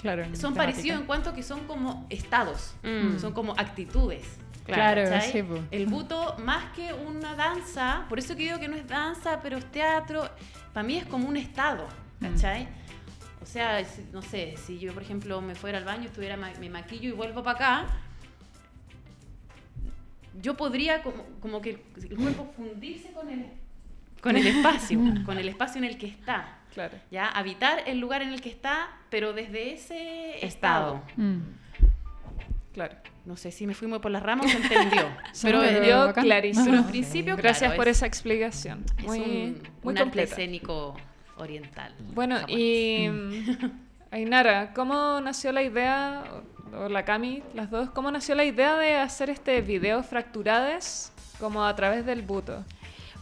Claro. 0.00 0.24
son 0.24 0.32
temática. 0.34 0.54
parecidos 0.54 1.00
en 1.00 1.06
cuanto 1.06 1.34
que 1.34 1.42
son 1.42 1.60
como 1.66 2.06
estados, 2.10 2.74
Mm. 2.82 3.18
son 3.18 3.32
como 3.32 3.52
actitudes. 3.52 4.26
Claro, 4.64 5.02
sí. 5.22 5.42
El 5.70 5.86
buto, 5.86 6.36
más 6.44 6.72
que 6.76 6.92
una 6.92 7.34
danza, 7.34 8.04
por 8.10 8.18
eso 8.18 8.36
que 8.36 8.42
digo 8.44 8.58
que 8.60 8.68
no 8.68 8.76
es 8.76 8.86
danza, 8.86 9.40
pero 9.42 9.56
es 9.56 9.64
teatro, 9.72 10.28
para 10.74 10.86
mí 10.86 10.98
es 10.98 11.06
como 11.06 11.26
un 11.26 11.38
estado, 11.38 11.86
¿cachai? 12.20 12.68
O 13.40 13.46
sea, 13.46 13.82
no 14.12 14.20
sé, 14.20 14.56
si 14.58 14.78
yo, 14.78 14.92
por 14.92 15.02
ejemplo, 15.02 15.40
me 15.40 15.54
fuera 15.54 15.78
al 15.78 15.84
baño, 15.84 16.04
estuviera 16.04 16.36
me 16.36 16.68
maquillo 16.68 17.08
y 17.08 17.12
vuelvo 17.12 17.42
para 17.42 17.56
acá, 17.56 17.86
yo 20.42 20.54
podría 20.56 21.02
como, 21.02 21.24
como 21.40 21.60
que 21.60 21.82
el 21.96 22.16
cuerpo 22.16 22.52
fundirse 22.56 23.10
con 23.12 23.28
el, 23.30 23.46
con 24.20 24.36
el 24.36 24.46
espacio, 24.54 25.00
con 25.24 25.38
el 25.38 25.48
espacio 25.48 25.78
en 25.78 25.84
el 25.84 25.98
que 25.98 26.06
está. 26.08 26.57
Claro. 26.74 26.96
¿Ya? 27.10 27.28
Habitar 27.28 27.82
el 27.86 27.98
lugar 27.98 28.22
en 28.22 28.28
el 28.30 28.40
que 28.40 28.48
está, 28.50 28.88
pero 29.10 29.32
desde 29.32 29.72
ese 29.72 30.44
Estado. 30.46 30.96
estado. 30.96 31.02
Mm. 31.16 31.38
Claro. 32.72 32.94
No 33.24 33.36
sé 33.36 33.50
si 33.50 33.66
me 33.66 33.74
fui 33.74 33.88
muy 33.88 33.98
por 33.98 34.10
las 34.10 34.22
ramas 34.22 34.46
o 34.46 34.48
se 34.48 34.56
entendió. 34.56 35.02
Pero 35.42 35.62
entendió 35.62 36.12
clarísimo. 36.14 36.86
Principio, 36.86 37.36
Gracias 37.36 37.58
claro, 37.70 37.76
por 37.76 37.88
es- 37.88 37.98
esa 37.98 38.06
explicación. 38.06 38.84
Es 38.98 39.04
Muy, 39.04 39.18
un, 39.20 39.26
muy 39.82 39.92
un 39.92 39.98
arte 39.98 40.02
completa. 40.04 40.30
escénico 40.30 40.96
oriental. 41.36 41.94
Bueno, 42.14 42.36
japonés. 42.36 42.56
y 42.58 43.10
Ainara, 44.10 44.72
¿cómo 44.72 45.20
nació 45.20 45.52
la 45.52 45.62
idea, 45.62 46.24
o, 46.72 46.84
o 46.84 46.88
la 46.88 47.04
Cami, 47.04 47.42
las 47.54 47.70
dos, 47.70 47.90
cómo 47.90 48.10
nació 48.10 48.34
la 48.34 48.44
idea 48.44 48.76
de 48.76 48.96
hacer 48.96 49.28
este 49.28 49.60
video 49.60 50.02
Fracturades 50.02 51.12
como 51.38 51.64
a 51.66 51.76
través 51.76 52.06
del 52.06 52.22
buto? 52.22 52.64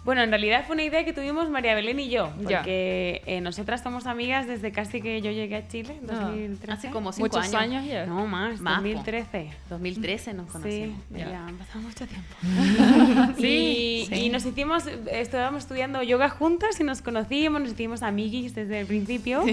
Bueno, 0.06 0.22
en 0.22 0.30
realidad 0.30 0.64
fue 0.66 0.74
una 0.74 0.84
idea 0.84 1.04
que 1.04 1.12
tuvimos 1.12 1.50
María 1.50 1.74
Belén 1.74 2.00
y 2.00 2.08
yo, 2.08 2.30
porque 2.42 3.22
eh, 3.26 3.40
nosotras 3.42 3.82
somos 3.82 4.06
amigas 4.06 4.46
desde 4.46 4.72
casi 4.72 5.02
que 5.02 5.20
yo 5.20 5.30
llegué 5.32 5.56
a 5.56 5.68
Chile, 5.68 5.98
en 6.02 6.08
Ah, 6.10 6.28
2013. 6.30 6.72
Hace 6.72 6.90
como 6.90 7.12
cinco 7.12 7.28
Muchos 7.36 7.52
años, 7.54 7.84
ya. 7.84 8.06
No, 8.06 8.26
más, 8.26 8.60
Más, 8.60 8.76
po. 8.78 8.82
2013. 8.84 9.50
2013 9.68 10.32
nos 10.34 10.46
Sí, 10.46 10.52
conocimos. 10.52 10.98
ya. 11.10 11.28
ya, 11.28 11.46
han 11.46 11.56
pasado 11.56 11.80
mucho 11.80 12.06
tiempo. 12.06 12.34
Sí, 13.38 14.04
y, 14.04 14.06
sí. 14.06 14.14
y 14.26 14.28
nos 14.30 14.46
hicimos, 14.46 14.84
estábamos 15.10 15.64
estudiando 15.64 16.02
yoga 16.02 16.28
juntas 16.30 16.78
y 16.80 16.84
nos 16.84 17.02
conocíamos, 17.02 17.60
nos 17.60 17.72
hicimos 17.72 18.02
amiguis 18.02 18.54
desde 18.54 18.80
el 18.80 18.86
principio. 18.86 19.44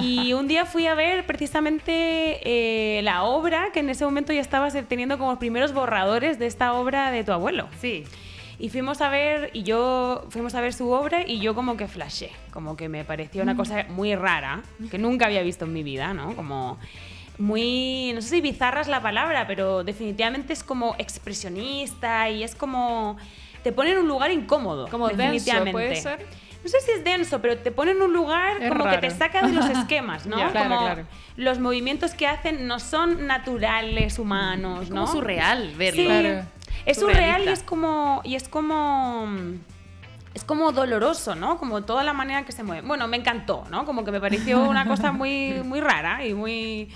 Y 0.00 0.32
un 0.32 0.46
día 0.48 0.64
fui 0.64 0.86
a 0.86 0.94
ver 0.94 1.26
precisamente 1.26 2.38
eh, 2.44 3.02
la 3.02 3.24
obra, 3.24 3.70
que 3.72 3.80
en 3.80 3.90
ese 3.90 4.04
momento 4.04 4.32
ya 4.32 4.40
estabas 4.40 4.74
teniendo 4.88 5.18
como 5.18 5.30
los 5.30 5.38
primeros 5.38 5.72
borradores 5.74 6.38
de 6.38 6.46
esta 6.46 6.72
obra 6.74 7.10
de 7.10 7.24
tu 7.24 7.32
abuelo. 7.32 7.68
Sí. 7.80 8.04
Y 8.62 8.68
fuimos 8.70 9.00
a 9.00 9.08
ver, 9.08 9.50
y 9.54 9.64
yo 9.64 10.24
fuimos 10.30 10.54
a 10.54 10.60
ver 10.60 10.72
su 10.72 10.88
obra 10.92 11.26
y 11.26 11.40
yo 11.40 11.52
como 11.52 11.76
que 11.76 11.88
flashé, 11.88 12.30
como 12.52 12.76
que 12.76 12.88
me 12.88 13.04
pareció 13.04 13.42
una 13.42 13.56
cosa 13.56 13.86
muy 13.88 14.14
rara, 14.14 14.62
que 14.88 14.98
nunca 14.98 15.26
había 15.26 15.42
visto 15.42 15.64
en 15.64 15.72
mi 15.72 15.82
vida, 15.82 16.14
¿no? 16.14 16.36
Como 16.36 16.78
muy, 17.38 18.12
no 18.14 18.22
sé 18.22 18.28
si 18.28 18.40
bizarra 18.40 18.80
es 18.80 18.86
la 18.86 19.02
palabra, 19.02 19.48
pero 19.48 19.82
definitivamente 19.82 20.52
es 20.52 20.62
como 20.62 20.94
expresionista 20.98 22.30
y 22.30 22.44
es 22.44 22.54
como, 22.54 23.16
te 23.64 23.72
pone 23.72 23.90
en 23.90 23.98
un 23.98 24.06
lugar 24.06 24.30
incómodo. 24.30 24.86
Como 24.86 25.08
denso, 25.08 25.22
definitivamente. 25.24 25.72
¿puede 25.72 25.96
ser? 25.96 26.24
No 26.62 26.68
sé 26.68 26.80
si 26.82 26.92
es 26.92 27.02
denso, 27.02 27.40
pero 27.42 27.58
te 27.58 27.72
pone 27.72 27.90
en 27.90 28.00
un 28.00 28.12
lugar 28.12 28.62
Es 28.62 28.68
como 28.70 28.84
que 28.84 28.98
te 28.98 29.08
raro. 29.08 29.18
saca 29.18 29.44
de 29.44 29.52
los 29.52 29.68
esquemas, 29.76 30.26
¿no? 30.26 30.38
Ya. 30.38 30.52
Claro, 30.52 30.68
como 30.68 30.80
claro. 30.82 31.06
los 31.36 31.58
movimientos 31.58 32.14
que 32.14 32.28
hacen 32.28 32.68
no 32.68 32.78
son 32.78 33.26
naturales, 33.26 34.20
humanos, 34.20 34.84
Es 34.84 34.90
¿no? 34.90 35.00
como 35.00 35.12
surreal 35.12 35.72
verlo. 35.76 36.00
Sí, 36.00 36.06
Claro. 36.06 36.46
Es 36.86 36.98
surreal 36.98 37.44
y 37.44 37.48
es 37.48 37.62
como 37.62 38.20
y 38.24 38.34
es 38.34 38.48
como 38.48 39.26
es 40.34 40.44
como 40.44 40.72
doloroso, 40.72 41.34
¿no? 41.34 41.58
Como 41.58 41.82
toda 41.82 42.02
la 42.04 42.12
manera 42.14 42.44
que 42.44 42.52
se 42.52 42.62
mueve. 42.62 42.86
Bueno, 42.86 43.06
me 43.06 43.18
encantó, 43.18 43.64
¿no? 43.70 43.84
Como 43.84 44.04
que 44.04 44.10
me 44.12 44.20
pareció 44.20 44.62
una 44.68 44.86
cosa 44.86 45.12
muy 45.12 45.62
muy 45.64 45.80
rara 45.80 46.24
y 46.26 46.32
muy 46.34 46.88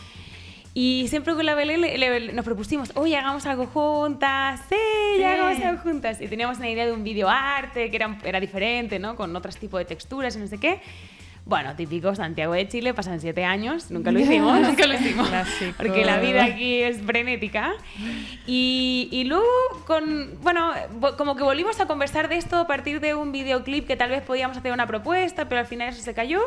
y 0.73 1.07
siempre 1.09 1.35
con 1.35 1.47
la 1.47 1.55
Belén 1.55 1.81
le- 1.81 1.97
le- 1.97 2.33
nos 2.35 2.45
propusimos, 2.45 2.93
oye, 2.97 3.17
hagamos 3.17 3.47
algo 3.47 3.67
juntas, 3.67 4.61
sí, 4.69 4.77
Sí. 5.17 5.25
hagamos 5.25 5.59
algo 5.65 5.83
juntas. 5.83 6.21
Y 6.21 6.29
teníamos 6.29 6.59
una 6.59 6.69
idea 6.69 6.85
de 6.85 6.93
un 6.93 7.03
videoarte 7.03 7.91
que 7.91 7.97
era, 7.97 8.19
era 8.25 8.41
diferente, 8.41 8.99
¿no? 8.99 9.17
Con 9.17 9.35
otros 9.35 9.57
tipos 9.57 9.79
de 9.79 9.87
texturas 9.87 10.37
y 10.37 10.39
no 10.39 10.47
sé 10.47 10.59
qué. 10.59 10.83
Bueno, 11.49 11.77
típico 11.77 12.13
Santiago 12.17 12.55
de 12.55 12.67
Chile, 12.67 12.93
pasan 12.93 13.21
siete 13.21 13.45
años, 13.45 13.93
nunca 13.93 14.11
lo 14.11 14.19
hicimos. 14.21 14.61
nunca 14.61 14.85
lo 14.87 14.95
hicimos. 14.95 15.31
Porque 15.77 16.05
la 16.05 16.19
vida 16.19 16.43
aquí 16.45 16.83
es 16.83 17.01
frenética. 17.03 17.73
Y, 18.47 19.09
y 19.13 19.25
luego, 19.25 19.47
con, 19.87 20.41
bueno, 20.43 20.73
como 21.17 21.37
que 21.37 21.45
volvimos 21.45 21.79
a 21.81 21.87
conversar 21.87 22.29
de 22.29 22.37
esto 22.37 22.57
a 22.57 22.67
partir 22.67 22.99
de 23.01 23.15
un 23.15 23.31
videoclip 23.31 23.87
que 23.87 23.95
tal 23.97 24.11
vez 24.11 24.23
podíamos 24.23 24.57
hacer 24.57 24.73
una 24.73 24.89
propuesta, 24.89 25.49
pero 25.49 25.61
al 25.61 25.67
final 25.67 25.89
eso 25.91 26.03
se 26.03 26.15
cayó. 26.15 26.41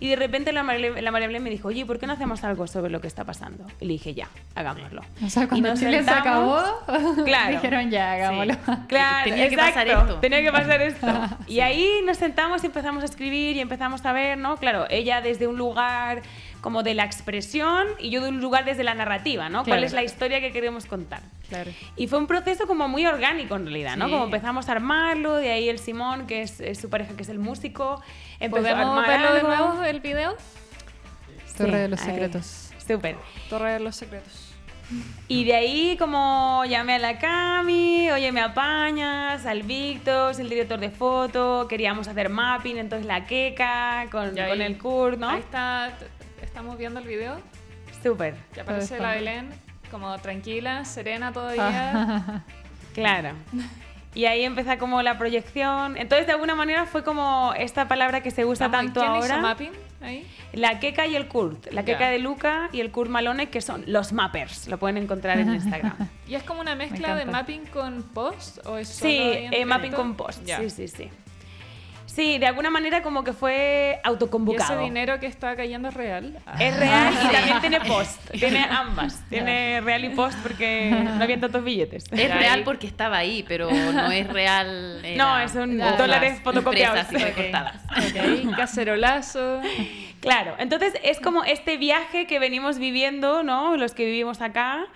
Y 0.00 0.08
de 0.08 0.16
repente 0.16 0.52
la 0.52 0.62
María, 0.62 1.00
la 1.00 1.10
María 1.10 1.28
Belén 1.28 1.42
me 1.44 1.50
dijo, 1.50 1.68
oye, 1.68 1.84
¿por 1.86 1.98
qué 2.00 2.06
no 2.06 2.14
hacemos 2.14 2.42
algo 2.42 2.66
sobre 2.66 2.90
lo 2.90 3.00
que 3.00 3.06
está 3.06 3.24
pasando? 3.24 3.64
Y 3.80 3.84
le 3.84 3.92
dije, 3.92 4.14
ya, 4.14 4.28
hagámoslo. 4.56 5.02
O 5.24 5.28
sea, 5.28 5.44
Y 5.44 5.46
cuando 5.46 5.68
nos 5.68 5.78
Chile 5.78 5.98
se 6.02 6.04
sentamos- 6.10 6.60
acabó, 6.88 7.24
Claro. 7.24 7.52
dijeron 7.52 7.90
ya, 7.90 8.12
hagámoslo. 8.14 8.54
Claro, 8.88 9.30
Tenía 9.30 9.48
que 9.48 9.56
pasar 9.56 9.86
exacto, 9.86 10.08
esto. 10.08 10.20
Tenía 10.20 10.42
que 10.42 10.50
pasar 10.50 10.80
esto. 10.82 11.06
Y 11.46 11.60
ahí 11.60 11.86
nos 12.06 12.16
sentamos 12.16 12.64
y 12.64 12.66
empezamos 12.66 13.02
a 13.02 13.06
escribir 13.06 13.56
y 13.56 13.60
empezamos 13.60 14.04
a 14.06 14.12
ver, 14.12 14.39
¿no? 14.40 14.56
Claro, 14.56 14.86
ella 14.90 15.20
desde 15.20 15.46
un 15.46 15.56
lugar 15.56 16.22
como 16.60 16.82
de 16.82 16.94
la 16.94 17.04
expresión 17.04 17.86
y 17.98 18.10
yo 18.10 18.22
de 18.22 18.28
un 18.28 18.40
lugar 18.40 18.64
desde 18.64 18.84
la 18.84 18.94
narrativa, 18.94 19.48
¿no? 19.48 19.64
¿Cuál 19.64 19.84
es 19.84 19.92
la 19.92 20.02
historia 20.02 20.40
que 20.40 20.52
queremos 20.52 20.86
contar? 20.86 21.20
Claro. 21.48 21.70
Y 21.96 22.06
fue 22.06 22.18
un 22.18 22.26
proceso 22.26 22.66
como 22.66 22.86
muy 22.88 23.06
orgánico 23.06 23.56
en 23.56 23.64
realidad, 23.64 23.96
¿no? 23.96 24.06
Sí. 24.06 24.10
Como 24.12 24.24
empezamos 24.24 24.68
a 24.68 24.72
armarlo, 24.72 25.36
de 25.36 25.50
ahí 25.50 25.68
el 25.68 25.78
Simón, 25.78 26.26
que 26.26 26.42
es, 26.42 26.60
es 26.60 26.78
su 26.78 26.90
pareja, 26.90 27.14
que 27.16 27.22
es 27.22 27.28
el 27.28 27.38
músico, 27.38 28.02
empezó 28.38 28.66
a 28.68 28.70
¿Podemos 28.72 28.98
armar 28.98 29.08
verlo 29.08 29.32
de 29.32 29.40
algo. 29.40 29.48
nuevo 29.48 29.84
el 29.84 30.00
video? 30.00 30.36
Torre 31.56 31.78
de 31.78 31.88
los 31.88 32.00
secretos. 32.00 32.70
Súper. 32.86 33.16
Torre 33.48 33.72
de 33.72 33.80
los 33.80 33.96
secretos. 33.96 34.49
Y 35.28 35.44
de 35.44 35.54
ahí 35.54 35.96
como 35.98 36.64
llamé 36.66 36.94
a 36.94 36.98
la 36.98 37.18
Cami, 37.18 38.10
oye, 38.10 38.32
me 38.32 38.40
apañas, 38.40 39.46
al 39.46 39.62
Víctor, 39.62 40.34
el 40.40 40.48
director 40.48 40.80
de 40.80 40.90
foto, 40.90 41.66
queríamos 41.68 42.08
hacer 42.08 42.28
mapping, 42.28 42.76
entonces 42.78 43.06
la 43.06 43.24
Keka 43.26 44.06
con, 44.10 44.36
ahí- 44.38 44.48
con 44.50 44.60
el 44.60 44.78
Kurt, 44.78 45.18
¿no? 45.18 45.30
Ahí 45.30 45.38
está, 45.40 45.92
estamos 46.42 46.76
viendo 46.76 46.98
el 47.00 47.06
video. 47.06 47.40
Súper. 48.02 48.34
Que 48.52 48.62
aparece 48.62 48.98
la 48.98 49.12
Belén 49.12 49.50
como 49.90 50.16
tranquila, 50.18 50.84
serena 50.84 51.32
todavía. 51.32 52.42
Claro. 52.94 53.30
Y 54.14 54.24
ahí 54.24 54.44
empieza 54.44 54.78
como 54.78 55.02
la 55.02 55.18
proyección. 55.18 55.96
Entonces, 55.96 56.26
de 56.26 56.32
alguna 56.32 56.54
manera, 56.54 56.84
fue 56.86 57.04
como 57.04 57.54
esta 57.56 57.86
palabra 57.86 58.22
que 58.22 58.30
se 58.30 58.44
usa 58.44 58.68
Vamos, 58.68 58.82
¿y 58.82 58.86
tanto 58.86 59.00
¿Quién 59.00 59.12
ahora. 59.12 59.26
hizo 59.26 59.40
mapping 59.40 59.72
ahí? 60.00 60.26
La 60.52 60.80
Keka 60.80 61.06
y 61.06 61.14
el 61.14 61.28
Kurt. 61.28 61.72
La. 61.72 61.84
Keka 61.84 62.10
de 62.10 62.18
Luca 62.18 62.68
y 62.72 62.80
el 62.80 62.90
Kurt 62.90 63.08
Malone, 63.10 63.50
que 63.50 63.60
son 63.60 63.84
los 63.86 64.12
mappers. 64.12 64.66
Lo 64.66 64.78
pueden 64.78 64.96
encontrar 64.96 65.38
en 65.38 65.54
Instagram. 65.54 65.96
¿Y 66.28 66.34
es 66.34 66.42
como 66.42 66.60
una 66.60 66.74
mezcla 66.74 67.14
de 67.14 67.24
mapping 67.24 67.66
con 67.66 68.02
post 68.02 68.58
o 68.66 68.78
es 68.78 68.88
solo 68.88 69.10
Sí, 69.10 69.18
eh, 69.20 69.64
mapping 69.64 69.92
con 69.92 70.16
post. 70.16 70.44
Sí, 70.44 70.70
sí, 70.70 70.88
sí. 70.88 71.10
Sí, 72.14 72.38
de 72.38 72.46
alguna 72.46 72.70
manera 72.70 73.02
como 73.02 73.22
que 73.22 73.32
fue 73.32 73.52
¿Y 73.92 73.98
ese 73.98 74.00
autoconvocado. 74.04 74.80
dinero 74.80 75.20
que 75.20 75.26
está 75.26 75.54
cayendo 75.54 75.88
es 75.88 75.94
real? 75.94 76.38
Ah. 76.44 76.56
Es 76.58 76.76
real 76.76 77.14
y 77.14 77.32
también 77.32 77.60
tiene 77.60 77.80
post. 77.82 78.20
Tiene 78.32 78.64
ambas. 78.64 79.22
Tiene 79.28 79.80
real 79.80 80.04
y 80.04 80.08
post 80.10 80.36
porque 80.42 80.90
no 81.16 81.22
había 81.22 81.38
tantos 81.38 81.62
billetes. 81.62 82.04
Es 82.10 82.34
real 82.34 82.62
porque 82.64 82.86
estaba 82.88 83.18
ahí, 83.18 83.44
pero 83.46 83.70
no 83.70 84.10
es 84.10 84.26
real. 84.28 85.02
No, 85.16 85.48
son 85.48 85.78
las 85.78 85.96
dólares 85.96 86.40
fotocopiados. 86.42 86.98
impresas 87.12 87.12
y 87.12 87.16
Ok. 87.30 87.36
recortadas. 87.36 87.82
Ok, 88.50 88.56
cacerolazo. 88.56 89.60
Claro, 90.20 90.54
entonces 90.58 90.94
es 91.02 91.18
como 91.20 91.44
este 91.44 91.76
viaje 91.76 92.26
que 92.26 92.38
venimos 92.38 92.78
viviendo, 92.78 93.42
¿no? 93.42 93.76
Los 93.76 93.94
que 93.94 94.04
vivimos 94.04 94.40
acá. 94.40 94.86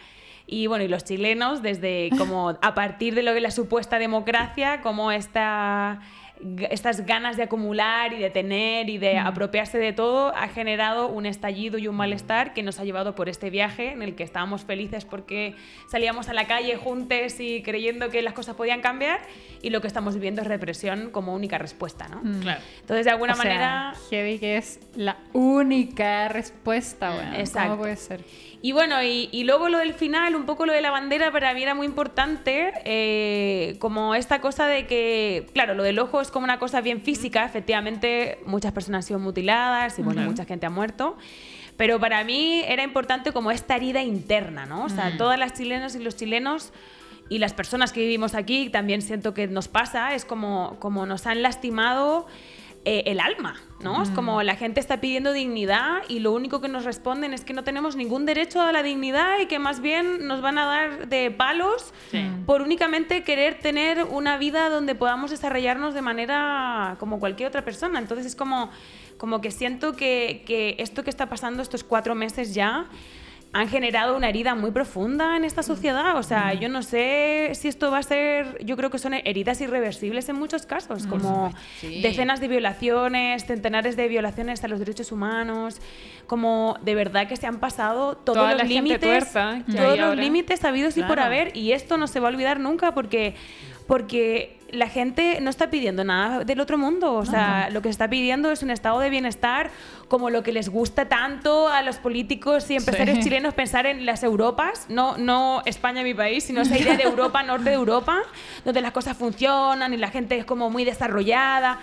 Y 0.47 0.67
bueno, 0.67 0.85
y 0.85 0.89
los 0.89 1.05
chilenos, 1.05 1.63
desde 1.63 2.11
como 2.19 2.51
a 2.61 2.75
partir 2.75 3.15
de 3.15 3.23
lo 3.23 3.31
que 3.33 3.39
es 3.39 3.43
la 3.43 3.51
supuesta 3.51 3.99
democracia, 3.99 4.83
como 4.83 5.11
esta, 5.11 6.01
estas 6.71 7.07
ganas 7.07 7.37
de 7.37 7.45
acumular 7.45 8.13
y 8.13 8.19
de 8.19 8.31
tener 8.31 8.89
y 8.91 8.99
de 8.99 9.19
apropiarse 9.19 9.79
de 9.79 9.93
todo, 9.93 10.35
ha 10.35 10.49
generado 10.49 11.09
un 11.09 11.27
estallido 11.27 11.79
y 11.79 11.89
un 11.89 11.97
malestar 11.97 12.53
que 12.55 12.63
nos 12.63 12.79
ha 12.81 12.85
llevado 12.85 13.15
por 13.15 13.29
este 13.29 13.51
viaje 13.51 13.93
en 13.93 14.03
el 14.03 14.15
que 14.15 14.23
estábamos 14.23 14.65
felices 14.65 15.05
porque 15.05 15.55
salíamos 15.91 16.29
a 16.29 16.35
la 16.35 16.47
calle 16.47 16.77
juntos 16.77 16.95
y 17.39 17.63
creyendo 17.63 18.09
que 18.11 18.23
las 18.23 18.33
cosas 18.35 18.55
podían 18.55 18.81
cambiar 18.81 19.21
y 19.63 19.71
lo 19.71 19.81
que 19.81 19.87
estamos 19.87 20.15
viviendo 20.15 20.43
es 20.43 20.47
represión 20.49 21.11
como 21.11 21.35
única 21.35 21.59
respuesta, 21.59 22.09
¿no? 22.09 22.23
Claro. 22.41 22.61
Entonces, 22.81 23.05
de 23.05 23.11
alguna 23.11 23.33
O 23.33 23.37
sea, 23.37 23.45
manera... 23.45 23.95
heavy 24.11 24.39
que 24.39 24.57
es 24.57 24.81
la 24.97 25.19
única 25.33 26.29
respuesta, 26.29 27.15
bueno. 27.15 27.37
Exacto. 27.37 27.71
¿Cómo 27.71 27.83
puede 27.83 27.97
ser? 27.97 28.25
Y 28.63 28.73
bueno, 28.73 29.03
y, 29.03 29.29
y 29.31 29.45
luego 29.45 29.69
lo 29.69 29.79
del 29.79 29.93
final, 29.93 30.35
un 30.35 30.47
poco 30.47 30.65
lo 30.65 30.73
de 30.73 30.81
la 30.81 30.91
bandera 30.91 31.31
para 31.31 31.53
mí 31.53 31.63
era 31.63 31.75
muy 31.75 31.87
importante, 31.87 32.73
eh, 32.87 33.77
como 33.79 34.15
esta 34.15 34.41
cosa 34.41 34.67
de 34.67 34.87
que, 34.87 35.47
claro, 35.53 35.75
lo 35.75 35.83
del 35.83 35.99
ojo 35.99 36.23
es 36.23 36.31
como 36.35 36.45
una 36.45 36.59
cosa 36.59 36.81
bien 36.81 37.01
física, 37.01 37.45
efectivamente 37.45 38.41
muchas 38.45 38.73
personas 38.73 38.99
han 38.99 39.03
sido 39.05 39.21
mutiladas 39.21 40.01
y 40.01 40.03
bueno, 40.03 40.21
mucha 40.23 40.45
gente 40.45 40.67
ha 40.67 40.71
muerto. 40.71 41.17
Pero 41.77 42.01
para 42.01 42.25
mí 42.25 42.61
era 42.67 42.83
importante 42.83 43.33
como 43.33 43.53
esta 43.53 43.77
herida 43.77 44.03
interna, 44.03 44.67
¿no? 44.67 44.85
O 44.85 44.89
sea, 44.89 45.17
todas 45.17 45.39
las 45.39 45.55
chilenas 45.55 45.95
y 45.95 46.01
los 46.01 46.17
chilenos 46.17 46.73
y 47.29 47.39
las 47.39 47.55
personas 47.55 47.93
que 47.93 48.01
vivimos 48.01 48.35
aquí 48.35 48.69
también 48.69 49.01
siento 49.01 49.33
que 49.33 49.47
nos 49.47 49.69
pasa, 49.69 50.15
es 50.17 50.25
como, 50.25 50.77
como 50.81 51.07
nos 51.07 51.27
han 51.27 51.41
lastimado 51.41 52.27
eh, 52.87 53.05
el 53.07 53.21
alma, 53.21 53.57
¿no? 53.81 54.03
Es 54.03 54.11
como 54.11 54.43
la 54.43 54.57
gente 54.57 54.79
está 54.81 55.01
pidiendo 55.01 55.33
dignidad 55.33 56.03
y 56.09 56.19
lo 56.19 56.33
único 56.33 56.61
que 56.61 56.69
nos 56.69 56.85
responden 56.85 57.33
es 57.33 57.45
que 57.45 57.53
no 57.55 57.65
tenemos 57.65 57.97
ningún 57.97 58.27
derecho 58.27 58.61
a 58.61 58.73
la 58.73 58.83
dignidad 58.83 59.39
y 59.41 59.47
que 59.47 59.59
más 59.59 59.81
bien 59.81 60.27
nos 60.27 60.41
van 60.43 60.59
a 60.59 60.67
dar 60.67 61.09
de 61.09 61.31
palos 61.31 61.93
Sí. 62.11 62.23
por 62.47 62.61
únicamente 62.63 63.23
querer 63.25 63.59
tener 63.59 64.05
una 64.05 64.37
vida 64.37 64.69
donde 64.69 64.95
podamos 64.95 65.31
desarrollarnos 65.31 65.95
de 65.95 66.03
manera 66.03 66.97
como 67.01 67.19
cualquier 67.21 67.49
otra 67.49 67.65
persona. 67.65 67.99
Entonces 67.99 68.27
es 68.27 68.37
como, 68.37 68.71
como 69.17 69.41
que 69.41 69.51
siento 69.51 69.97
que, 69.97 70.43
que 70.47 70.77
esto 70.79 71.05
que 71.05 71.11
está 71.11 71.29
pasando 71.29 71.63
estos 71.63 71.85
cuatro 71.85 72.15
meses 72.15 72.55
ya 72.55 72.87
han 73.57 73.69
generado 73.69 74.17
una 74.17 74.29
herida 74.29 74.57
muy 74.57 74.73
profunda 74.73 75.37
en 75.37 75.45
esta 75.45 75.63
sociedad. 75.63 76.17
O 76.19 76.25
sea, 76.25 76.55
yo 76.55 76.69
no 76.69 76.83
sé 76.83 77.53
si 77.55 77.69
esto 77.69 77.91
va 77.93 77.99
a 77.99 78.03
ser, 78.03 78.59
yo 78.65 78.77
creo 78.77 78.91
que 78.91 78.99
son 78.99 79.15
heridas 79.15 79.61
irreversibles 79.61 80.29
en 80.29 80.35
muchos 80.37 80.67
casos, 80.67 81.07
como 81.07 81.53
Sí. 81.79 82.01
decenas 82.03 82.41
de 82.41 82.49
violaciones, 82.49 83.47
centenares 83.47 83.97
de 83.97 84.09
violaciones 84.09 84.65
a 84.65 84.69
los 84.69 84.81
derechos 84.81 85.13
humanos, 85.13 85.81
como 86.27 86.77
de 86.83 86.97
verdad 86.97 87.29
que 87.29 87.37
se 87.37 87.47
han 87.47 87.61
pasado 87.61 88.17
todos 88.17 88.39
Toda 88.39 88.55
los 88.57 88.69
límites, 88.69 89.33
todos 89.33 89.99
los 89.99 90.17
límites 90.17 90.59
sabidos 90.59 90.97
y 90.97 91.03
por 91.03 91.15
Claro. 91.15 91.23
haber, 91.27 91.57
y 91.57 91.71
esto 91.73 91.97
no 91.97 92.09
se 92.09 92.19
va 92.19 92.27
a 92.29 92.33
olvidar 92.33 92.59
nunca 92.59 92.93
porque 92.93 93.35
porque 93.87 94.59
la 94.71 94.89
gente 94.89 95.39
no 95.41 95.51
está 95.51 95.71
pidiendo 95.71 96.03
nada 96.03 96.43
del 96.45 96.59
otro 96.59 96.77
mundo, 96.79 97.15
o 97.15 97.25
sea, 97.25 97.69
lo 97.71 97.81
que 97.81 97.89
se 97.89 97.93
está 97.93 98.09
pidiendo 98.09 98.51
es 98.51 98.63
un 98.63 98.71
estado 98.71 98.99
de 98.99 99.09
bienestar 99.09 99.71
como 100.09 100.31
lo 100.31 100.43
que 100.43 100.53
les 100.53 100.69
gusta 100.69 101.05
tanto 101.05 101.69
a 101.69 101.83
los 101.83 101.97
políticos 101.99 102.69
y 102.71 102.77
empresarios 102.77 103.19
Sí. 103.19 103.25
chilenos 103.25 103.55
pensar 103.55 103.87
en 103.87 104.05
las 104.05 104.25
Europas, 104.25 104.87
no, 104.89 105.17
no 105.17 105.63
España 105.65 106.03
mi 106.03 106.13
país, 106.15 106.45
sino 106.45 106.63
esa 106.63 106.77
idea 106.77 106.97
de 106.97 107.05
Europa, 107.05 107.43
norte 107.45 107.71
de 107.71 107.77
Europa, 107.77 108.19
donde 108.65 108.81
las 108.81 108.91
cosas 108.93 109.17
funcionan 109.17 109.95
y 109.95 109.97
la 109.97 110.09
gente 110.11 110.37
es 110.39 110.45
como 110.45 110.71
muy 110.71 110.85
desarrollada. 110.85 111.79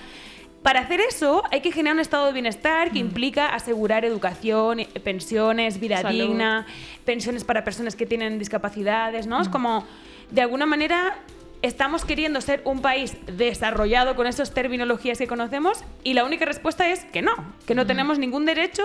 Para 0.61 0.81
hacer 0.81 0.99
eso 0.99 1.43
hay 1.49 1.61
que 1.61 1.71
generar 1.71 1.95
un 1.95 2.01
estado 2.01 2.25
de 2.27 2.33
bienestar 2.33 2.91
que 2.91 2.99
implica 2.99 3.47
asegurar 3.47 4.05
educación, 4.05 4.81
eh, 4.81 4.87
pensiones, 5.03 5.79
vida 5.79 6.01
Salud. 6.01 6.19
digna, 6.19 6.65
pensiones 7.05 7.43
para 7.45 7.63
personas 7.63 7.95
que 7.95 8.05
tienen 8.05 8.37
discapacidades, 8.37 9.27
¿no? 9.27 9.41
Es 9.41 9.49
como, 9.49 9.85
de 10.29 10.41
alguna 10.41 10.67
manera, 10.67 11.15
estamos 11.61 12.05
queriendo 12.05 12.41
ser 12.41 12.61
un 12.65 12.81
país 12.81 13.15
desarrollado 13.27 14.15
con 14.15 14.25
esas 14.25 14.53
terminologías 14.53 15.17
que 15.17 15.27
conocemos 15.27 15.83
y 16.03 16.13
la 16.13 16.25
única 16.25 16.45
respuesta 16.45 16.89
es 16.89 17.05
que 17.05 17.21
no, 17.21 17.31
que 17.67 17.75
no 17.75 17.85
tenemos 17.85 18.17
ningún 18.17 18.45
derecho 18.45 18.83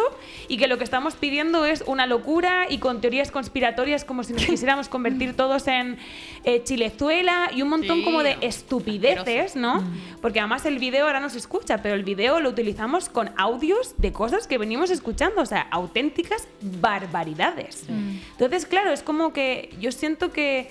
y 0.48 0.58
que 0.58 0.66
lo 0.66 0.76
que 0.76 0.84
estamos 0.84 1.14
pidiendo 1.14 1.64
es 1.64 1.82
una 1.86 2.06
locura 2.06 2.66
y 2.68 2.78
con 2.78 3.00
teorías 3.00 3.30
conspiratorias 3.30 4.04
como 4.04 4.24
si 4.24 4.34
nos 4.34 4.44
quisiéramos 4.46 4.88
convertir 4.88 5.34
todos 5.34 5.66
en 5.68 5.98
eh, 6.44 6.62
Chilezuela 6.64 7.50
y 7.54 7.62
un 7.62 7.70
montón 7.70 7.98
Sí, 7.98 8.04
como 8.04 8.22
de 8.22 8.36
estupideces, 8.40 9.56
¿no? 9.56 9.82
Porque 10.20 10.40
además 10.40 10.66
el 10.66 10.78
video 10.78 11.06
ahora 11.06 11.20
no 11.20 11.30
se 11.30 11.38
escucha, 11.38 11.78
pero 11.78 11.94
el 11.94 12.04
video 12.04 12.40
lo 12.40 12.50
utilizamos 12.50 13.08
con 13.08 13.30
audios 13.36 13.94
de 13.96 14.12
cosas 14.12 14.46
que 14.46 14.58
venimos 14.58 14.90
escuchando, 14.90 15.40
o 15.40 15.46
sea, 15.46 15.62
auténticas 15.70 16.48
barbaridades. 16.60 17.86
Entonces, 17.88 18.66
claro, 18.66 18.92
es 18.92 19.02
como 19.02 19.32
que 19.32 19.74
yo 19.80 19.92
siento 19.92 20.32
que 20.32 20.68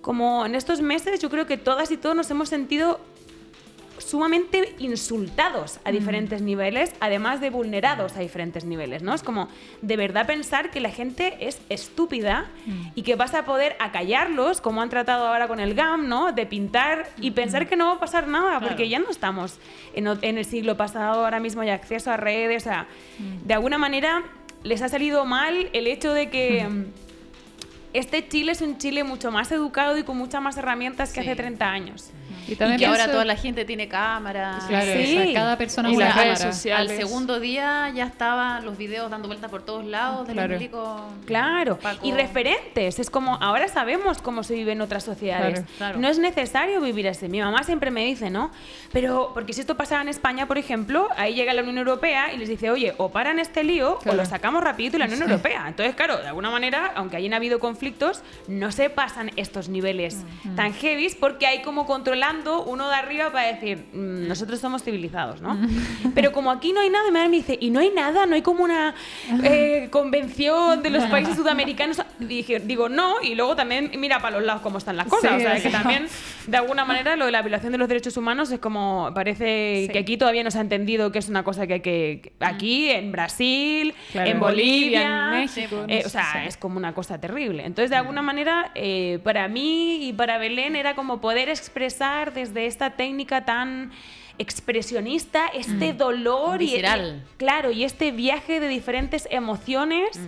como 0.00 0.46
en 0.46 0.54
estos 0.54 0.80
meses 0.80 1.20
yo 1.20 1.30
creo 1.30 1.46
que 1.46 1.56
todas 1.56 1.90
y 1.90 1.96
todos 1.96 2.16
nos 2.16 2.30
hemos 2.30 2.48
sentido 2.48 3.00
sumamente 3.98 4.74
insultados 4.78 5.80
a 5.84 5.90
diferentes 5.90 6.40
niveles, 6.40 6.92
además 7.00 7.40
de 7.40 7.50
vulnerados 7.50 8.16
a 8.16 8.20
diferentes 8.20 8.64
niveles, 8.64 9.02
¿no? 9.02 9.14
Es 9.14 9.22
como 9.22 9.48
de 9.82 9.96
verdad 9.96 10.26
pensar 10.26 10.70
que 10.70 10.80
la 10.80 10.90
gente 10.90 11.36
es 11.40 11.60
estúpida 11.68 12.46
y 12.94 13.02
que 13.02 13.16
vas 13.16 13.34
a 13.34 13.44
poder 13.44 13.76
acallarlos, 13.80 14.60
como 14.60 14.80
han 14.82 14.88
tratado 14.88 15.26
ahora 15.26 15.48
con 15.48 15.60
el 15.60 15.74
GAM, 15.74 16.08
¿no? 16.08 16.32
De 16.32 16.46
pintar 16.46 17.08
y 17.20 17.32
pensar 17.32 17.68
que 17.68 17.76
no 17.76 17.86
va 17.86 17.94
a 17.94 18.00
pasar 18.00 18.28
nada, 18.28 18.60
porque 18.60 18.88
ya 18.88 18.98
no 18.98 19.10
estamos 19.10 19.58
en 19.94 20.38
el 20.38 20.44
siglo 20.44 20.76
pasado, 20.76 21.24
ahora 21.24 21.40
mismo 21.40 21.62
hay 21.62 21.70
acceso 21.70 22.10
a 22.10 22.16
redes, 22.16 22.62
o 22.62 22.64
sea, 22.64 22.86
de 23.44 23.54
alguna 23.54 23.78
manera 23.78 24.22
les 24.62 24.82
ha 24.82 24.88
salido 24.88 25.24
mal 25.24 25.68
el 25.72 25.86
hecho 25.86 26.12
de 26.12 26.30
que... 26.30 26.86
Este 27.98 28.28
Chile 28.28 28.52
es 28.52 28.60
un 28.60 28.78
Chile 28.78 29.02
mucho 29.02 29.32
más 29.32 29.50
educado 29.50 29.98
y 29.98 30.04
con 30.04 30.16
muchas 30.16 30.40
más 30.40 30.56
herramientas 30.56 31.12
que 31.12 31.20
Sí. 31.20 31.26
hace 31.26 31.34
30 31.34 31.68
años. 31.68 32.10
Y 32.48 32.52
Y 32.52 32.56
también 32.56 32.78
que 32.78 32.86
ahora 32.86 33.10
toda 33.10 33.24
la 33.24 33.36
gente 33.36 33.64
tiene 33.64 33.88
cámara. 33.88 34.58
Claro, 34.68 34.86
Sí. 34.92 35.18
o 35.18 35.22
sea, 35.24 35.34
cada 35.34 35.58
persona 35.58 35.88
Y 35.90 35.92
es 35.92 35.96
una 35.98 36.06
las 36.06 36.16
redes 36.16 36.38
cámara. 36.38 36.52
sociales. 36.54 36.90
Al 36.90 36.96
segundo 36.96 37.40
día 37.40 37.90
ya 37.94 38.04
estaban 38.04 38.64
los 38.64 38.76
videos 38.78 39.10
dando 39.10 39.28
vueltas 39.28 39.50
por 39.50 39.62
todos 39.62 39.84
lados 39.84 40.26
de 40.26 40.32
Claro. 40.32 40.48
los 40.48 40.58
milicos. 40.58 41.00
Claro, 41.26 41.78
Paco. 41.78 42.06
y 42.06 42.12
referentes. 42.12 42.98
Es 42.98 43.10
como, 43.10 43.34
ahora 43.36 43.68
sabemos 43.68 44.22
cómo 44.22 44.42
se 44.42 44.54
vive 44.54 44.72
en 44.72 44.80
otras 44.80 45.04
sociedades. 45.04 45.60
Claro, 45.60 45.66
claro. 45.76 45.98
No 45.98 46.08
es 46.08 46.18
necesario 46.18 46.80
vivir 46.80 47.08
así. 47.08 47.28
Mi 47.28 47.40
mamá 47.40 47.62
siempre 47.62 47.90
me 47.90 48.04
dice, 48.04 48.30
¿no? 48.30 48.50
Pero, 48.92 49.32
porque 49.34 49.52
si 49.52 49.60
esto 49.60 49.76
pasara 49.76 50.02
en 50.02 50.08
España, 50.08 50.46
por 50.46 50.56
ejemplo, 50.58 51.08
ahí 51.16 51.34
llega 51.34 51.52
la 51.52 51.62
Unión 51.62 51.78
Europea 51.78 52.32
y 52.32 52.38
les 52.38 52.48
dice, 52.48 52.70
oye, 52.70 52.94
o 52.96 53.10
paran 53.10 53.38
este 53.38 53.62
lío 53.64 53.98
o 54.06 54.14
lo 54.14 54.24
sacamos 54.24 54.62
rapidito 54.64 54.96
y 54.96 55.00
la 55.00 55.06
Unión 55.06 55.22
Europea. 55.22 55.64
Entonces, 55.68 55.94
claro, 55.94 56.16
de 56.18 56.28
alguna 56.28 56.50
manera, 56.50 56.92
aunque 56.94 57.16
hayan 57.18 57.34
habido 57.34 57.58
conflictos, 57.58 58.22
no 58.46 58.72
se 58.72 58.88
pasan 58.90 59.30
estos 59.36 59.68
niveles 59.68 60.18
tan 60.56 60.72
heavies 60.72 61.14
porque 61.14 61.46
hay 61.46 61.62
como 61.62 61.86
controlando 61.86 62.37
uno 62.44 62.88
de 62.88 62.94
arriba 62.94 63.30
para 63.32 63.48
decir, 63.48 63.84
"Mm, 63.92 64.28
nosotros 64.28 64.58
somos 64.60 64.82
civilizados, 64.82 65.40
¿no? 65.40 65.58
Pero 66.14 66.32
como 66.32 66.50
aquí 66.50 66.72
no 66.72 66.80
hay 66.80 66.90
nada, 66.90 67.04
mi 67.06 67.12
madre 67.12 67.28
me 67.28 67.36
dice, 67.36 67.56
y 67.60 67.70
no 67.70 67.80
hay 67.80 67.90
nada, 67.90 68.26
no 68.26 68.34
hay 68.34 68.42
como 68.42 68.64
una 68.64 68.94
eh, 69.42 69.88
convención 69.92 70.82
de 70.82 70.90
los 70.90 71.04
países 71.04 71.36
sudamericanos. 71.36 72.02
Dije, 72.18 72.60
digo, 72.60 72.88
no, 72.88 73.14
y 73.22 73.34
luego 73.34 73.54
también 73.56 73.90
mira 73.98 74.20
para 74.20 74.36
los 74.38 74.46
lados 74.46 74.62
cómo 74.62 74.78
están 74.78 74.96
las 74.96 75.06
cosas. 75.06 75.30
Sí, 75.40 75.46
o 75.46 75.50
sea, 75.50 75.60
que 75.62 75.70
también, 75.70 76.06
de 76.46 76.56
alguna 76.56 76.84
manera, 76.84 77.16
lo 77.16 77.26
de 77.26 77.32
la 77.32 77.42
violación 77.42 77.72
de 77.72 77.78
los 77.78 77.88
derechos 77.88 78.16
humanos 78.16 78.50
es 78.50 78.58
como, 78.58 79.10
parece 79.14 79.84
Sí. 79.86 79.92
que 79.92 79.98
aquí 80.00 80.16
todavía 80.16 80.42
no 80.44 80.50
se 80.50 80.58
ha 80.58 80.62
entendido 80.62 81.12
que 81.12 81.18
es 81.18 81.28
una 81.28 81.42
cosa 81.44 81.66
que 81.66 81.74
hay 81.74 81.80
que, 81.80 82.32
aquí, 82.40 82.90
en 82.90 83.12
Brasil, 83.12 83.94
Claro. 84.12 84.30
en 84.30 84.40
Bolivia, 84.40 85.02
en 85.34 85.40
México, 85.40 85.84
eh, 85.88 86.02
o 86.04 86.08
sea, 86.08 86.24
Sí. 86.32 86.38
es 86.48 86.56
como 86.56 86.76
una 86.76 86.92
cosa 86.94 87.20
terrible. 87.20 87.64
Entonces, 87.64 87.90
de 87.90 87.96
alguna 87.96 88.22
manera, 88.22 88.70
eh, 88.74 89.18
para 89.22 89.46
mí 89.48 90.08
y 90.08 90.12
para 90.12 90.38
Belén 90.38 90.76
era 90.76 90.94
como 90.94 91.20
poder 91.20 91.48
expresar 91.48 92.27
desde 92.30 92.66
esta 92.66 92.90
técnica 92.90 93.44
tan 93.44 93.92
expresionista 94.38 95.48
este 95.48 95.92
dolor 95.92 96.62
y 96.62 96.66
Visceral. 96.66 97.24
claro 97.38 97.72
y 97.72 97.82
este 97.82 98.12
viaje 98.12 98.60
de 98.60 98.68
diferentes 98.68 99.26
emociones 99.30 100.20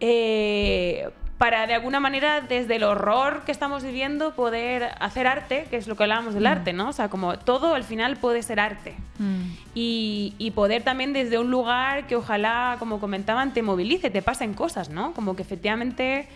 eh, 0.00 1.10
para 1.40 1.66
de 1.66 1.72
alguna 1.72 2.00
manera 2.00 2.42
desde 2.42 2.76
el 2.76 2.82
horror 2.82 3.44
que 3.46 3.52
estamos 3.52 3.82
viviendo 3.82 4.34
poder 4.34 4.90
hacer 5.00 5.26
arte, 5.26 5.66
que 5.70 5.78
es 5.78 5.86
lo 5.86 5.96
que 5.96 6.02
hablábamos 6.02 6.34
del 6.34 6.46
arte, 6.46 6.74
¿no? 6.74 6.90
O 6.90 6.92
sea, 6.92 7.08
como 7.08 7.38
todo 7.38 7.74
al 7.74 7.82
final 7.82 8.18
puede 8.18 8.42
ser 8.42 8.60
arte. 8.60 8.94
Mm. 9.18 9.44
Y, 9.74 10.34
y 10.36 10.50
poder 10.50 10.82
también 10.82 11.14
desde 11.14 11.38
un 11.38 11.50
lugar 11.50 12.06
que 12.06 12.16
ojalá, 12.16 12.76
como 12.78 13.00
comentaban, 13.00 13.54
te 13.54 13.62
movilice, 13.62 14.10
te 14.10 14.20
pasen 14.20 14.52
cosas, 14.52 14.90
¿no? 14.90 15.14
Como 15.14 15.34
que 15.34 15.40
efectivamente, 15.40 16.28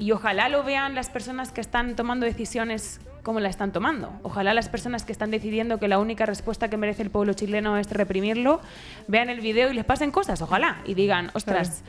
y 0.00 0.10
ojalá 0.10 0.48
lo 0.48 0.64
vean 0.64 0.96
las 0.96 1.10
personas 1.10 1.52
que 1.52 1.60
están 1.60 1.94
tomando 1.94 2.26
decisiones 2.26 3.00
como 3.22 3.40
la 3.40 3.48
están 3.48 3.72
tomando. 3.72 4.12
Ojalá 4.22 4.54
las 4.54 4.68
personas 4.68 5.04
que 5.04 5.12
están 5.12 5.30
decidiendo 5.30 5.78
que 5.78 5.88
la 5.88 5.98
única 5.98 6.26
respuesta 6.26 6.68
que 6.68 6.76
merece 6.76 7.02
el 7.02 7.10
pueblo 7.10 7.32
chileno 7.34 7.76
es 7.76 7.90
reprimirlo, 7.90 8.60
vean 9.08 9.28
el 9.28 9.40
video 9.40 9.70
y 9.70 9.74
les 9.74 9.84
pasen 9.84 10.10
cosas, 10.10 10.40
ojalá, 10.42 10.78
y 10.84 10.94
digan, 10.94 11.30
ostras, 11.34 11.82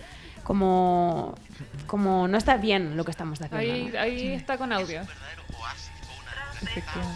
como, 0.44 1.36
como 1.88 2.28
no 2.28 2.38
está 2.38 2.58
bien 2.58 2.98
lo 2.98 3.06
que 3.06 3.12
estamos 3.12 3.42
haciendo. 3.42 3.58
Ahí, 3.58 3.92
¿no? 3.94 4.00
ahí 4.00 4.34
está 4.34 4.58
con 4.58 4.74
audio. 4.74 5.02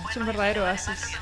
Es 0.10 0.18
un 0.18 0.26
verdadero 0.26 0.64
oasis. 0.64 1.18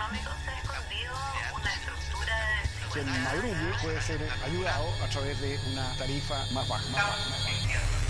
que 2.94 3.00
el 3.00 3.08
madrugue 3.08 3.74
puede 3.82 4.02
ser 4.02 4.20
ayudado 4.46 4.86
a 5.04 5.08
través 5.08 5.42
de 5.42 5.58
una 5.72 5.96
tarifa 5.98 6.36
más 6.52 6.68
baja. 6.68 6.84
Más 6.92 7.04
baja, 7.04 7.30
más 7.30 7.44
baja. 7.46 8.03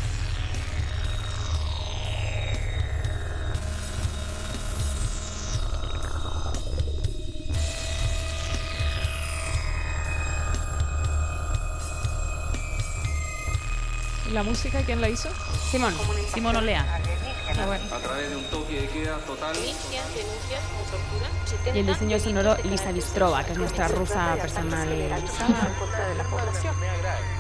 La 14.34 14.44
música 14.44 14.82
quién 14.82 15.00
la 15.00 15.10
hizo? 15.10 15.30
Simón. 15.70 15.94
Simón 16.34 16.56
Olea. 16.56 16.86
Ah, 17.56 17.66
bueno. 17.68 17.84
a 17.94 18.00
través 18.00 18.30
de 18.30 18.36
un 18.36 18.44
toque 18.46 18.82
de 18.82 18.88
queda 18.90 19.18
total. 19.20 19.56
Y 21.74 21.78
el 21.78 21.86
diseño 21.86 22.20
sonoro 22.20 22.58
Lisa 22.64 22.92
Bistrova, 22.92 23.44
que 23.44 23.52
es 23.52 23.58
nuestra 23.58 23.88
rusa 23.90 24.36
personal. 24.42 24.90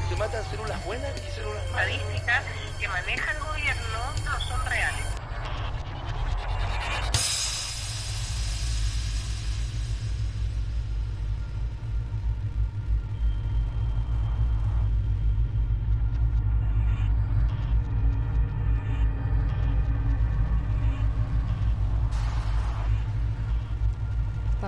Se 0.09 0.15
matan 0.15 0.43
células 0.51 0.85
buenas 0.85 1.11
y 1.17 1.31
células 1.35 1.71
malas. 1.71 1.89
estadísticas 1.89 2.43
que 2.79 2.87
maneja 2.87 3.31
el 3.31 3.39
gobierno 3.39 3.92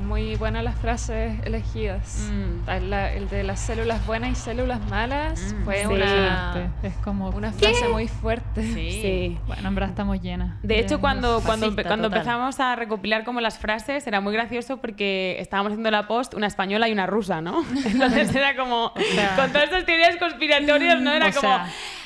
Están 0.06 0.22
muy 0.22 0.36
buenas 0.36 0.64
las 0.64 0.76
frases 0.76 1.40
elegidas. 1.46 2.30
Mm. 2.32 2.70
La- 2.90 3.12
el 3.12 3.28
de 3.28 3.42
las 3.44 3.60
células 3.60 4.06
buenas 4.06 4.30
y 4.32 4.36
células 4.36 4.80
malas 4.88 5.56
fue 5.64 5.80
sí. 5.82 5.88
una, 5.88 6.70
Es 6.84 6.94
como. 6.98 7.30
una 7.30 7.52
frase 7.52 7.88
muy 7.88 8.08
fuerte. 8.08 8.62
Sí. 8.62 8.92
Sí. 9.02 9.38
Bueno, 9.48 9.68
en 9.70 9.74
verdad 9.76 9.90
estamos 9.90 10.22
llenas. 10.22 10.58
De 10.62 10.76
hecho, 10.76 10.98
Llenas. 10.98 11.02
cuando, 11.02 11.42
cuando, 11.44 11.66
Fascista, 11.68 11.84
cuando 11.90 12.08
total. 12.10 12.20
empezamos 12.20 12.60
a 12.60 12.76
recopilar 12.76 13.24
como 13.24 13.42
las 13.42 13.58
frases, 13.58 14.06
era 14.06 14.22
muy 14.22 14.32
gracioso 14.34 14.78
porque 14.78 15.38
estábamos 15.40 15.72
haciendo 15.72 15.90
la 15.90 16.08
post 16.08 16.36
una 16.36 16.46
española 16.48 16.88
y 16.88 16.92
una 16.92 17.08
rusa, 17.08 17.42
¿no? 17.42 17.66
Entonces 17.86 18.34
era 18.36 18.56
como, 18.56 18.92
con 19.36 19.48
todas 19.52 19.64
estas 19.66 19.86
teorías 19.86 20.18
conspiratorias, 20.18 21.02
¿no? 21.02 21.12
Era 21.12 21.30
O 21.30 21.34
como, 21.34 21.42
sea- 21.42 21.66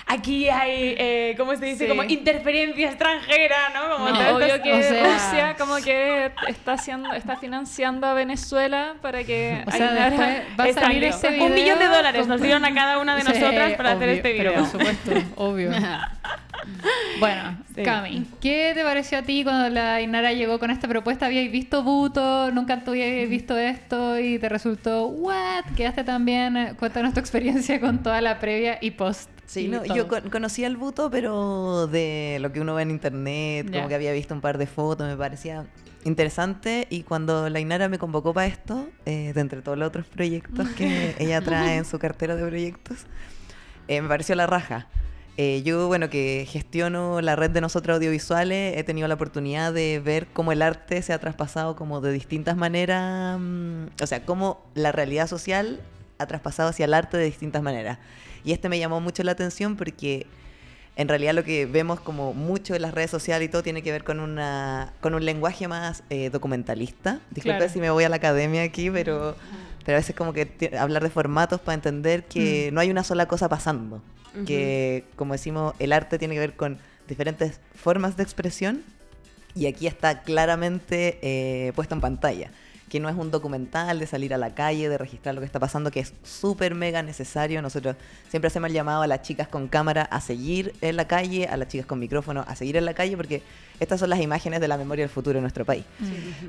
aquí 0.10 0.50
hay, 0.50 0.96
eh, 0.98 1.36
¿cómo 1.38 1.56
se 1.56 1.64
dice? 1.66 1.84
Sí. 1.86 1.88
Como 1.88 2.04
interferencia 2.04 2.90
extranjera, 2.90 3.56
¿no? 3.74 3.96
Como 3.98 4.10
No, 4.10 4.36
obvio 4.36 4.62
que 4.62 4.74
o 4.74 4.82
sea- 4.82 5.04
Rusia 5.14 5.56
como 5.58 5.76
que 5.78 6.32
está 6.48 6.74
haciendo, 6.74 7.14
está 7.14 7.38
financiando 7.38 8.08
a 8.08 8.14
Venezuela 8.14 8.96
para 9.02 9.24
que 9.24 9.64
O 9.68 9.72
sea, 9.72 10.44
va 10.60 10.64
a 10.66 10.74
salir 10.74 11.04
ese 11.06 11.30
video. 11.30 11.46
Un 11.46 11.54
millón 11.54 11.80
de 11.80 11.86
dólares 11.86 12.28
nos 12.28 12.42
dieron 12.42 12.66
a 12.66 12.74
cada 12.74 12.98
una 13.00 13.16
de 13.16 13.22
Sí, 13.22 13.28
nosotras 13.40 13.74
para 13.74 13.92
hacer 13.92 14.10
este 14.10 14.36
Pero 14.36 14.52
video. 14.52 14.64
por 14.64 14.72
supuesto, 14.72 15.12
obvio. 15.36 15.72
Bueno, 17.20 17.58
Sí. 17.76 17.84
Cami, 17.84 18.26
¿qué 18.42 18.72
te 18.74 18.84
pareció 18.84 19.18
a 19.20 19.22
ti 19.24 19.44
cuando 19.44 19.70
la 19.70 20.02
Inara 20.02 20.32
llegó 20.34 20.58
con 20.60 20.72
esta 20.72 20.88
propuesta? 20.88 21.26
¿Habías 21.28 21.52
visto 21.52 21.84
Buto? 21.84 22.52
¿Nunca 22.52 22.84
tú 22.84 22.92
habías 22.92 23.30
visto 23.30 23.58
esto? 23.58 24.18
Y 24.20 24.40
te 24.40 24.48
resultó, 24.50 25.08
¿what? 25.08 25.66
¿Quedaste 25.76 26.04
también? 26.04 26.76
Cuéntanos 26.80 27.14
tu 27.14 27.20
experiencia 27.20 27.80
con 27.82 28.02
toda 28.04 28.22
la 28.22 28.40
previa 28.40 28.78
y 28.82 28.92
post. 28.92 29.30
Sí, 29.46 29.68
no, 29.68 29.84
yo 29.86 30.08
con- 30.08 30.30
conocía 30.30 30.68
el 30.68 30.78
buto, 30.78 31.10
pero 31.12 31.88
de 31.88 32.38
lo 32.40 32.52
que 32.54 32.62
uno 32.62 32.76
ve 32.76 32.84
en 32.84 32.92
internet, 32.92 33.72
como 33.72 33.88
que 33.88 33.96
había 33.96 34.12
visto 34.14 34.34
un 34.34 34.42
par 34.42 34.58
de 34.58 34.68
fotos, 34.68 35.08
me 35.08 35.18
parecía 35.18 35.66
interesante. 36.06 36.88
Y 36.90 37.04
cuando 37.04 37.50
la 37.50 37.60
Inara 37.60 37.90
me 37.90 37.98
convocó 37.98 38.34
para 38.34 38.48
esto, 38.48 38.88
eh, 39.06 39.32
de 39.34 39.42
entre 39.42 39.62
todos 39.62 39.78
los 39.78 39.88
otros 39.88 40.06
proyectos 40.06 40.68
que 40.70 41.16
ella 41.20 41.42
trae 41.42 41.78
en 41.78 41.86
su 41.86 41.98
cartera 42.00 42.36
de 42.36 42.46
proyectos, 42.46 43.00
eh, 43.88 44.02
me 44.02 44.08
pareció 44.08 44.36
la 44.36 44.48
raja. 44.48 44.88
Eh, 45.42 45.62
yo, 45.64 45.88
bueno, 45.88 46.10
que 46.10 46.46
gestiono 46.50 47.22
la 47.22 47.38
red 47.38 47.50
de 47.50 47.62
nosotros 47.62 47.96
audiovisuales, 47.96 48.76
he 48.78 48.84
tenido 48.84 49.08
la 49.08 49.14
oportunidad 49.14 49.72
de 49.72 50.02
ver 50.04 50.28
cómo 50.34 50.52
el 50.52 50.62
arte 50.62 51.02
se 51.02 51.14
ha 51.14 51.18
traspasado 51.20 51.78
como 51.78 52.02
de 52.02 52.12
distintas 52.12 52.58
maneras, 52.58 53.40
mm, 53.40 53.86
o 54.04 54.06
sea, 54.06 54.26
cómo 54.26 54.62
la 54.76 54.92
realidad 54.92 55.28
social 55.28 55.80
ha 56.18 56.26
traspasado 56.26 56.68
hacia 56.68 56.84
el 56.84 56.94
arte 56.94 57.16
de 57.16 57.24
distintas 57.24 57.62
maneras. 57.64 58.00
Y 58.44 58.52
este 58.52 58.68
me 58.68 58.80
llamó 58.80 59.00
mucho 59.00 59.24
la 59.24 59.32
atención 59.32 59.78
porque 59.78 60.28
en 60.98 61.08
realidad 61.08 61.34
lo 61.34 61.46
que 61.46 61.66
vemos 61.66 62.02
como 62.02 62.34
mucho 62.34 62.76
en 62.76 62.82
las 62.82 62.94
redes 62.94 63.10
sociales 63.10 63.48
y 63.48 63.50
todo 63.50 63.64
tiene 63.64 63.82
que 63.82 63.94
ver 63.94 64.04
con 64.04 64.20
una 64.20 64.92
con 65.00 65.14
un 65.14 65.24
lenguaje 65.24 65.70
más 65.70 66.04
eh, 66.10 66.30
documentalista. 66.30 67.22
Disculpe 67.32 67.60
Claro. 67.60 67.72
si 67.72 67.80
me 67.80 67.90
voy 67.92 68.04
a 68.04 68.10
la 68.10 68.18
academia 68.18 68.64
aquí, 68.64 68.90
pero, 68.90 69.38
pero 69.86 69.96
a 69.96 70.00
veces 70.02 70.18
como 70.18 70.34
que 70.34 70.76
hablar 70.78 71.02
de 71.02 71.10
formatos 71.10 71.62
para 71.62 71.76
entender 71.76 72.26
que 72.26 72.72
no 72.74 72.82
hay 72.82 72.92
una 72.92 73.06
sola 73.06 73.26
cosa 73.26 73.48
pasando. 73.48 74.02
Que, 74.46 75.06
como 75.16 75.34
decimos, 75.34 75.74
el 75.80 75.92
arte 75.92 76.20
tiene 76.20 76.36
que 76.36 76.40
ver 76.40 76.56
con 76.56 76.78
diferentes 77.08 77.60
formas 77.76 78.16
de 78.16 78.24
expresión 78.24 78.84
y 79.56 79.66
aquí 79.66 79.88
está 79.88 80.22
claramente 80.22 81.18
eh, 81.22 81.74
puesto 81.76 81.96
en 81.96 82.02
pantalla. 82.02 82.52
Que 82.90 83.00
no 83.00 83.08
es 83.08 83.16
un 83.16 83.30
documental 83.30 84.00
de 84.00 84.08
salir 84.08 84.34
a 84.34 84.38
la 84.38 84.56
calle, 84.56 84.90
de 84.90 84.98
registrar 84.98 85.36
lo 85.36 85.42
que 85.42 85.46
está 85.46 85.60
pasando, 85.60 85.92
que 85.92 86.00
es 86.00 86.14
súper 86.24 86.74
mega 86.74 87.04
necesario. 87.04 87.62
Nosotros 87.62 87.96
siempre 88.30 88.48
hacemos 88.48 88.68
el 88.70 88.74
llamado 88.74 89.04
a 89.04 89.08
las 89.08 89.22
chicas 89.22 89.48
con 89.48 89.68
cámara 89.68 90.02
a 90.04 90.20
seguir 90.22 90.74
en 90.82 90.96
la 90.96 91.08
calle, 91.08 91.48
a 91.48 91.56
las 91.56 91.68
chicas 91.68 91.86
con 91.86 92.00
micrófono 92.00 92.44
a 92.48 92.56
seguir 92.56 92.78
en 92.78 92.86
la 92.86 92.96
calle, 92.96 93.16
porque 93.16 93.44
estas 93.80 94.00
son 94.00 94.10
las 94.10 94.20
imágenes 94.20 94.60
de 94.60 94.68
la 94.68 94.76
memoria 94.78 95.04
del 95.04 95.10
futuro 95.14 95.36
de 95.36 95.42
nuestro 95.42 95.64
país. 95.66 95.86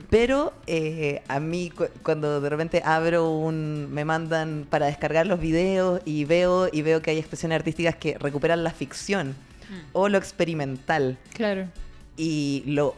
Pero 0.09 0.53
eh, 0.67 1.23
a 1.29 1.41
mí 1.41 1.71
cu- 1.71 1.89
cuando 2.03 2.41
de 2.41 2.49
repente 2.49 2.83
abro 2.85 3.31
un, 3.31 3.89
me 3.93 4.05
mandan 4.05 4.67
para 4.69 4.87
descargar 4.87 5.27
los 5.27 5.39
videos 5.41 6.01
y 6.05 6.25
veo 6.25 6.69
y 6.73 6.83
veo 6.83 7.03
que 7.03 7.11
hay 7.11 7.19
expresiones 7.19 7.57
artísticas 7.57 7.97
que 7.97 8.17
recuperan 8.19 8.65
la 8.65 8.71
ficción 8.71 9.37
o 9.93 10.09
lo 10.09 10.19
experimental 10.19 11.17
Claro. 11.35 11.67
y 12.17 12.65
lo 12.67 12.97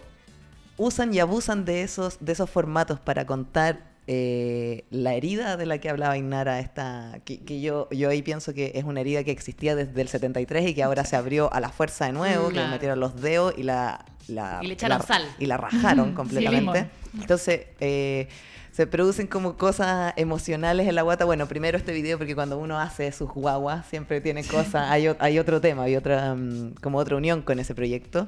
usan 0.76 1.12
y 1.14 1.18
abusan 1.20 1.64
de 1.64 1.82
esos, 1.82 2.18
de 2.20 2.32
esos 2.32 2.48
formatos 2.50 2.98
para 3.00 3.26
contar 3.26 3.90
eh, 4.08 4.84
la 4.90 5.14
herida 5.14 5.56
de 5.56 5.64
la 5.66 5.78
que 5.78 5.88
hablaba 5.88 6.16
Inara, 6.18 6.58
esta, 6.60 7.20
que, 7.24 7.40
que 7.40 7.60
yo, 7.60 7.88
yo 7.90 8.10
ahí 8.10 8.20
pienso 8.22 8.52
que 8.52 8.72
es 8.74 8.84
una 8.84 9.00
herida 9.00 9.22
que 9.22 9.30
existía 9.30 9.76
desde 9.76 10.00
el 10.02 10.08
73 10.08 10.68
y 10.70 10.74
que 10.74 10.82
ahora 10.82 11.04
se 11.04 11.14
abrió 11.16 11.52
a 11.52 11.60
la 11.60 11.68
fuerza 11.68 12.06
de 12.06 12.12
nuevo, 12.12 12.48
que 12.48 12.56
le 12.56 12.68
metieron 12.68 12.98
los 12.98 13.20
dedos 13.20 13.54
y 13.56 13.62
la, 13.62 14.04
la- 14.28 14.58
Y 14.62 14.66
le 14.66 14.74
echaron 14.74 14.98
la- 14.98 15.04
sal. 15.06 15.22
Y 15.38 15.46
la 15.46 15.56
rajaron 15.56 16.14
completamente. 16.14 16.90
Entonces, 17.20 17.66
eh, 17.78 18.28
se 18.72 18.86
producen 18.86 19.26
como 19.28 19.56
cosas 19.56 20.14
emocionales 20.16 20.88
en 20.88 20.94
la 20.94 21.02
guata. 21.02 21.24
Bueno, 21.26 21.46
primero 21.46 21.76
este 21.78 21.92
video, 21.92 22.16
porque 22.18 22.34
cuando 22.34 22.58
uno 22.58 22.80
hace 22.80 23.12
sus 23.12 23.28
guaguas, 23.30 23.86
siempre 23.86 24.20
tiene 24.20 24.42
cosas, 24.44 24.90
hay, 24.90 25.14
hay 25.20 25.38
otro 25.38 25.60
tema, 25.60 25.84
hay 25.84 25.94
otra, 25.94 26.34
mm, 26.34 26.74
como 26.82 26.98
otra 26.98 27.16
unión 27.16 27.42
con 27.42 27.60
ese 27.60 27.74
proyecto. 27.74 28.26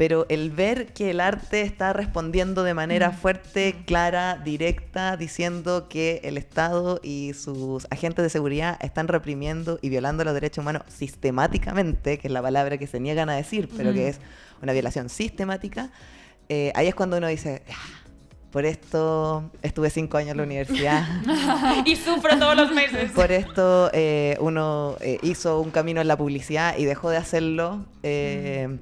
Pero 0.00 0.24
el 0.30 0.50
ver 0.50 0.94
que 0.94 1.10
el 1.10 1.20
arte 1.20 1.60
está 1.60 1.92
respondiendo 1.92 2.62
de 2.62 2.72
manera 2.72 3.10
fuerte, 3.10 3.76
clara, 3.84 4.40
directa, 4.42 5.18
diciendo 5.18 5.90
que 5.90 6.22
el 6.24 6.38
Estado 6.38 7.00
y 7.02 7.34
sus 7.34 7.86
agentes 7.90 8.22
de 8.22 8.30
seguridad 8.30 8.78
están 8.80 9.08
reprimiendo 9.08 9.78
y 9.82 9.90
violando 9.90 10.24
los 10.24 10.32
derechos 10.32 10.62
humanos 10.62 10.84
sistemáticamente, 10.88 12.18
que 12.18 12.28
es 12.28 12.32
la 12.32 12.40
palabra 12.40 12.78
que 12.78 12.86
se 12.86 12.98
niegan 12.98 13.28
a 13.28 13.34
decir, 13.34 13.68
pero 13.76 13.92
que 13.92 14.08
es 14.08 14.20
una 14.62 14.72
violación 14.72 15.10
sistemática, 15.10 15.90
eh, 16.48 16.72
ahí 16.76 16.86
es 16.86 16.94
cuando 16.94 17.18
uno 17.18 17.26
dice, 17.26 17.62
"Ah, 17.68 18.00
por 18.50 18.64
esto 18.64 19.50
estuve 19.60 19.90
cinco 19.90 20.16
años 20.16 20.30
en 20.30 20.38
la 20.38 20.44
universidad. 20.44 21.06
y 21.84 21.94
sufro 21.94 22.38
todos 22.38 22.56
los 22.56 22.72
meses. 22.72 23.10
Por 23.14 23.30
esto 23.30 23.90
eh, 23.92 24.36
uno 24.40 24.96
eh, 25.00 25.18
hizo 25.22 25.60
un 25.60 25.70
camino 25.70 26.00
en 26.00 26.08
la 26.08 26.16
publicidad 26.16 26.76
y 26.76 26.84
dejó 26.84 27.10
de 27.10 27.16
hacerlo. 27.18 27.84
eh, 28.02 28.78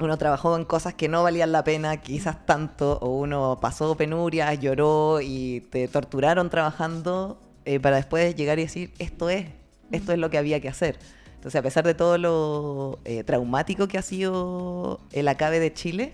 Uno 0.00 0.18
trabajó 0.18 0.56
en 0.56 0.64
cosas 0.64 0.94
que 0.94 1.08
no 1.08 1.22
valían 1.22 1.52
la 1.52 1.62
pena, 1.62 1.98
quizás 1.98 2.44
tanto, 2.46 2.98
o 3.00 3.10
uno 3.10 3.58
pasó 3.60 3.96
penurias, 3.96 4.58
lloró 4.58 5.20
y 5.20 5.60
te 5.70 5.86
torturaron 5.86 6.50
trabajando 6.50 7.38
eh, 7.64 7.78
para 7.78 7.96
después 7.96 8.34
llegar 8.34 8.58
y 8.58 8.62
decir, 8.62 8.92
esto 8.98 9.30
es, 9.30 9.46
esto 9.92 10.12
es 10.12 10.18
lo 10.18 10.30
que 10.30 10.38
había 10.38 10.60
que 10.60 10.68
hacer. 10.68 10.98
Entonces, 11.36 11.58
a 11.58 11.62
pesar 11.62 11.84
de 11.84 11.94
todo 11.94 12.18
lo 12.18 12.98
eh, 13.04 13.22
traumático 13.22 13.86
que 13.86 13.98
ha 13.98 14.02
sido 14.02 15.00
el 15.12 15.28
acabe 15.28 15.60
de 15.60 15.72
Chile, 15.72 16.12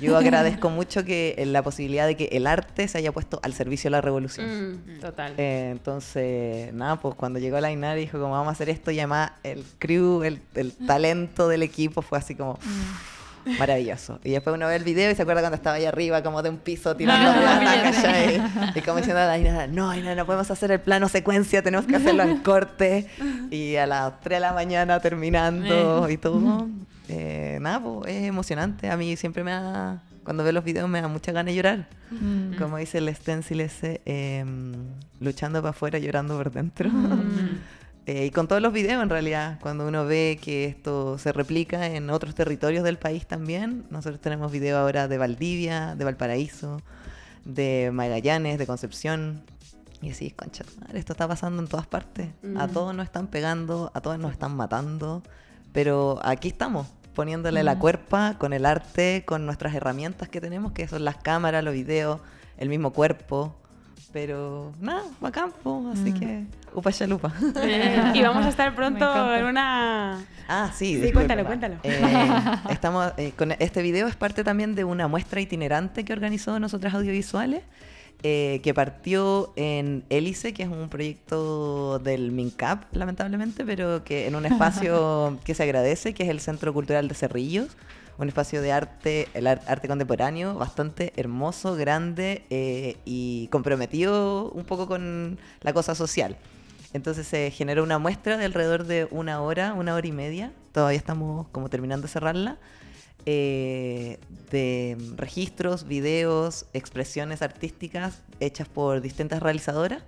yo 0.00 0.16
agradezco 0.16 0.70
mucho 0.70 1.04
que 1.04 1.34
eh, 1.38 1.46
la 1.46 1.62
posibilidad 1.62 2.06
de 2.06 2.16
que 2.16 2.24
el 2.32 2.46
arte 2.46 2.86
se 2.88 2.98
haya 2.98 3.12
puesto 3.12 3.40
al 3.42 3.52
servicio 3.54 3.88
de 3.88 3.92
la 3.92 4.00
revolución. 4.00 4.80
Mm, 4.86 5.00
total. 5.00 5.34
Eh, 5.38 5.68
entonces, 5.72 6.72
nada, 6.74 6.96
pues 6.96 7.14
cuando 7.14 7.38
llegó 7.38 7.58
la 7.60 7.70
Inari 7.70 8.02
dijo 8.02 8.18
como 8.18 8.32
vamos 8.32 8.48
a 8.48 8.52
hacer 8.52 8.68
esto 8.68 8.90
y 8.90 8.98
además 8.98 9.32
el 9.42 9.64
crew, 9.78 10.22
el, 10.22 10.40
el 10.54 10.72
talento 10.72 11.48
del 11.48 11.62
equipo 11.62 12.02
fue 12.02 12.18
así 12.18 12.34
como 12.34 12.58
maravilloso. 13.58 14.18
Y 14.24 14.32
después 14.32 14.54
uno 14.56 14.66
ve 14.66 14.74
el 14.76 14.82
video 14.84 15.10
y 15.10 15.14
se 15.14 15.22
acuerda 15.22 15.40
cuando 15.40 15.56
estaba 15.56 15.76
ahí 15.76 15.84
arriba 15.84 16.22
como 16.22 16.42
de 16.42 16.50
un 16.50 16.56
piso 16.58 16.96
tirando 16.96 17.30
Ah, 17.30 17.60
la 17.62 17.72
bien. 17.74 17.92
¿cachai? 17.92 18.42
y 18.74 18.80
como 18.80 18.96
diciendo 18.98 19.20
a 19.22 19.26
la 19.26 19.38
Inara, 19.38 19.66
no, 19.68 19.94
Inara, 19.94 20.16
no 20.16 20.26
podemos 20.26 20.50
hacer 20.50 20.72
el 20.72 20.80
plano 20.80 21.08
secuencia, 21.08 21.62
tenemos 21.62 21.86
que 21.86 21.94
hacerlo 21.96 22.22
en 22.24 22.38
corte. 22.38 23.06
Y 23.50 23.76
a 23.76 23.86
las 23.86 24.20
3 24.22 24.38
de 24.38 24.40
la 24.40 24.52
mañana 24.52 24.98
terminando 24.98 26.08
y 26.10 26.16
todo. 26.16 26.66
Eh, 27.08 27.58
nada, 27.60 27.80
pues 27.82 28.12
es 28.14 28.24
emocionante. 28.24 28.90
A 28.90 28.96
mí 28.96 29.16
siempre 29.16 29.44
me 29.44 29.52
da, 29.52 30.02
cuando 30.24 30.42
veo 30.42 30.52
los 30.52 30.64
videos 30.64 30.88
me 30.88 31.00
da 31.00 31.08
mucha 31.08 31.32
ganas 31.32 31.52
de 31.52 31.56
llorar. 31.56 31.88
Mm. 32.10 32.54
Como 32.56 32.76
dice 32.78 32.98
el 32.98 33.14
stencil 33.14 33.60
ese, 33.60 34.00
em, 34.04 34.72
luchando 35.20 35.60
para 35.60 35.70
afuera, 35.70 35.98
llorando 35.98 36.36
por 36.36 36.50
dentro. 36.50 36.90
Eh, 38.08 38.26
y 38.26 38.30
con 38.30 38.46
todos 38.46 38.62
los 38.62 38.72
videos, 38.72 39.02
en 39.02 39.10
realidad, 39.10 39.58
cuando 39.60 39.84
uno 39.88 40.04
ve 40.04 40.38
que 40.40 40.66
esto 40.66 41.18
se 41.18 41.32
replica 41.32 41.86
en 41.88 42.08
otros 42.10 42.36
territorios 42.36 42.84
del 42.84 42.98
país 42.98 43.26
también, 43.26 43.84
nosotros 43.90 44.20
tenemos 44.20 44.52
videos 44.52 44.78
ahora 44.78 45.08
de 45.08 45.18
Valdivia, 45.18 45.96
de 45.96 46.04
Valparaíso, 46.04 46.80
de 47.44 47.90
Magallanes, 47.92 48.58
de 48.58 48.66
Concepción. 48.68 49.42
Y 50.02 50.10
así, 50.12 50.30
concha, 50.30 50.62
esto 50.94 51.14
está 51.14 51.26
pasando 51.26 51.60
en 51.60 51.66
todas 51.66 51.88
partes. 51.88 52.28
A 52.56 52.68
Mm. 52.68 52.70
todos 52.70 52.94
nos 52.94 53.06
están 53.06 53.26
pegando, 53.26 53.90
a 53.92 54.00
todos 54.00 54.20
nos 54.20 54.30
están 54.30 54.54
matando. 54.56 55.24
Pero 55.72 56.20
aquí 56.22 56.46
estamos, 56.46 56.86
poniéndole 57.16 57.64
la 57.64 57.74
Mm. 57.74 57.78
cuerpa 57.80 58.34
con 58.38 58.52
el 58.52 58.64
arte, 58.66 59.24
con 59.26 59.44
nuestras 59.46 59.74
herramientas 59.74 60.28
que 60.28 60.40
tenemos, 60.40 60.70
que 60.72 60.86
son 60.86 61.04
las 61.04 61.16
cámaras, 61.16 61.64
los 61.64 61.74
videos, 61.74 62.20
el 62.58 62.68
mismo 62.68 62.92
cuerpo. 62.92 63.56
Pero 64.12 64.72
nada, 64.80 65.02
bacán, 65.20 65.50
po, 65.62 65.90
así 65.92 66.12
Mm. 66.12 66.18
que 66.20 66.44
upa 66.74 66.92
chalupa. 66.92 67.32
y 68.14 68.22
vamos 68.22 68.46
a 68.46 68.48
estar 68.48 68.74
pronto 68.74 69.34
en 69.34 69.44
una... 69.46 70.24
Ah, 70.48 70.70
sí, 70.74 71.00
Sí, 71.02 71.12
cuéntalo, 71.12 71.44
cuéntalo. 71.44 71.74
Eh, 71.82 72.00
estamos, 72.70 73.12
eh, 73.16 73.32
con 73.36 73.52
este 73.58 73.82
video 73.82 74.06
es 74.06 74.14
parte 74.14 74.44
también 74.44 74.74
de 74.74 74.84
una 74.84 75.08
muestra 75.08 75.40
itinerante 75.40 76.04
que 76.04 76.12
organizó 76.12 76.58
Nosotras 76.60 76.94
Audiovisuales, 76.94 77.62
eh, 78.22 78.60
que 78.62 78.74
partió 78.74 79.52
en 79.56 80.04
Hélice, 80.10 80.52
que 80.52 80.62
es 80.64 80.68
un 80.68 80.88
proyecto 80.88 81.98
del 81.98 82.32
MINCAP, 82.32 82.84
lamentablemente, 82.94 83.64
pero 83.64 84.02
que 84.04 84.26
en 84.26 84.34
un 84.34 84.46
espacio 84.46 85.38
que 85.44 85.54
se 85.54 85.62
agradece, 85.62 86.14
que 86.14 86.22
es 86.24 86.28
el 86.28 86.40
Centro 86.40 86.72
Cultural 86.72 87.08
de 87.08 87.14
Cerrillos, 87.14 87.68
un 88.18 88.28
espacio 88.28 88.62
de 88.62 88.72
arte, 88.72 89.28
el 89.34 89.46
ar- 89.46 89.60
arte 89.66 89.88
contemporáneo, 89.88 90.54
bastante 90.54 91.12
hermoso, 91.16 91.74
grande 91.76 92.44
eh, 92.50 92.96
y 93.04 93.48
comprometido 93.48 94.50
un 94.52 94.64
poco 94.64 94.86
con 94.86 95.38
la 95.60 95.72
cosa 95.74 95.94
social. 95.94 96.36
Entonces 96.94 97.26
se 97.26 97.50
generó 97.50 97.82
una 97.82 97.98
muestra 97.98 98.38
de 98.38 98.46
alrededor 98.46 98.84
de 98.86 99.06
una 99.10 99.42
hora, 99.42 99.74
una 99.74 99.94
hora 99.94 100.06
y 100.06 100.12
media. 100.12 100.52
Todavía 100.72 100.96
estamos 100.96 101.46
como 101.52 101.68
terminando 101.68 102.06
de 102.06 102.12
cerrarla. 102.12 102.56
Eh, 103.26 104.18
de 104.50 104.96
registros, 105.16 105.86
videos, 105.86 106.66
expresiones 106.72 107.42
artísticas 107.42 108.22
hechas 108.40 108.68
por 108.68 109.00
distintas 109.00 109.42
realizadoras. 109.42 110.02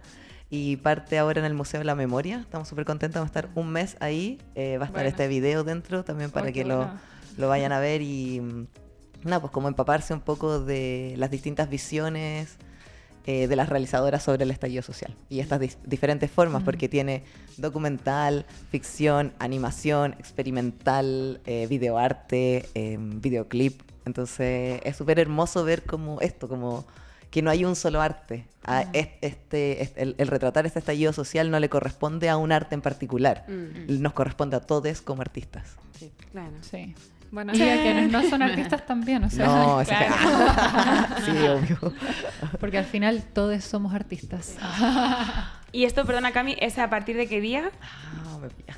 Y 0.50 0.76
parte 0.76 1.18
ahora 1.18 1.40
en 1.40 1.44
el 1.44 1.52
Museo 1.52 1.80
de 1.80 1.84
la 1.84 1.94
Memoria. 1.94 2.40
Estamos 2.40 2.68
súper 2.68 2.86
contentos. 2.86 3.20
Vamos 3.20 3.36
a 3.36 3.38
estar 3.38 3.50
un 3.54 3.68
mes 3.70 3.96
ahí. 4.00 4.38
Eh, 4.54 4.78
va 4.78 4.84
a 4.84 4.86
estar 4.86 5.02
Bueno. 5.02 5.08
este 5.10 5.28
video 5.28 5.62
dentro 5.62 6.04
también 6.04 6.30
para 6.30 6.46
Ay, 6.46 6.52
que 6.54 6.64
lo, 6.64 6.88
lo 7.36 7.48
vayan 7.48 7.72
a 7.72 7.80
ver 7.80 8.00
y 8.00 8.40
mm, 8.40 8.66
nada, 9.24 9.40
pues 9.40 9.52
como 9.52 9.68
empaparse 9.68 10.14
un 10.14 10.20
poco 10.20 10.60
de 10.60 11.14
las 11.18 11.30
distintas 11.30 11.68
visiones 11.68 12.56
eh, 13.30 13.46
de 13.46 13.56
las 13.56 13.68
realizadoras 13.68 14.22
sobre 14.22 14.44
el 14.44 14.50
estallido 14.50 14.82
social 14.82 15.14
y 15.28 15.40
estas 15.40 15.60
dis- 15.60 15.76
diferentes 15.84 16.30
formas, 16.30 16.62
porque 16.62 16.88
tiene 16.88 17.24
documental, 17.58 18.46
ficción, 18.70 19.34
animación, 19.38 20.14
experimental, 20.18 21.40
eh, 21.44 21.66
videoarte, 21.68 22.68
eh, 22.74 22.96
videoclip. 22.98 23.82
Entonces 24.06 24.80
es 24.82 24.96
súper 24.96 25.18
hermoso 25.18 25.62
ver 25.64 25.82
como 25.84 26.20
esto, 26.22 26.48
como 26.48 26.86
que 27.30 27.42
no 27.42 27.50
hay 27.50 27.66
un 27.66 27.76
solo 27.76 28.00
arte. 28.00 28.46
A 28.64 28.82
este, 28.94 29.82
este- 29.84 30.02
el, 30.02 30.14
el 30.16 30.28
retratar 30.28 30.64
este 30.64 30.78
estallido 30.78 31.12
social 31.12 31.50
no 31.50 31.60
le 31.60 31.68
corresponde 31.68 32.30
a 32.30 32.38
un 32.38 32.50
arte 32.50 32.74
en 32.74 32.80
particular, 32.80 33.44
Mm, 33.46 34.00
nos 34.00 34.14
corresponde 34.14 34.56
a 34.56 34.60
todos 34.60 35.02
como 35.02 35.20
artistas. 35.20 35.76
sí, 35.98 36.10
claro. 36.32 36.52
Sí. 36.62 36.94
Bueno, 37.30 37.52
Y 37.54 37.60
a 37.62 37.82
quienes 37.82 38.10
no 38.10 38.22
son 38.22 38.42
artistas 38.42 38.86
también, 38.86 39.22
o 39.24 39.28
sea, 39.30 39.44
No, 39.46 39.80
esa- 39.82 39.96
claro. 39.96 41.16
sí, 41.26 41.32
obvio. 41.46 41.92
porque 42.58 42.78
al 42.78 42.84
final 42.86 43.22
todos 43.34 43.62
somos 43.64 43.92
artistas. 43.94 44.56
Y 45.72 45.84
esto, 45.84 46.04
perdona 46.06 46.32
Cami, 46.32 46.56
¿es 46.60 46.78
a 46.78 46.88
partir 46.88 47.16
de 47.16 47.26
qué 47.26 47.40
día? 47.40 47.70
Ah. 47.82 48.14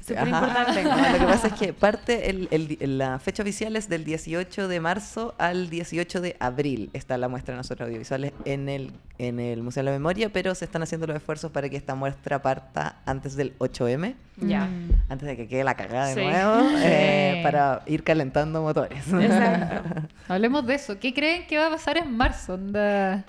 Súper 0.01 0.27
importante. 0.29 0.83
No, 0.85 0.97
lo 0.97 1.19
que 1.19 1.25
pasa 1.27 1.47
es 1.49 1.53
que 1.53 1.73
parte, 1.75 2.31
el, 2.31 2.49
el- 2.51 2.99
la 2.99 3.19
fecha 3.19 3.43
oficial 3.43 3.77
es 3.77 3.89
del 3.91 4.05
18 4.05 4.67
de 4.69 4.81
marzo 4.81 5.35
al 5.39 5.69
18 5.69 6.21
de 6.23 6.37
abril. 6.41 6.89
Está 6.95 7.19
la 7.19 7.29
muestra 7.29 7.53
de 7.53 7.59
nosotros 7.59 7.87
audiovisuales 7.87 8.33
en 8.47 8.69
el, 8.71 8.91
en 9.19 9.39
el 9.39 9.63
Museo 9.63 9.83
de 9.83 9.91
la 9.91 9.97
Memoria, 9.97 10.31
pero 10.33 10.55
se 10.55 10.65
están 10.65 10.83
haciendo 10.83 11.07
los 11.07 11.15
esfuerzos 11.17 11.53
para 11.53 11.69
que 11.69 11.77
esta 11.77 11.95
muestra 11.95 12.41
parta 12.41 12.97
antes 13.05 13.37
del 13.37 13.57
8M, 13.59 14.15
Ya. 14.39 14.65
Mm. 14.65 14.91
antes 15.11 15.29
de 15.29 15.37
que 15.37 15.47
quede 15.47 15.63
la 15.63 15.75
cagada 15.75 16.07
de 16.07 16.15
Sí. 16.15 16.21
nuevo, 16.23 16.69
eh, 16.83 17.35
Sí. 17.37 17.43
para 17.43 17.83
ir 17.87 18.03
calentando 18.03 18.63
motores. 18.63 19.07
Exacto. 19.13 20.01
Hablemos 20.29 20.67
de 20.67 20.75
eso. 20.75 20.99
¿Qué 20.99 21.13
creen 21.13 21.47
que 21.47 21.59
va 21.59 21.67
a 21.67 21.71
pasar 21.71 21.99
en 21.99 22.17
marzo? 22.17 22.55
Onda... 22.55 23.25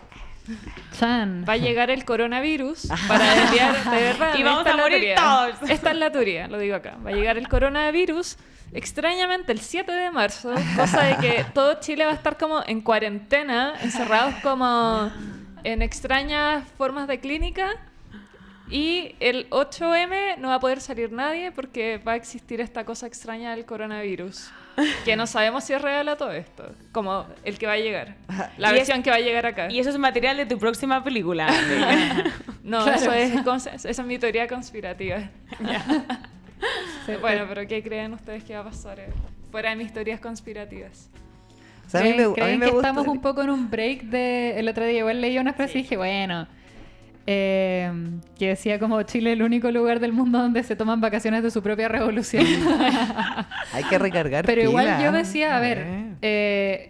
Chan. 0.98 1.46
Va 1.48 1.54
a 1.54 1.58
llegar 1.58 1.90
el 1.90 2.06
coronavirus 2.06 2.88
para 3.08 3.36
desviar 3.36 3.84
de 3.84 3.90
verdad. 4.02 4.36
Y 4.38 4.44
vamos 4.44 4.66
esta 4.66 4.74
a 4.74 4.78
morir 4.78 5.16
todos. 5.16 5.56
Esta 5.70 5.92
es 5.92 5.98
la 5.98 6.12
teoría, 6.12 6.48
lo 6.48 6.60
digo 6.60 6.76
acá. 6.76 6.98
Va 7.06 7.12
a 7.12 7.14
llegar 7.14 7.38
el 7.38 7.48
coronavirus 7.48 8.38
extrañamente 8.74 9.52
el 9.52 9.60
7 9.60 9.92
de 9.92 10.12
marzo, 10.12 10.54
cosa 10.76 11.04
de 11.04 11.18
que 11.18 11.46
todo 11.54 11.80
Chile 11.80 12.06
va 12.06 12.12
a 12.12 12.16
estar 12.16 12.38
como 12.38 12.64
en 12.66 12.82
cuarentena, 12.82 13.74
encerrados 13.82 14.36
como 14.42 15.12
en 15.64 15.82
extrañas 15.82 16.64
formas 16.78 17.08
de 17.08 17.20
clínica. 17.20 17.72
Y 18.70 19.16
el 19.20 19.50
8M 19.50 20.38
no 20.38 20.48
va 20.48 20.56
a 20.56 20.60
poder 20.62 20.80
salir 20.80 21.12
nadie 21.12 21.52
porque 21.52 21.98
va 21.98 22.14
a 22.14 22.16
existir 22.16 22.62
esta 22.62 22.86
cosa 22.86 23.06
extraña 23.06 23.54
del 23.54 23.66
coronavirus. 23.66 24.50
Que 25.06 25.16
no 25.16 25.28
sabemos 25.28 25.64
si 25.64 25.74
es 25.74 25.82
real 25.82 26.08
a 26.10 26.16
todo 26.16 26.32
esto. 26.32 26.72
Como 26.92 27.26
el 27.44 27.58
que 27.58 27.68
va 27.68 27.74
a 27.74 27.78
llegar. 27.78 28.16
La 28.58 28.70
Y 28.70 28.72
es- 28.72 28.78
versión 28.80 29.04
que 29.04 29.10
va 29.10 29.18
a 29.18 29.20
llegar 29.20 29.46
acá. 29.46 29.70
Y 29.72 29.80
eso 29.80 29.90
es 29.90 29.98
material 29.98 30.38
de 30.38 30.46
tu 30.46 30.58
próxima 30.58 31.04
película. 31.04 31.48
No, 32.64 32.88
eso 32.88 33.12
es, 33.12 33.34
esa 33.66 33.90
es 33.90 34.00
mi 34.06 34.20
teoría 34.20 34.48
conspirativa. 34.48 35.18
Sí, 37.06 37.14
Bueno, 37.22 37.46
pero 37.50 37.68
¿qué 37.68 37.82
creen 37.82 38.14
ustedes 38.14 38.44
que 38.44 38.54
va 38.54 38.60
a 38.62 38.64
pasar 38.66 39.00
eh, 39.00 39.08
fuera 39.52 39.72
de 39.72 39.76
mis 39.78 39.92
teorías 39.92 40.20
conspirativas? 40.20 41.10
O 41.88 41.90
sea, 41.90 42.02
a 42.02 42.04
mí 42.04 42.14
me, 42.14 42.24
a 42.24 42.28
mí 42.30 42.34
¿Creen 42.36 42.60
me 42.60 42.66
que 42.68 42.72
gusta- 42.72 42.90
estamos 42.90 43.08
un 43.08 43.20
poco 43.20 43.42
en 43.42 43.50
un 43.50 43.70
break 43.70 44.04
de... 44.04 44.60
El 44.60 44.70
otro 44.70 44.86
día 44.86 45.00
igual 45.00 45.20
leí 45.22 45.38
una 45.40 45.54
frase 45.54 45.80
y 45.80 45.82
dije, 45.82 45.98
bueno... 45.98 46.48
eh, 47.28 47.92
que 48.38 48.50
decía 48.50 48.80
como 48.80 49.02
Chile 49.04 49.32
es 49.32 49.38
el 49.38 49.44
único 49.44 49.70
lugar 49.72 50.00
del 50.00 50.14
mundo 50.14 50.40
donde 50.40 50.64
se 50.64 50.76
toman 50.76 51.02
vacaciones 51.02 51.44
de 51.44 51.52
su 51.52 51.62
propia 51.62 51.88
revolución. 51.88 52.46
Hay 53.74 53.84
que 53.86 53.98
recargar 54.00 54.46
Pero 54.46 54.62
igual 54.64 55.02
yo 55.04 55.12
decía, 55.12 55.56
a 55.56 55.60
ver, 55.60 55.78
Eh. 55.80 56.16
eh, 56.22 56.90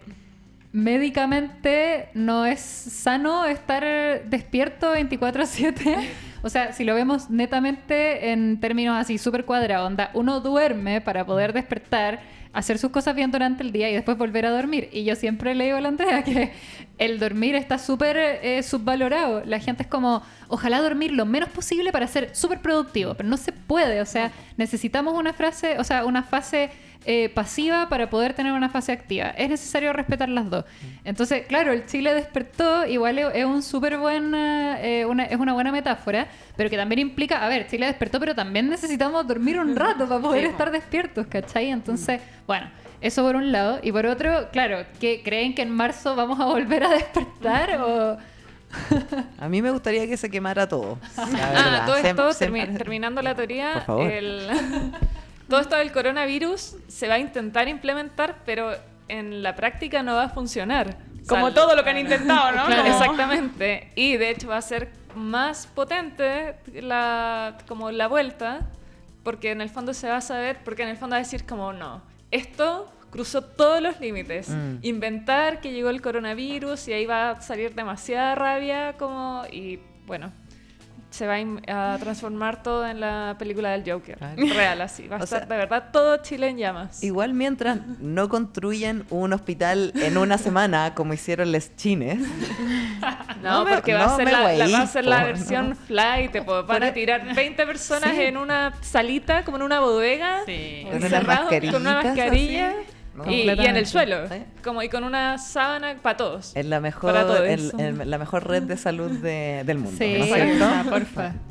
médicamente 0.73 2.09
no 2.13 2.45
es 2.45 2.59
sano 2.59 3.45
estar 3.45 3.83
despierto 4.25 4.93
24/7. 4.93 5.97
O 6.43 6.49
sea, 6.49 6.73
si 6.73 6.83
lo 6.85 6.95
vemos 6.95 7.29
netamente 7.29 8.31
en 8.31 8.59
términos 8.59 8.97
así 8.99 9.17
súper 9.17 9.45
cuadrados, 9.45 9.87
onda, 9.87 10.09
uno 10.13 10.39
duerme 10.39 10.99
para 11.01 11.25
poder 11.25 11.53
despertar, 11.53 12.19
hacer 12.53 12.77
sus 12.77 12.91
cosas 12.91 13.15
bien 13.15 13.31
durante 13.31 13.63
el 13.63 13.71
día 13.71 13.89
y 13.89 13.93
después 13.93 14.17
volver 14.17 14.45
a 14.45 14.51
dormir. 14.51 14.89
Y 14.91 15.03
yo 15.03 15.15
siempre 15.15 15.55
le 15.55 15.65
digo 15.65 15.77
a 15.77 15.81
la 15.81 15.89
Andrea 15.89 16.23
que 16.23 16.51
el 16.97 17.19
dormir 17.19 17.55
está 17.55 17.77
súper 17.77 18.17
eh, 18.17 18.61
subvalorado. 18.63 19.43
La 19.45 19.59
gente 19.59 19.83
es 19.83 19.89
como, 19.89 20.21
ojalá 20.47 20.81
dormir 20.81 21.11
lo 21.11 21.25
menos 21.25 21.49
posible 21.49 21.91
para 21.91 22.07
ser 22.07 22.35
súper 22.35 22.61
productivo, 22.61 23.13
pero 23.15 23.29
no 23.29 23.37
se 23.37 23.51
puede. 23.51 24.01
O 24.01 24.05
sea, 24.05 24.31
necesitamos 24.57 25.13
una 25.13 25.33
frase, 25.33 25.79
o 25.79 25.83
sea, 25.83 26.05
una 26.05 26.23
fase 26.23 26.69
eh, 27.05 27.29
pasiva 27.29 27.89
para 27.89 28.09
poder 28.09 28.33
tener 28.33 28.51
una 28.53 28.69
fase 28.69 28.91
activa. 28.91 29.29
Es 29.37 29.49
necesario 29.49 29.91
respetar 29.93 30.29
las 30.29 30.49
dos. 30.49 30.65
Entonces, 31.03 31.45
claro, 31.47 31.71
el 31.71 31.85
Chile 31.87 32.13
despertó, 32.13 32.85
igual 32.85 33.17
es, 33.19 33.27
es 33.33 33.45
un 33.45 33.63
súper 33.63 33.97
buen, 33.97 34.33
eh, 34.35 35.05
una, 35.09 35.25
es 35.25 35.39
una 35.39 35.53
buena 35.53 35.71
metáfora, 35.71 36.27
pero 36.55 36.69
que 36.69 36.77
también 36.77 36.99
implica, 36.99 37.43
a 37.43 37.49
ver, 37.49 37.67
Chile 37.67 37.85
despertó, 37.87 38.19
pero 38.19 38.35
también 38.35 38.69
necesitamos 38.69 39.25
dormir 39.27 39.59
un 39.59 39.75
rato 39.77 40.07
para 40.07 40.21
poder 40.21 40.45
estar 40.45 40.69
despiertos, 40.71 41.27
¿cachai? 41.27 41.69
Entonces, 41.69 42.21
bueno. 42.47 42.69
Eso 43.01 43.23
por 43.23 43.35
un 43.35 43.51
lado. 43.51 43.79
Y 43.81 43.91
por 43.91 44.05
otro, 44.05 44.49
claro, 44.51 44.85
que 44.99 45.23
¿creen 45.23 45.55
que 45.55 45.63
en 45.63 45.71
marzo 45.71 46.15
vamos 46.15 46.39
a 46.39 46.45
volver 46.45 46.83
a 46.83 46.89
despertar? 46.89 47.81
o... 47.81 48.15
A 49.39 49.49
mí 49.49 49.59
me 49.63 49.71
gustaría 49.71 50.05
que 50.05 50.17
se 50.17 50.29
quemara 50.29 50.67
todo. 50.69 50.99
la 51.17 51.23
Ah, 51.81 51.83
todo 51.87 51.95
esto, 51.95 52.31
se- 52.33 52.47
termi- 52.47 52.77
terminando 52.77 53.23
la 53.23 53.33
teoría, 53.33 53.73
Por 53.73 53.83
favor. 53.85 54.11
el- 54.11 54.47
todo 55.51 55.59
esto 55.59 55.75
del 55.75 55.91
coronavirus 55.91 56.77
se 56.87 57.09
va 57.09 57.15
a 57.15 57.19
intentar 57.19 57.67
implementar, 57.67 58.37
pero 58.45 58.71
en 59.09 59.43
la 59.43 59.53
práctica 59.53 60.01
no 60.01 60.15
va 60.15 60.23
a 60.23 60.29
funcionar. 60.29 60.97
Como 61.27 61.51
todo 61.51 61.75
lo 61.75 61.83
que 61.83 61.89
han 61.89 61.97
intentado, 61.97 62.53
¿no? 62.53 62.67
Claro, 62.67 62.87
Exactamente. 62.87 63.91
Y 63.95 64.15
de 64.15 64.29
hecho 64.29 64.47
va 64.47 64.55
a 64.55 64.61
ser 64.61 64.93
más 65.13 65.67
potente 65.67 66.55
la, 66.73 67.57
como 67.67 67.91
la 67.91 68.07
vuelta, 68.07 68.61
porque 69.23 69.51
en 69.51 69.59
el 69.59 69.69
fondo 69.69 69.93
se 69.93 70.07
va 70.07 70.17
a 70.17 70.21
saber, 70.21 70.59
porque 70.63 70.83
en 70.83 70.89
el 70.89 70.95
fondo 70.95 71.15
va 71.15 71.17
a 71.17 71.23
decir 71.23 71.45
como 71.45 71.73
no, 71.73 72.01
esto 72.31 72.89
cruzó 73.09 73.41
todos 73.41 73.81
los 73.81 73.99
límites. 73.99 74.47
Mm. 74.47 74.77
Inventar 74.83 75.59
que 75.59 75.73
llegó 75.73 75.89
el 75.89 76.01
coronavirus 76.01 76.87
y 76.87 76.93
ahí 76.93 77.05
va 77.05 77.31
a 77.31 77.41
salir 77.41 77.75
demasiada 77.75 78.35
rabia 78.35 78.95
como 78.97 79.43
y 79.51 79.81
bueno. 80.05 80.31
Se 81.11 81.27
va 81.27 81.35
a 81.67 81.97
transformar 81.99 82.63
todo 82.63 82.87
en 82.87 82.99
la 83.01 83.35
película 83.37 83.69
del 83.71 83.83
Joker. 83.89 84.17
Claro. 84.17 84.35
Real, 84.55 84.81
así. 84.81 85.07
Va 85.07 85.17
a 85.17 85.19
O 85.19 85.23
estar 85.25 85.39
sea- 85.41 85.45
de 85.47 85.57
verdad 85.57 85.89
todo 85.91 86.17
Chile 86.23 86.47
en 86.47 86.57
llamas. 86.57 87.03
Igual 87.03 87.33
mientras 87.33 87.79
no 87.99 88.29
construyen 88.29 89.05
un 89.09 89.33
hospital 89.33 89.91
en 89.95 90.17
una 90.17 90.37
semana 90.37 90.93
como 90.95 91.13
hicieron 91.13 91.51
los 91.51 91.75
chines. 91.75 92.17
No, 93.41 93.59
No 93.59 93.65
me- 93.65 93.73
porque 93.73 93.93
va, 93.95 94.05
no 94.05 94.11
a 94.13 94.15
ser 94.17 94.31
la, 94.31 94.53
la- 94.53 94.67
va 94.69 94.81
a 94.83 94.87
ser 94.87 95.05
la 95.05 95.23
versión 95.23 95.69
no. 95.71 95.75
flight. 95.87 96.37
po. 96.45 96.63
Van 96.63 96.83
a 96.83 96.93
tirar 96.93 97.33
20 97.35 97.65
personas 97.65 98.11
Sí. 98.15 98.21
en 98.21 98.37
una 98.37 98.73
salita, 98.81 99.43
como 99.43 99.57
en 99.57 99.63
una 99.63 99.79
bodega, 99.79 100.41
Sí. 100.45 100.81
Con 100.85 100.97
unas 100.97 101.11
encerrados 101.11 101.49
con 101.71 101.75
una 101.81 102.03
mascarilla 102.03 102.69
así. 102.69 102.77
No. 103.13 103.29
y, 103.29 103.41
y 103.41 103.49
en 103.49 103.75
el 103.75 103.85
suelo. 103.85 104.27
Sí. 104.29 104.35
Como, 104.63 104.81
y 104.83 104.89
con 104.89 105.03
una 105.03 105.37
sábana 105.37 105.95
para 106.01 106.15
todos. 106.17 106.55
En 106.55 106.69
la 106.69 106.79
mejor, 106.79 107.13
Para 107.13 107.25
todos. 107.27 107.73
la 108.05 108.17
mejor 108.17 108.47
red 108.47 108.63
de 108.63 108.77
salud 108.77 109.11
de- 109.11 109.63
del 109.65 109.79
mundo. 109.79 109.97
Sí, 109.97 110.15
¿no 110.17 110.35
es 110.35 110.57
porfa, 110.57 110.83
porfa. 110.89 111.33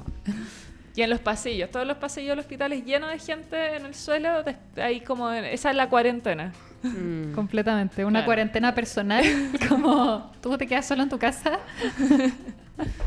Y 0.96 1.02
en 1.02 1.10
los 1.10 1.20
pasillos, 1.20 1.70
todos 1.70 1.86
los 1.86 1.96
pasillos 1.98 2.30
del 2.30 2.40
hospital 2.40 2.72
es 2.72 2.84
lleno 2.84 3.06
de 3.06 3.18
gente 3.18 3.76
en 3.76 3.86
el 3.86 3.94
suelo. 3.94 4.42
Ahí 4.76 5.00
como, 5.00 5.32
en- 5.32 5.44
esa 5.44 5.70
es 5.70 5.76
la 5.76 5.88
cuarentena. 5.88 6.52
Mm. 6.82 7.32
Completamente. 7.32 8.04
Una 8.04 8.18
Claro. 8.20 8.26
cuarentena 8.26 8.74
personal, 8.74 9.22
como 9.68 10.32
tú 10.42 10.58
te 10.58 10.66
quedas 10.66 10.86
solo 10.88 11.02
en 11.04 11.08
tu 11.08 11.18
casa. 11.18 11.60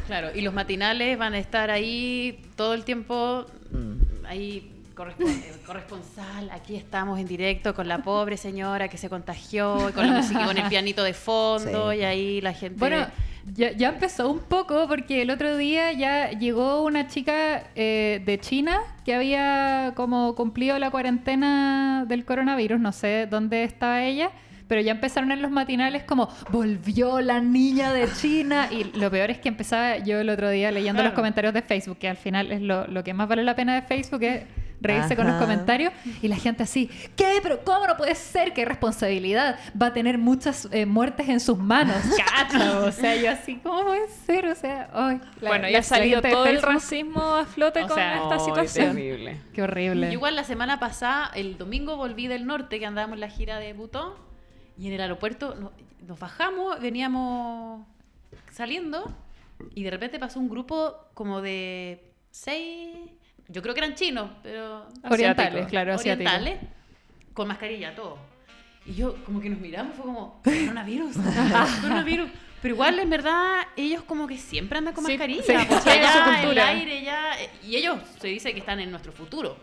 Claro, 0.08 0.30
y 0.34 0.42
los 0.42 0.54
matinales 0.54 1.18
van 1.18 1.34
a 1.34 1.40
estar 1.40 1.72
ahí 1.72 2.42
todo 2.56 2.74
el 2.74 2.84
tiempo, 2.84 3.46
Mm. 3.72 4.26
ahí 4.28 4.72
corresponsal, 4.94 6.50
aquí 6.52 6.76
estamos 6.76 7.20
en 7.20 7.28
directo 7.28 7.74
con 7.74 7.88
la 7.88 8.00
pobre 8.00 8.38
señora 8.38 8.88
que 8.88 8.98
se 8.98 9.10
contagió, 9.10 9.90
y 9.90 9.94
con 9.94 10.08
la 10.08 10.14
música, 10.18 10.46
con 10.46 10.58
el 10.58 10.68
pianito 10.70 11.04
de 11.04 11.14
fondo, 11.14 11.92
Sí. 11.92 12.00
y 12.00 12.04
ahí 12.04 12.42
la 12.42 12.54
gente... 12.54 12.78
Bueno, 12.80 13.08
ya, 13.54 13.72
ya 13.74 13.90
empezó 13.90 14.30
un 14.30 14.40
poco 14.40 14.88
porque 14.88 15.22
el 15.22 15.30
otro 15.30 15.58
día 15.58 15.92
ya 15.92 16.32
llegó 16.32 16.84
una 16.84 17.08
chica 17.08 17.64
eh, 17.76 18.22
de 18.26 18.40
China 18.40 18.80
que 19.04 19.14
había 19.14 19.92
como 19.96 20.34
cumplido 20.36 20.80
la 20.80 20.90
cuarentena 20.92 22.06
del 22.08 22.24
coronavirus, 22.24 22.80
no 22.80 22.92
sé 22.94 23.28
dónde 23.30 23.64
estaba 23.66 24.04
ella. 24.04 24.32
Pero 24.70 24.80
ya 24.80 24.94
empezaron 24.94 25.32
en 25.34 25.42
los 25.42 25.52
matinales 25.52 26.04
como 26.04 26.30
volvió 26.50 27.20
la 27.20 27.42
niña 27.42 27.92
de 27.92 28.08
China 28.14 28.70
y 28.72 28.86
lo 28.98 29.12
peor 29.12 29.30
es 29.30 29.38
que 29.40 29.50
empezaba 29.50 29.98
yo 29.98 30.22
el 30.22 30.30
otro 30.30 30.50
día 30.50 30.72
leyendo 30.72 31.04
los 31.04 31.12
comentarios 31.12 31.54
de 31.54 31.62
Facebook, 31.62 31.98
que 31.98 32.08
al 32.08 32.16
final 32.16 32.50
es 32.50 32.62
lo, 32.62 32.88
lo 32.88 33.04
que 33.04 33.14
más 33.14 33.28
vale 33.28 33.44
la 33.44 33.56
pena 33.58 33.76
de 33.76 33.82
Facebook, 33.82 34.24
es 34.24 34.44
reírse 34.84 35.16
con 35.16 35.26
los 35.26 35.36
comentarios 35.42 35.92
y 36.22 36.28
la 36.28 36.36
gente 36.36 36.64
así, 36.64 36.88
¿qué? 37.16 37.40
¿Pero 37.42 37.64
cómo 37.64 37.88
no 37.88 37.98
puede 37.98 38.14
ser? 38.16 38.54
¿Qué 38.54 38.66
responsabilidad? 38.66 39.58
Va 39.82 39.88
a 39.88 39.94
tener 39.94 40.18
muchas 40.18 40.68
eh, 40.72 40.86
muertes 40.86 41.30
en 41.30 41.40
sus 41.40 41.58
manos. 41.58 41.96
Cacho. 42.18 42.86
O 42.86 42.92
sea, 42.92 43.16
yo 43.16 43.32
así, 43.32 43.56
¿cómo 43.58 43.84
puede 43.86 44.08
ser? 44.26 44.46
O 44.48 44.56
sea, 44.56 44.90
ay, 44.94 45.20
la- 45.42 45.50
bueno, 45.50 45.70
ya 45.70 45.80
ha 45.80 45.84
salido 45.84 46.22
todo 46.22 46.46
el 46.46 46.62
racismo 46.62 47.22
a 47.36 47.46
flote 47.46 47.84
O 47.84 47.88
con 47.88 47.96
sea, 47.96 48.22
esta 48.24 48.34
Ay, 48.36 48.40
situación. 48.42 48.86
terrible. 48.96 49.42
Qué 49.54 49.62
horrible. 49.64 50.12
Igual 50.12 50.36
la 50.36 50.44
semana 50.44 50.80
pasada, 50.80 51.32
el 51.34 51.58
domingo 51.58 51.96
volví 51.98 52.28
del 52.28 52.46
norte, 52.46 52.80
que 52.80 52.86
andábamos 52.86 53.16
en 53.16 53.22
la 53.22 53.30
gira 53.30 53.58
de 53.60 53.74
Butón, 53.74 54.14
y 54.78 54.88
en 54.88 54.94
el 54.94 55.02
aeropuerto 55.02 55.56
no- 55.56 55.72
nos 56.08 56.20
bajamos, 56.20 56.80
veníamos 56.82 57.86
saliendo, 58.52 59.12
y 59.74 59.84
de 59.84 59.92
repente 59.92 60.20
pasó 60.20 60.40
un 60.40 60.50
grupo 60.50 60.96
como 61.14 61.42
de 61.42 62.12
seis, 62.32 62.98
yo 63.48 63.62
creo 63.62 63.74
que 63.74 63.80
eran 63.82 63.96
chinos, 63.96 64.30
pero 64.42 64.88
Orientales, 65.10 65.40
Asiático. 65.54 65.70
claro, 65.70 65.94
asiáticos. 65.96 66.34
orientales, 66.34 66.70
con 67.34 67.48
mascarilla, 67.48 67.96
todo. 67.96 68.18
Y 68.86 68.96
yo 68.96 69.16
como 69.26 69.40
que 69.40 69.50
nos 69.50 69.60
miramos, 69.60 69.96
fue 69.96 70.06
como, 70.06 70.42
coronavirus, 70.44 71.16
coronavirus. 71.82 72.30
Pero 72.62 72.76
igual, 72.76 73.00
en 73.00 73.10
verdad, 73.10 73.62
ellos 73.76 74.04
como 74.04 74.26
que 74.28 74.38
siempre 74.38 74.78
andan 74.78 74.94
con 74.94 75.04
Sí, 75.06 75.12
mascarilla, 75.14 75.44
sí, 75.44 75.52
porque 75.54 75.82
sí, 75.82 75.90
es 76.00 76.12
su 76.12 76.20
allá 76.20 76.52
el 76.52 76.60
aire 76.60 77.04
ya... 77.04 77.32
Y 77.66 77.76
ellos 77.76 78.00
se 78.20 78.28
dice 78.30 78.54
que 78.54 78.60
están 78.60 78.80
en 78.80 78.90
nuestro 78.90 79.12
futuro. 79.12 79.58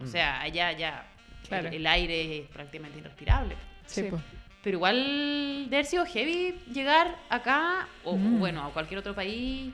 O 0.00 0.06
sea, 0.06 0.40
allá 0.40 0.72
ya 0.72 1.06
Claro. 1.46 1.68
el, 1.68 1.74
el 1.74 1.86
aire 1.86 2.38
es 2.38 2.48
prácticamente 2.48 2.98
irrespirable. 2.98 3.54
Sí, 3.86 4.02
Sí. 4.02 4.06
pues. 4.10 4.22
Pero 4.62 4.76
igual 4.78 5.66
de 5.68 5.76
haber 5.76 5.84
sido 5.86 6.06
heavy 6.06 6.54
llegar 6.72 7.18
acá, 7.28 7.86
o 8.04 8.16
Mm. 8.16 8.38
bueno, 8.38 8.62
a 8.64 8.70
cualquier 8.72 9.00
otro 9.00 9.14
país, 9.14 9.72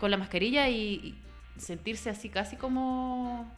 con 0.00 0.10
la 0.10 0.16
mascarilla 0.16 0.68
y, 0.68 0.74
y 0.76 1.14
sentirse 1.58 2.10
así 2.10 2.28
casi 2.28 2.56
como... 2.56 3.50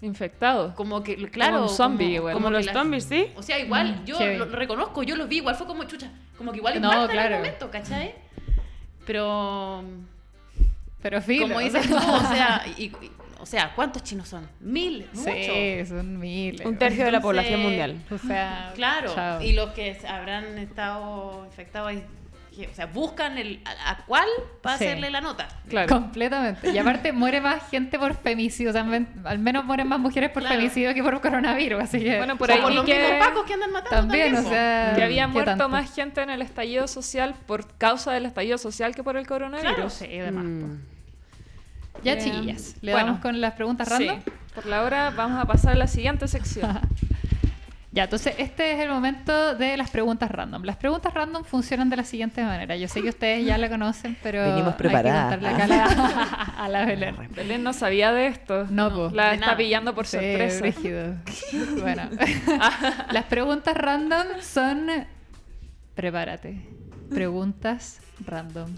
Infectado. 0.00 0.74
Como 0.74 1.02
que, 1.02 1.16
claro... 1.30 1.62
un 1.62 1.68
zombie, 1.68 2.14
igual. 2.16 2.34
Como 2.34 2.48
que 2.48 2.54
los 2.54 2.66
zombies, 2.66 3.04
¿sí? 3.04 3.28
O 3.36 3.42
sea, 3.42 3.58
igual, 3.58 4.00
Mm, 4.02 4.04
yo 4.04 4.18
lo, 4.20 4.46
lo 4.46 4.56
reconozco, 4.56 5.02
yo 5.02 5.16
lo 5.16 5.26
vi, 5.28 5.36
igual 5.36 5.54
fue 5.54 5.66
como 5.66 5.84
chucha, 5.84 6.10
como 6.36 6.50
que 6.52 6.58
igual 6.58 6.80
No, 6.80 6.88
impacta 6.88 7.04
en 7.04 7.10
claro. 7.10 7.34
el 7.36 7.40
momento, 7.42 7.70
¿cachai? 7.70 8.14
Pero, 9.06 9.82
Pero 11.02 11.22
filo. 11.22 11.42
como 11.46 11.56
o 11.56 11.60
dices 11.60 11.84
sea, 11.86 12.00
tú, 12.00 12.12
o 12.12 12.20
sea, 12.20 12.64
y- 12.78 12.82
y- 12.84 12.92
o 13.40 13.46
sea, 13.46 13.72
¿cuántos 13.74 14.02
chinos 14.02 14.28
son? 14.28 14.48
Mil, 14.60 15.06
mucho. 15.12 15.30
Sí, 15.30 15.84
son 15.86 16.18
miles. 16.18 16.64
Un 16.66 16.78
tercio 16.78 17.04
de 17.04 17.12
la 17.12 17.18
Entonces, 17.18 17.22
población 17.22 17.60
mundial. 17.62 18.02
O 18.10 18.18
sea, 18.18 18.72
Claro, 18.74 19.14
chao. 19.14 19.42
y 19.42 19.52
los 19.52 19.70
que 19.72 19.98
habrán 20.08 20.56
estado 20.58 21.44
infectados, 21.46 21.92
o 22.70 22.74
sea, 22.74 22.86
buscan 22.86 23.36
el, 23.38 23.60
a, 23.64 23.90
a 23.90 23.96
cuál 24.06 24.28
para 24.62 24.78
Sí. 24.78 24.84
hacerle 24.84 25.10
la 25.10 25.20
nota. 25.20 25.48
Claro. 25.68 25.88
Completamente. 25.88 26.70
Y 26.70 26.78
aparte 26.78 27.12
muere 27.12 27.40
más 27.40 27.68
gente 27.70 27.98
por 27.98 28.14
femicidio. 28.16 28.70
O 28.70 28.72
sea, 28.72 28.86
al 29.24 29.38
menos 29.38 29.64
mueren 29.64 29.88
más 29.88 29.98
mujeres 29.98 30.30
por 30.30 30.42
Claro. 30.42 30.56
femicidio 30.56 30.94
que 30.94 31.02
por 31.02 31.20
coronavirus. 31.20 31.82
Así 31.82 32.00
que. 32.00 32.16
Bueno, 32.18 32.36
por 32.36 32.50
O 32.50 32.54
ahí 32.54 32.60
por 32.60 32.72
los 32.72 32.84
que- 32.84 32.98
mismos 32.98 33.18
pacos 33.26 33.44
que 33.44 33.54
andan 33.54 33.72
matando 33.72 33.96
también, 33.96 34.32
también. 34.34 34.46
o 34.46 34.48
sea. 34.54 34.92
Que 34.96 35.02
había 35.04 35.26
¿qué 35.26 35.32
muerto 35.32 35.50
tanto? 35.50 35.68
más 35.68 35.94
gente 35.94 36.22
en 36.22 36.30
el 36.30 36.42
estallido 36.42 36.86
social 36.88 37.34
por 37.46 37.66
causa 37.76 38.12
del 38.12 38.26
estallido 38.26 38.58
social 38.58 38.94
que 38.94 39.02
por 39.02 39.16
el 39.16 39.26
coronavirus. 39.26 39.74
Claro. 39.74 39.90
Sí, 39.90 40.06
además. 40.18 40.44
Mm. 40.44 40.76
Ya, 42.02 42.14
Bien. 42.16 42.24
chiquillas. 42.24 42.76
¿Le 42.82 42.92
Bueno. 42.92 43.06
damos 43.06 43.20
con 43.22 43.40
las 43.40 43.54
preguntas 43.54 43.88
random? 43.88 44.20
Sí. 44.24 44.30
Por 44.54 44.66
la 44.66 44.82
hora 44.82 45.10
vamos 45.10 45.42
a 45.42 45.46
pasar 45.46 45.72
a 45.72 45.76
la 45.76 45.86
siguiente 45.86 46.28
sección. 46.28 46.80
Ya, 47.94 48.04
entonces 48.04 48.34
este 48.38 48.72
es 48.72 48.80
el 48.80 48.88
momento 48.88 49.54
de 49.54 49.76
las 49.76 49.88
preguntas 49.88 50.28
random. 50.28 50.64
Las 50.64 50.76
preguntas 50.76 51.14
random 51.14 51.44
funcionan 51.44 51.90
de 51.90 51.96
la 51.96 52.02
siguiente 52.02 52.42
manera. 52.42 52.74
Yo 52.74 52.88
sé 52.88 53.02
que 53.02 53.08
ustedes 53.10 53.46
ya 53.46 53.56
la 53.56 53.68
conocen, 53.68 54.16
pero 54.20 54.42
Venimos 54.42 54.66
hay 54.66 54.72
que 54.72 54.78
preparadas. 54.78 55.36
contarle 55.36 55.48
acá 55.48 55.64
a 55.64 55.68
la, 55.68 55.84
a 56.64 56.68
la 56.68 56.84
Belén. 56.86 57.16
Belén 57.36 57.62
no 57.62 57.72
sabía 57.72 58.10
de 58.12 58.26
esto. 58.26 58.66
No, 58.68 58.92
po. 58.92 59.10
La 59.14 59.34
está 59.34 59.46
nada. 59.46 59.56
pillando 59.56 59.94
por 59.94 60.06
Sí, 60.08 60.16
sorpresa. 60.18 60.64
Bueno, 61.80 62.02
las 63.12 63.24
preguntas 63.26 63.76
random 63.76 64.26
son. 64.40 64.88
Prepárate. 65.94 66.66
Preguntas 67.10 68.00
random. 68.26 68.70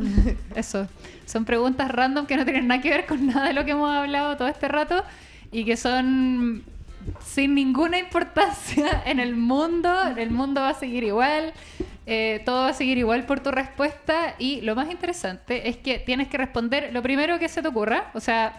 Eso. 0.54 0.88
Son 1.24 1.46
preguntas 1.46 1.90
random 1.90 2.26
que 2.26 2.36
no 2.36 2.44
tienen 2.44 2.66
nada 2.66 2.82
que 2.82 2.90
ver 2.90 3.06
con 3.06 3.26
nada 3.26 3.46
de 3.46 3.54
lo 3.54 3.64
que 3.64 3.70
hemos 3.70 3.90
hablado 3.90 4.36
todo 4.36 4.48
este 4.48 4.68
rato 4.68 5.02
y 5.50 5.64
que 5.64 5.78
son 5.78 6.64
sin 7.24 7.54
ninguna 7.54 7.98
importancia 7.98 9.02
en 9.06 9.20
el 9.20 9.36
mundo. 9.36 9.92
El 10.16 10.30
mundo 10.30 10.60
va 10.60 10.70
a 10.70 10.74
seguir 10.74 11.04
igual. 11.04 11.52
eh, 12.06 12.42
todo 12.44 12.62
va 12.62 12.68
a 12.68 12.72
seguir 12.74 12.98
igual 12.98 13.24
por 13.26 13.40
tu 13.40 13.50
respuesta. 13.50 14.34
Y 14.38 14.60
lo 14.62 14.74
más 14.74 14.90
interesante 14.90 15.68
es 15.68 15.76
que 15.76 15.98
tienes 15.98 16.28
que 16.28 16.38
responder 16.38 16.90
lo 16.92 17.02
primero 17.02 17.38
que 17.38 17.48
se 17.48 17.62
te 17.62 17.68
ocurra. 17.68 18.10
O 18.14 18.20
sea, 18.20 18.54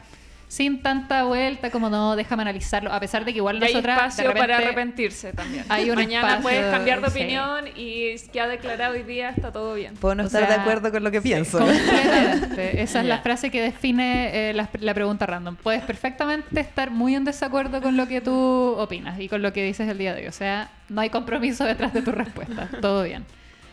sin 0.50 0.82
tanta 0.82 1.24
vuelta 1.26 1.70
como 1.72 1.90
no, 1.90 2.16
déjame 2.16 2.44
analizarlo. 2.44 2.94
A 2.94 3.00
pesar 3.02 3.26
de 3.26 3.34
que 3.34 3.38
igual 3.40 3.58
Y 3.62 3.66
hay 3.66 3.74
nosotras. 3.74 4.16
de 4.16 4.24
espacio 4.24 4.40
para 4.40 4.58
arrepentirse 4.58 5.34
también. 5.34 5.66
Hay 5.68 5.90
un 5.90 5.96
Mañana 5.96 6.28
espacio, 6.38 6.42
puedes 6.44 6.72
cambiar 6.72 7.02
de 7.02 7.10
sí. 7.10 7.20
opinión 7.20 7.66
y 7.76 8.16
que 8.32 8.40
ha 8.40 8.48
declarado 8.48 8.94
hoy 8.94 9.04
día 9.04 9.30
está 9.30 9.52
todo 9.52 9.74
bien. 9.74 9.96
Puedo 9.96 10.16
no 10.16 10.24
O 10.24 10.26
estar 10.28 10.48
de 10.48 10.54
acuerdo 10.54 10.90
con 10.92 11.04
lo 11.04 11.12
que 11.12 11.22
pienso. 11.22 11.60
Completamente. 11.60 12.82
Esa 12.82 13.02
es 13.02 13.06
la 13.06 13.18
frase 13.20 13.52
que 13.52 13.62
define 13.62 14.50
eh, 14.50 14.54
la, 14.54 14.70
la 14.80 14.94
pregunta 14.94 15.26
random. 15.26 15.58
Puedes 15.58 15.84
perfectamente 15.84 16.60
estar 16.62 16.92
muy 16.92 17.16
en 17.16 17.26
desacuerdo 17.26 17.82
con 17.82 17.98
lo 17.98 18.08
que 18.08 18.22
tú 18.22 18.32
opinas 18.78 19.20
y 19.20 19.28
con 19.28 19.42
lo 19.42 19.52
que 19.52 19.64
dices 19.66 19.90
el 19.90 19.98
día 19.98 20.14
de 20.14 20.22
hoy. 20.22 20.28
O 20.28 20.32
sea, 20.32 20.70
no 20.88 21.02
hay 21.02 21.10
compromiso 21.10 21.66
detrás 21.66 21.94
de 21.94 22.02
tu 22.02 22.12
respuesta. 22.14 22.70
Todo 22.82 23.04
bien. 23.04 23.26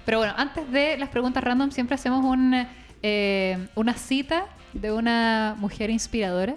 Pero 0.04 0.18
bueno, 0.18 0.34
antes 0.36 0.70
de 0.72 0.98
las 0.98 1.08
preguntas 1.08 1.42
random 1.44 1.70
siempre 1.70 1.94
hacemos 1.94 2.24
un, 2.24 2.66
eh, 3.02 3.58
una 3.76 3.94
cita 3.94 4.46
de 4.74 4.92
una 4.92 5.54
mujer 5.58 5.90
inspiradora. 5.90 6.54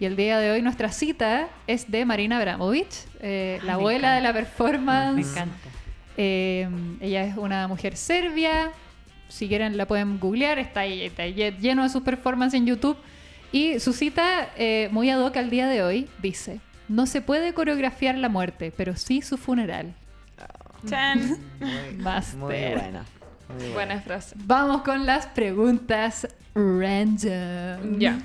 Y 0.00 0.04
el 0.04 0.14
día 0.16 0.38
de 0.38 0.50
hoy 0.52 0.62
nuestra 0.62 0.92
cita 0.92 1.48
es 1.66 1.90
de 1.90 2.04
Marina 2.04 2.38
Abramovich, 2.38 2.94
eh, 3.20 3.58
la 3.64 3.74
abuela 3.74 4.14
de 4.14 4.20
la 4.20 4.32
performance. 4.32 5.14
Me 5.26 5.30
encanta. 5.32 5.68
Eh, 6.16 6.68
ella 7.00 7.24
es 7.24 7.36
una 7.36 7.66
mujer 7.68 7.96
serbia. 7.96 8.70
Si 9.28 9.48
quieren 9.48 9.76
la 9.76 9.86
pueden 9.86 10.18
googlear. 10.20 10.58
Está, 10.58 10.80
ahí- 10.80 11.02
está 11.02 11.24
lle- 11.26 11.56
lleno 11.58 11.82
de 11.82 11.88
sus 11.88 12.02
performances 12.02 12.58
en 12.60 12.66
YouTube. 12.66 12.96
Y 13.50 13.80
su 13.80 13.92
cita, 13.92 14.50
eh, 14.56 14.88
muy 14.92 15.10
ad 15.10 15.20
hoc 15.24 15.36
al 15.36 15.50
día 15.50 15.66
de 15.66 15.82
hoy, 15.82 16.08
dice: 16.22 16.60
No 16.88 17.06
se 17.06 17.20
puede 17.20 17.52
coreografiar 17.52 18.16
la 18.16 18.28
muerte, 18.28 18.72
pero 18.76 18.94
sí 18.96 19.20
su 19.22 19.36
funeral. 19.36 19.94
Chan. 20.88 21.36
Muy, 21.60 21.70
buena. 22.02 22.22
muy 22.38 22.54
buena. 22.74 23.04
Buena 23.74 24.00
frase. 24.00 24.36
Vamos 24.38 24.82
con 24.82 25.06
las 25.06 25.26
preguntas 25.26 26.28
random. 26.58 27.98
Ya. 27.98 28.18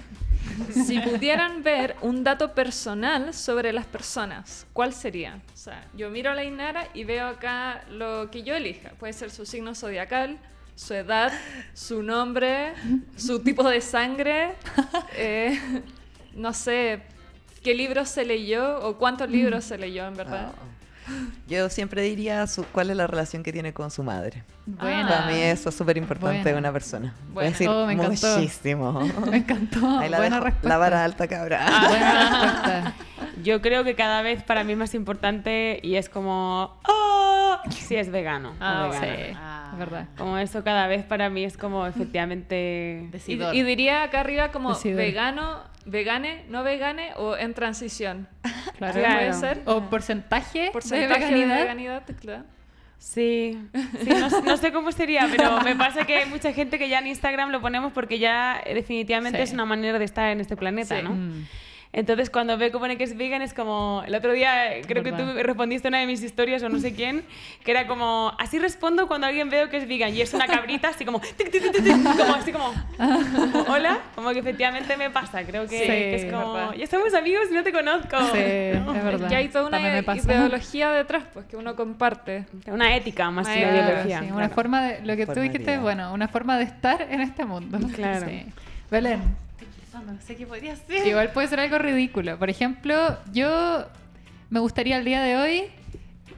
Si 0.71 0.99
pudieran 0.99 1.63
ver 1.63 1.95
un 2.01 2.23
dato 2.23 2.53
personal 2.53 3.33
sobre 3.33 3.71
las 3.73 3.85
personas, 3.85 4.67
¿cuál 4.73 4.93
sería? 4.93 5.39
O 5.53 5.57
sea, 5.57 5.87
yo 5.95 6.09
miro 6.09 6.31
a 6.31 6.35
la 6.35 6.43
Inara 6.43 6.87
y 6.93 7.03
veo 7.03 7.27
acá 7.27 7.83
lo 7.89 8.29
que 8.29 8.43
yo 8.43 8.55
elija. 8.55 8.91
Puede 8.99 9.13
ser 9.13 9.31
su 9.31 9.45
signo 9.45 9.73
zodiacal, 9.73 10.37
su 10.75 10.93
edad, 10.93 11.31
su 11.73 12.03
nombre, 12.03 12.73
su 13.15 13.39
tipo 13.39 13.67
de 13.67 13.81
sangre, 13.81 14.55
eh, 15.15 15.59
no 16.35 16.53
sé, 16.53 17.01
qué 17.63 17.73
libros 17.73 18.09
se 18.09 18.25
leyó 18.25 18.79
o 18.79 18.97
cuántos 18.97 19.29
libros 19.29 19.63
se 19.63 19.77
leyó 19.77 20.05
en 20.05 20.15
verdad. 20.15 20.51
Ah. 20.55 20.73
Yo 21.47 21.69
siempre 21.69 22.01
diría 22.01 22.45
su- 22.47 22.63
cuál 22.65 22.89
es 22.89 22.97
la 22.97 23.07
relación 23.07 23.43
que 23.43 23.51
tiene 23.51 23.73
con 23.73 23.91
su 23.91 24.03
madre. 24.03 24.43
Buena. 24.65 25.07
Para 25.07 25.25
mí 25.27 25.33
eso 25.39 25.69
es 25.69 25.75
súper 25.75 25.97
importante 25.97 26.37
Buena. 26.41 26.51
de 26.51 26.57
una 26.57 26.71
persona. 26.71 27.13
Voy 27.33 27.45
a 27.45 27.49
decir 27.49 27.67
Oh, 27.69 27.85
me 27.85 27.93
encantó. 27.93 28.37
muchísimo. 28.37 28.99
Me 29.29 29.37
encantó. 29.37 29.99
Ahí 29.99 30.09
la, 30.09 30.17
Buena 30.17 30.35
dejo. 30.37 30.45
respuesta. 30.45 30.69
la 30.69 30.77
vara 30.77 31.03
alta, 31.03 31.27
cabra. 31.27 31.65
Buena 31.89 32.41
respuesta. 32.41 32.93
Yo 33.43 33.61
creo 33.61 33.83
que 33.83 33.95
cada 33.95 34.21
vez 34.21 34.43
para 34.43 34.63
mí 34.63 34.73
es 34.73 34.77
más 34.77 34.93
importante 34.95 35.79
y 35.83 35.95
es 35.95 36.07
como, 36.09 36.79
¡ah! 36.85 37.42
Si 37.69 37.95
es 37.95 38.09
vegano. 38.11 38.53
Ah, 38.59 38.85
o 38.87 38.91
vegana. 38.91 39.15
Sí, 39.15 39.33
Ah. 39.35 39.69
es 39.73 39.79
verdad. 39.79 40.07
Como 40.17 40.37
eso 40.37 40.63
cada 40.63 40.87
vez 40.87 41.03
para 41.03 41.29
mí 41.29 41.43
es 41.43 41.57
como 41.57 41.85
efectivamente... 41.87 43.03
Y, 43.05 43.07
Decidor. 43.11 43.55
y 43.55 43.63
diría 43.63 44.03
acá 44.03 44.19
arriba 44.19 44.51
como 44.51 44.69
Decidor. 44.73 44.97
vegano, 44.97 45.61
vegane, 45.85 46.45
no 46.49 46.63
vegane 46.63 47.13
o 47.15 47.35
en 47.37 47.53
transición. 47.53 48.27
Claro. 48.77 48.93
Puede 49.01 49.33
ser. 49.33 49.61
O 49.65 49.81
porcentaje, 49.89 50.69
Porcentaje 50.73 51.25
de 51.25 51.31
de 51.31 51.45
veganidad. 51.45 52.03
claro. 52.19 52.43
Sí, 52.97 53.59
sí, 54.01 54.09
no, 54.09 54.29
no 54.43 54.55
sé 54.57 54.71
cómo 54.71 54.91
sería, 54.93 55.27
pero 55.29 55.59
me 55.61 55.75
pasa 55.75 56.05
que 56.05 56.15
hay 56.19 56.29
mucha 56.29 56.53
gente 56.53 56.79
que 56.79 56.87
ya 56.87 56.99
en 56.99 57.07
Instagram 57.07 57.49
lo 57.51 57.59
ponemos 57.59 57.91
porque 57.91 58.17
ya 58.17 58.61
definitivamente 58.65 59.39
Sí. 59.39 59.43
es 59.43 59.51
una 59.53 59.65
manera 59.65 59.99
de 59.99 60.05
estar 60.05 60.29
en 60.31 60.39
este 60.39 60.55
planeta, 60.55 60.95
Sí. 60.97 61.03
¿no? 61.03 61.09
Mm. 61.11 61.45
Entonces 61.93 62.31
cuando 62.31 62.57
veo 62.57 62.71
que 62.71 62.79
pone 62.79 62.97
que 62.97 63.03
es 63.03 63.15
vegan 63.15 63.43
es 63.43 63.53
como... 63.53 64.03
El 64.07 64.15
otro 64.15 64.33
día 64.33 64.75
eh, 64.75 64.81
creo 64.87 65.03
que 65.03 65.11
tú 65.11 65.23
respondiste 65.43 65.87
a 65.87 65.89
una 65.89 65.99
de 65.99 66.07
mis 66.07 66.23
historias 66.23 66.63
o 66.63 66.69
no 66.69 66.79
sé 66.79 66.95
quién, 66.95 67.23
que 67.63 67.69
era 67.69 67.85
como... 67.85 68.33
Así 68.39 68.57
respondo 68.57 69.07
cuando 69.07 69.27
alguien 69.27 69.51
veo 69.51 69.69
que 69.69 69.77
es 69.77 69.87
vegan 69.87 70.13
y 70.13 70.21
es 70.21 70.33
una 70.33 70.47
cabrita 70.47 70.89
así 70.89 71.05
como... 71.05 71.19
tic, 71.19 71.51
tic, 71.51 71.71
tic, 71.71 72.03
como 72.17 72.33
así 72.33 72.51
como... 72.51 72.73
como, 72.97 73.73
Hola, 73.73 73.99
como 74.15 74.31
que 74.31 74.39
efectivamente 74.39 74.97
me 74.97 75.11
pasa, 75.11 75.43
creo 75.43 75.67
que, 75.67 75.79
Sí, 75.79 75.85
que 75.85 76.15
es 76.15 76.33
como... 76.33 76.53
verdad. 76.53 76.73
Ya 76.73 76.87
somos 76.87 77.13
amigos 77.13 77.43
y 77.51 77.53
no 77.53 77.63
te 77.63 77.71
conozco. 77.71 78.17
Sí, 78.31 78.39
es 78.39 78.85
verdad. 79.03 79.29
Que 79.29 79.35
hay 79.35 79.49
toda 79.49 79.67
una 79.67 79.79
ideología 79.79 80.91
detrás, 80.91 81.25
pues 81.31 81.45
que 81.45 81.57
uno 81.57 81.75
comparte. 81.75 82.45
Una 82.65 82.95
ética 82.95 83.29
más 83.29 83.47
que 83.47 83.63
una 83.65 83.71
ideología. 83.71 84.19
sí, 84.19 84.25
una 84.25 84.35
claro. 84.35 84.55
forma 84.55 84.81
de 84.81 85.01
lo 85.01 85.15
que 85.15 85.27
tú 85.27 85.33
Forma 85.33 85.43
dijiste, 85.43 85.77
bueno, 85.77 86.11
una 86.11 86.27
forma 86.27 86.57
de 86.57 86.63
estar 86.63 87.03
en 87.03 87.21
este 87.21 87.45
mundo. 87.45 87.77
Claro. 87.95 88.27
Sí. 88.27 88.45
No 90.05 90.19
sé 90.21 90.35
qué 90.35 90.45
podría 90.45 90.75
ser. 90.75 91.05
igual 91.07 91.31
puede 91.31 91.47
ser 91.47 91.59
algo 91.59 91.77
ridículo. 91.77 92.37
Por 92.37 92.49
ejemplo, 92.49 93.17
yo 93.31 93.85
me 94.49 94.59
gustaría 94.59 94.97
el 94.97 95.05
día 95.05 95.21
de 95.21 95.37
hoy 95.37 95.63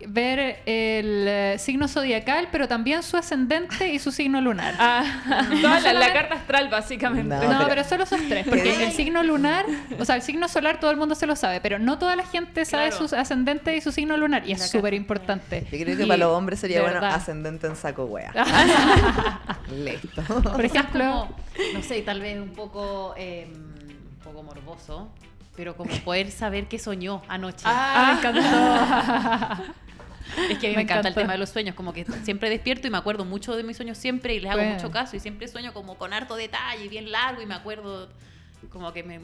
ver 0.08 0.40
el 0.66 1.26
eh, 1.28 1.56
signo 1.60 1.88
zodiacal, 1.88 2.48
pero 2.52 2.68
también 2.68 3.04
su 3.04 3.18
ascendente 3.18 3.90
y 3.90 4.00
su 4.00 4.12
signo 4.12 4.40
lunar. 4.42 4.76
Ah, 4.80 5.04
toda 5.62 5.80
la, 5.80 5.94
la 5.94 6.14
carta 6.14 6.36
astral, 6.36 6.70
básicamente. 6.70 7.36
No, 7.36 7.42
No, 7.44 7.58
pero- 7.60 7.70
pero, 7.70 7.84
solo 7.84 8.04
esos 8.04 8.22
tres, 8.30 8.46
porque 8.48 8.86
el 8.86 8.92
signo 8.92 9.24
lunar, 9.24 9.66
o 10.00 10.06
sea, 10.06 10.16
el 10.16 10.22
signo 10.22 10.48
solar 10.48 10.80
todo 10.80 10.92
el 10.92 10.98
mundo 10.98 11.16
se 11.16 11.26
lo 11.28 11.36
sabe, 11.36 11.60
pero 11.62 11.80
no 11.80 11.98
toda 12.00 12.16
la 12.16 12.26
gente 12.26 12.66
sabe 12.66 12.90
Claro. 12.90 13.08
su 13.08 13.16
ascendente 13.16 13.76
y 13.76 13.82
su 13.82 13.92
signo 13.92 14.16
lunar, 14.18 14.48
y 14.48 14.52
es 14.54 14.70
súper 14.70 14.94
importante. 14.94 15.62
Yo 15.72 15.78
creo 15.80 15.98
que 15.98 16.04
Y, 16.04 16.08
para 16.08 16.18
los 16.18 16.30
hombres 16.32 16.60
sería 16.60 16.82
bueno 16.82 17.02
verdad, 17.02 17.16
ascendente 17.16 17.68
en 17.68 17.76
saco 17.76 18.06
wea. 18.06 18.32
Listo. 19.72 20.22
Por 20.52 20.64
ejemplo, 20.66 21.04
como, 21.28 21.36
no 21.74 21.82
sé, 21.84 22.02
tal 22.02 22.22
vez 22.22 22.40
un 22.40 22.50
poco, 22.54 23.14
eh, 23.18 23.48
un 23.52 24.20
poco 24.24 24.44
morboso, 24.44 25.10
pero 25.56 25.76
como 25.76 25.92
poder 26.06 26.32
saber 26.32 26.68
qué 26.68 26.80
soñó 26.80 27.22
anoche. 27.28 27.64
ah, 27.66 28.20
me 28.22 28.30
encantó. 28.30 29.74
Es 30.50 30.58
que 30.58 30.68
a 30.68 30.70
mí 30.70 30.76
me 30.76 30.76
me, 30.78 30.82
encanta 30.84 31.08
el 31.10 31.14
tema 31.16 31.34
de 31.34 31.40
los 31.40 31.50
sueños, 31.50 31.76
como 31.76 31.94
que 31.94 32.06
siempre 32.24 32.50
despierto 32.50 32.88
y 32.88 32.90
me 32.92 32.98
acuerdo 32.98 33.26
mucho 33.26 33.56
de 33.56 33.64
mis 33.64 33.78
sueños 33.78 33.98
siempre 33.98 34.34
y 34.36 34.40
les 34.40 34.50
hago 34.52 34.60
Bueno. 34.62 34.76
mucho 34.76 34.92
caso 34.92 35.16
y 35.16 35.20
siempre 35.20 35.48
sueño 35.48 35.74
como 35.74 35.98
con 35.98 36.14
harto 36.14 36.36
detalle 36.36 36.86
y 36.86 36.88
bien 36.88 37.12
largo 37.12 37.42
y 37.42 37.46
me 37.46 37.54
acuerdo 37.56 38.10
como 38.70 38.92
que 38.94 39.04
me... 39.04 39.20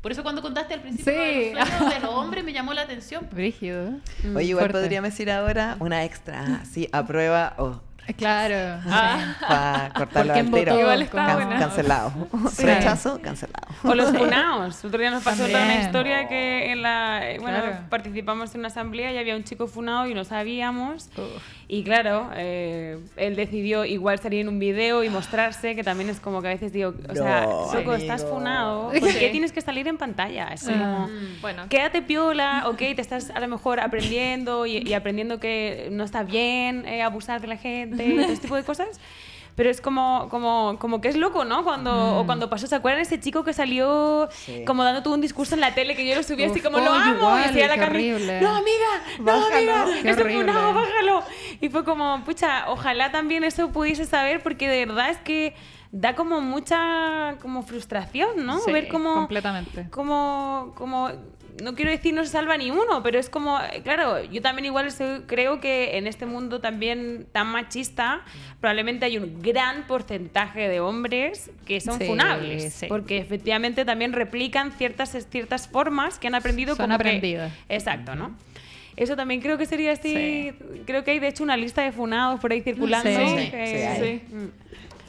Por 0.00 0.12
eso 0.12 0.22
cuando 0.22 0.42
contaste 0.42 0.74
al 0.74 0.80
principio 0.80 1.12
Sí. 1.12 1.18
de 1.18 1.54
los 1.54 1.68
sueños 1.68 1.94
de 1.94 2.00
los 2.00 2.10
hombres 2.14 2.44
me 2.44 2.52
llamó 2.52 2.74
la 2.74 2.82
atención. 2.82 3.26
Brígido. 3.32 3.94
Oye, 4.34 4.44
igual 4.44 4.64
Fuerte. 4.66 4.78
podríamos 4.80 5.10
decir 5.10 5.30
ahora 5.30 5.76
una 5.80 6.04
extra, 6.04 6.64
sí, 6.64 6.88
a 6.92 7.06
prueba 7.06 7.54
o 7.58 7.80
Claro. 8.16 8.80
para 9.40 9.90
cortarlo 9.94 10.10
¿Por 10.10 10.18
al 10.20 10.32
quién 10.32 10.52
tiro. 10.52 10.72
votó? 10.72 10.80
Igual 10.80 11.02
está 11.02 11.24
Como- 11.24 11.34
buena. 11.46 11.58
Cancelado. 11.58 12.12
Sí. 12.52 12.64
Rechazo, 12.64 13.20
cancelado. 13.22 13.66
O 13.82 13.94
los 13.94 14.10
funados. 14.16 14.80
El 14.82 14.88
otro 14.88 15.00
día 15.00 15.10
nos 15.10 15.22
pasó 15.22 15.46
toda 15.46 15.64
una 15.64 15.80
historia 15.80 16.28
que 16.28 16.72
en 16.72 16.82
la, 16.82 17.20
bueno, 17.40 17.58
Claro. 17.62 17.76
participamos 17.88 18.54
en 18.54 18.60
una 18.60 18.68
asamblea 18.68 19.12
y 19.12 19.18
había 19.18 19.34
un 19.36 19.44
chico 19.44 19.66
funado 19.66 20.06
y 20.06 20.14
no 20.14 20.24
sabíamos. 20.24 21.08
Uf. 21.16 21.42
Y 21.66 21.82
claro, 21.82 22.30
eh, 22.34 22.98
él 23.16 23.36
decidió 23.36 23.84
igual 23.86 24.18
salir 24.18 24.40
en 24.40 24.48
un 24.48 24.58
video 24.58 25.02
y 25.02 25.08
mostrarse, 25.08 25.74
que 25.74 25.82
también 25.82 26.10
es 26.10 26.20
como 26.20 26.42
que 26.42 26.48
a 26.48 26.50
veces 26.50 26.72
digo, 26.72 26.92
o 27.08 27.14
sea, 27.14 27.46
No, 27.46 27.72
loco, 27.74 27.94
estás 27.94 28.24
funado, 28.24 28.90
¿por 29.00 29.12
qué 29.14 29.30
tienes 29.30 29.50
que 29.50 29.60
salir 29.62 29.88
en 29.88 29.96
pantalla? 29.96 30.48
Es 30.48 30.64
como, 30.64 31.08
Mm, 31.08 31.40
Bueno, 31.40 31.62
quédate 31.70 32.02
piola, 32.02 32.64
ok, 32.66 32.76
te 32.76 33.00
estás 33.00 33.30
a 33.30 33.40
lo 33.40 33.48
mejor 33.48 33.80
aprendiendo 33.80 34.66
y, 34.66 34.78
y 34.86 34.92
aprendiendo 34.92 35.40
que 35.40 35.88
no 35.90 36.04
está 36.04 36.22
bien 36.22 36.86
eh, 36.86 37.02
abusar 37.02 37.40
de 37.40 37.46
la 37.46 37.56
gente, 37.56 38.04
y 38.06 38.14
todo 38.14 38.20
ese 38.32 38.42
tipo 38.42 38.56
de 38.56 38.62
cosas. 38.64 39.00
Pero 39.56 39.70
es 39.70 39.80
como, 39.80 40.26
como, 40.30 40.76
como 40.80 41.00
que 41.00 41.06
es 41.08 41.16
loco, 41.16 41.44
¿no? 41.44 41.62
Cuando, 41.62 42.18
O 42.18 42.26
cuando 42.26 42.50
pasó, 42.50 42.66
¿se 42.66 42.74
acuerdan 42.74 43.02
ese 43.02 43.20
chico 43.20 43.44
que 43.44 43.52
salió 43.52 44.28
Sí. 44.32 44.64
como 44.66 44.82
dando 44.82 45.02
todo 45.04 45.14
un 45.14 45.20
discurso 45.20 45.54
en 45.54 45.60
la 45.60 45.74
tele 45.74 45.94
que 45.94 46.04
yo 46.08 46.16
lo 46.16 46.22
subí 46.24 46.42
así 46.42 46.60
como 46.60 46.78
oh, 46.78 46.80
lo 46.80 46.90
amo? 46.92 47.14
igual, 47.16 47.44
y 47.44 47.46
decía 47.54 47.76
la 47.76 47.84
horrible. 47.86 48.40
no 48.40 48.48
amiga, 48.50 48.86
no 49.20 49.24
Bájalo. 49.24 49.54
amiga, 49.56 49.84
Qué 50.02 50.10
esto 50.10 50.22
horrible. 50.24 50.44
funado, 50.52 50.74
bájalo. 50.74 51.22
Y 51.60 51.68
fue 51.68 51.84
como, 51.84 52.24
pucha, 52.24 52.64
ojalá 52.68 53.12
también 53.12 53.44
eso 53.44 53.70
pudiese 53.70 54.06
saber 54.06 54.42
porque 54.42 54.68
de 54.68 54.86
verdad 54.86 55.10
es 55.10 55.18
que 55.18 55.54
da 55.92 56.16
como 56.16 56.40
mucha 56.40 57.36
como 57.40 57.62
frustración, 57.62 58.44
¿no? 58.44 58.58
Sí, 58.58 58.72
Ver 58.72 58.88
cómo 58.88 59.14
completamente. 59.14 59.88
como, 59.90 60.72
como, 60.74 61.10
no 61.62 61.74
quiero 61.74 61.90
decir 61.90 62.12
no 62.14 62.24
se 62.24 62.30
salva 62.30 62.56
ni 62.56 62.70
uno, 62.70 63.02
pero 63.02 63.18
es 63.18 63.28
como, 63.30 63.58
eh, 63.60 63.80
claro, 63.82 64.22
yo 64.24 64.42
también 64.42 64.66
igual 64.66 64.88
creo 65.26 65.60
que 65.60 65.96
en 65.98 66.06
este 66.06 66.26
mundo 66.26 66.60
también 66.60 67.26
tan 67.32 67.46
machista, 67.48 68.22
probablemente 68.60 69.04
hay 69.06 69.18
un 69.18 69.40
gran 69.42 69.86
porcentaje 69.86 70.68
de 70.68 70.80
hombres 70.80 71.50
que 71.64 71.80
son 71.80 71.98
Sí, 71.98 72.06
funables, 72.06 72.72
sí. 72.74 72.86
porque 72.88 73.18
efectivamente 73.18 73.84
también 73.84 74.12
replican 74.12 74.72
ciertas, 74.72 75.16
ciertas 75.30 75.68
formas 75.68 76.18
que 76.18 76.26
han 76.26 76.34
aprendido 76.34 76.74
Son 76.74 76.86
como 76.86 76.98
que- 76.98 77.08
aprendidas. 77.08 77.52
exacto, 77.68 78.14
¿no? 78.14 78.36
Eso 78.96 79.16
también 79.16 79.40
creo 79.40 79.58
que 79.58 79.66
sería 79.66 79.90
así. 79.92 80.52
Creo 80.86 81.02
que 81.02 81.10
hay 81.10 81.18
de 81.18 81.26
hecho 81.26 81.42
una 81.42 81.56
lista 81.56 81.82
de 81.82 81.90
funados 81.90 82.38
por 82.38 82.52
ahí 82.52 82.60
circulando. 82.62 83.10
Sí, 83.10 83.50
sí, 83.50 84.20
sí, 84.30 84.50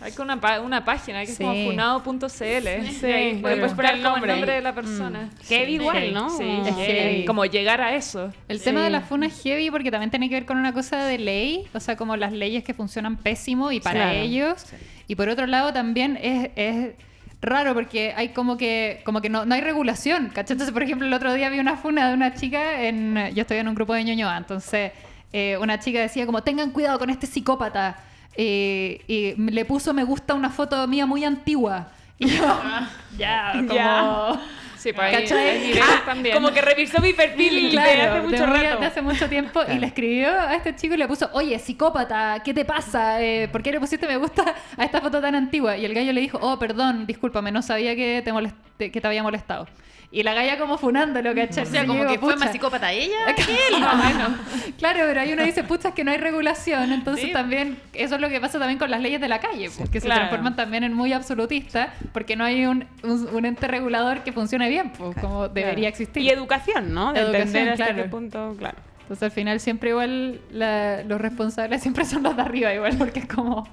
hay. 0.05 0.11
Hay 0.11 0.15
que 0.15 0.21
una, 0.21 0.39
pa- 0.39 0.59
una 0.61 0.85
página 0.85 1.25
que 1.25 1.31
es 1.31 1.37
como 1.37 1.53
funado.cl. 1.65 2.27
Sí, 2.27 2.99
puedes 3.01 3.41
poner 3.41 3.59
buscar 3.61 3.95
el 3.95 4.01
nombre. 4.03 4.35
de 4.45 4.61
la 4.61 4.73
persona. 4.73 5.29
Heavy 5.47 5.75
igual, 5.75 6.13
¿no? 6.13 6.29
Sí, 6.29 6.43
Como- 6.43 6.67
Es 6.67 6.75
heavy. 6.87 7.25
como 7.25 7.45
llegar 7.45 7.81
a 7.81 7.95
eso. 7.95 8.31
El 8.47 8.61
tema 8.61 8.83
de 8.83 8.89
la 8.89 9.01
funa 9.01 9.27
es 9.27 9.41
heavy 9.43 9.69
porque 9.71 9.91
también 9.91 10.09
tiene 10.11 10.29
que 10.29 10.35
ver 10.35 10.45
con 10.45 10.57
una 10.57 10.73
cosa 10.73 11.05
de 11.05 11.17
ley, 11.17 11.67
o 11.73 11.79
sea, 11.79 11.95
como 11.95 12.15
las 12.17 12.31
leyes 12.33 12.63
que 12.63 12.73
funcionan 12.73 13.17
pésimo 13.17 13.71
y 13.71 13.79
para 13.79 14.01
Claro. 14.01 14.19
ellos. 14.19 14.65
Y 15.07 15.15
por 15.15 15.29
otro 15.29 15.45
lado 15.47 15.73
también 15.73 16.17
es, 16.21 16.49
es 16.55 16.93
raro 17.41 17.73
porque 17.73 18.13
hay 18.15 18.29
como 18.29 18.57
que 18.57 19.01
como 19.05 19.21
que 19.21 19.29
no, 19.29 19.45
no 19.45 19.53
hay 19.55 19.61
regulación, 19.61 20.27
¿cachai? 20.33 20.53
Entonces, 20.55 20.73
por 20.73 20.81
ejemplo, 20.83 21.05
el 21.07 21.13
otro 21.13 21.33
día 21.33 21.49
vi 21.49 21.59
una 21.59 21.77
funa 21.77 22.07
de 22.07 22.13
una 22.13 22.33
chica 22.33 22.81
en... 22.83 23.15
Yo 23.35 23.41
estoy 23.41 23.57
en 23.57 23.67
un 23.67 23.75
grupo 23.75 23.93
de 23.93 24.03
ñoñoa, 24.03 24.37
entonces 24.37 24.91
eh, 25.33 25.57
una 25.61 25.79
chica 25.79 25.99
decía 25.99 26.25
como, 26.25 26.41
tengan 26.43 26.71
cuidado 26.71 26.97
con 26.97 27.09
este 27.09 27.27
psicópata. 27.27 27.97
Eh, 28.37 29.01
y 29.07 29.33
le 29.51 29.65
puso 29.65 29.93
me 29.93 30.03
gusta 30.03 30.33
una 30.33 30.49
foto 30.49 30.87
mía 30.87 31.05
muy 31.05 31.23
antigua. 31.23 31.87
Y 32.17 32.27
yo, 32.29 32.43
ya, 33.17 33.51
como... 33.53 33.73
Ya. 33.73 34.41
Sí, 34.77 34.93
pues 34.93 35.31
ahí, 35.31 35.73
Ah, 35.81 36.03
también. 36.05 36.35
Como 36.35 36.51
que 36.51 36.61
revisó 36.61 37.01
mi 37.01 37.11
perfil 37.13 37.71
de 37.71 37.79
hace 37.79 38.21
mucho 38.21 38.35
de 38.37 38.45
rato. 38.45 38.79
de 38.81 38.85
hace 38.85 39.01
mucho 39.01 39.27
tiempo 39.27 39.61
y 39.67 39.79
le 39.79 39.87
escribió 39.87 40.29
a 40.29 40.53
este 40.55 40.75
chico 40.75 40.93
y 40.93 40.97
le 40.97 41.07
puso, 41.07 41.27
oye, 41.33 41.57
psicópata, 41.57 42.39
¿qué 42.45 42.53
te 42.53 42.65
pasa? 42.65 43.19
Eh, 43.19 43.47
¿Por 43.51 43.63
qué 43.63 43.71
le 43.71 43.79
pusiste 43.79 44.05
me 44.07 44.17
gusta 44.17 44.53
a 44.77 44.83
esta 44.85 45.01
foto 45.01 45.19
tan 45.19 45.33
antigua? 45.33 45.75
Y 45.75 45.85
el 45.85 45.93
gallo 45.95 46.13
le 46.13 46.21
dijo, 46.21 46.37
oh, 46.39 46.59
perdón, 46.59 47.07
discúlpame, 47.07 47.51
no 47.51 47.63
sabía 47.63 47.95
que 47.95 48.21
te, 48.23 48.31
molest- 48.31 48.91
que 48.91 49.01
te 49.01 49.07
había 49.07 49.23
molestado. 49.23 49.67
Y 50.11 50.23
la 50.23 50.33
galla 50.33 50.57
como 50.57 50.77
funándolo, 50.77 51.35
¿cachai? 51.35 51.63
O 51.63 51.67
sea, 51.67 51.81
Yo 51.81 51.87
como 51.87 52.01
digo, 52.01 52.13
que 52.13 52.19
fue 52.19 52.35
más 52.37 52.51
psicópata 52.51 52.91
ella. 52.91 53.17
Claro, 54.77 54.99
pero 55.07 55.21
ahí 55.21 55.33
uno 55.33 55.43
dice, 55.43 55.63
pucha, 55.63 55.89
es 55.89 55.93
que 55.95 56.03
no 56.03 56.11
hay 56.11 56.17
regulación. 56.17 56.91
Entonces 56.93 57.25
Sí. 57.25 57.31
también, 57.33 57.77
eso 57.93 58.15
es 58.15 58.21
lo 58.21 58.29
que 58.29 58.39
pasa 58.39 58.59
también 58.59 58.77
con 58.79 58.89
las 58.91 59.01
leyes 59.01 59.19
de 59.21 59.27
la 59.27 59.39
calle, 59.39 59.69
porque 59.77 59.99
se 59.99 60.05
claro. 60.07 60.21
transforman 60.21 60.55
también 60.55 60.83
en 60.83 60.93
muy 60.93 61.11
absolutistas, 61.13 61.89
porque 62.13 62.35
no 62.35 62.43
hay 62.43 62.65
un, 62.65 62.85
un, 63.03 63.27
un 63.33 63.45
ente 63.45 63.67
regulador 63.67 64.19
que 64.23 64.31
funcione 64.31 64.69
bien, 64.69 64.91
pues, 64.91 65.17
como 65.17 65.47
debería 65.49 65.89
existir. 65.89 66.21
Y 66.23 66.29
educación, 66.29 66.93
¿no? 66.93 67.13
De 67.13 67.19
Educación, 67.21 67.47
entender 67.47 67.69
hasta 67.73 67.85
claro. 67.87 68.03
qué 68.03 68.09
punto, 68.09 68.55
claro. 68.57 68.77
Entonces 69.01 69.23
al 69.23 69.31
final 69.31 69.59
siempre 69.59 69.89
igual 69.91 70.39
la- 70.51 71.03
los 71.03 71.21
responsables 71.21 71.81
siempre 71.81 72.05
son 72.05 72.23
los 72.23 72.35
de 72.35 72.41
arriba, 72.41 72.73
igual, 72.73 72.95
porque 72.97 73.19
es 73.19 73.27
como... 73.27 73.67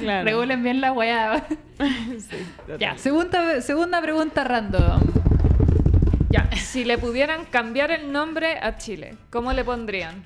Claro. 0.00 0.24
Regulen 0.24 0.62
bien 0.62 0.80
la 0.80 0.92
weá. 0.92 1.44
ya, 2.78 2.96
segunda, 2.96 3.60
segunda 3.60 4.00
pregunta 4.00 4.42
random. 4.44 5.00
Ya, 6.34 6.48
si 6.56 6.84
le 6.84 6.98
pudieran 6.98 7.44
cambiar 7.44 7.92
el 7.92 8.10
nombre 8.10 8.58
a 8.60 8.76
Chile, 8.76 9.14
¿cómo 9.30 9.52
le 9.52 9.62
pondrían? 9.64 10.24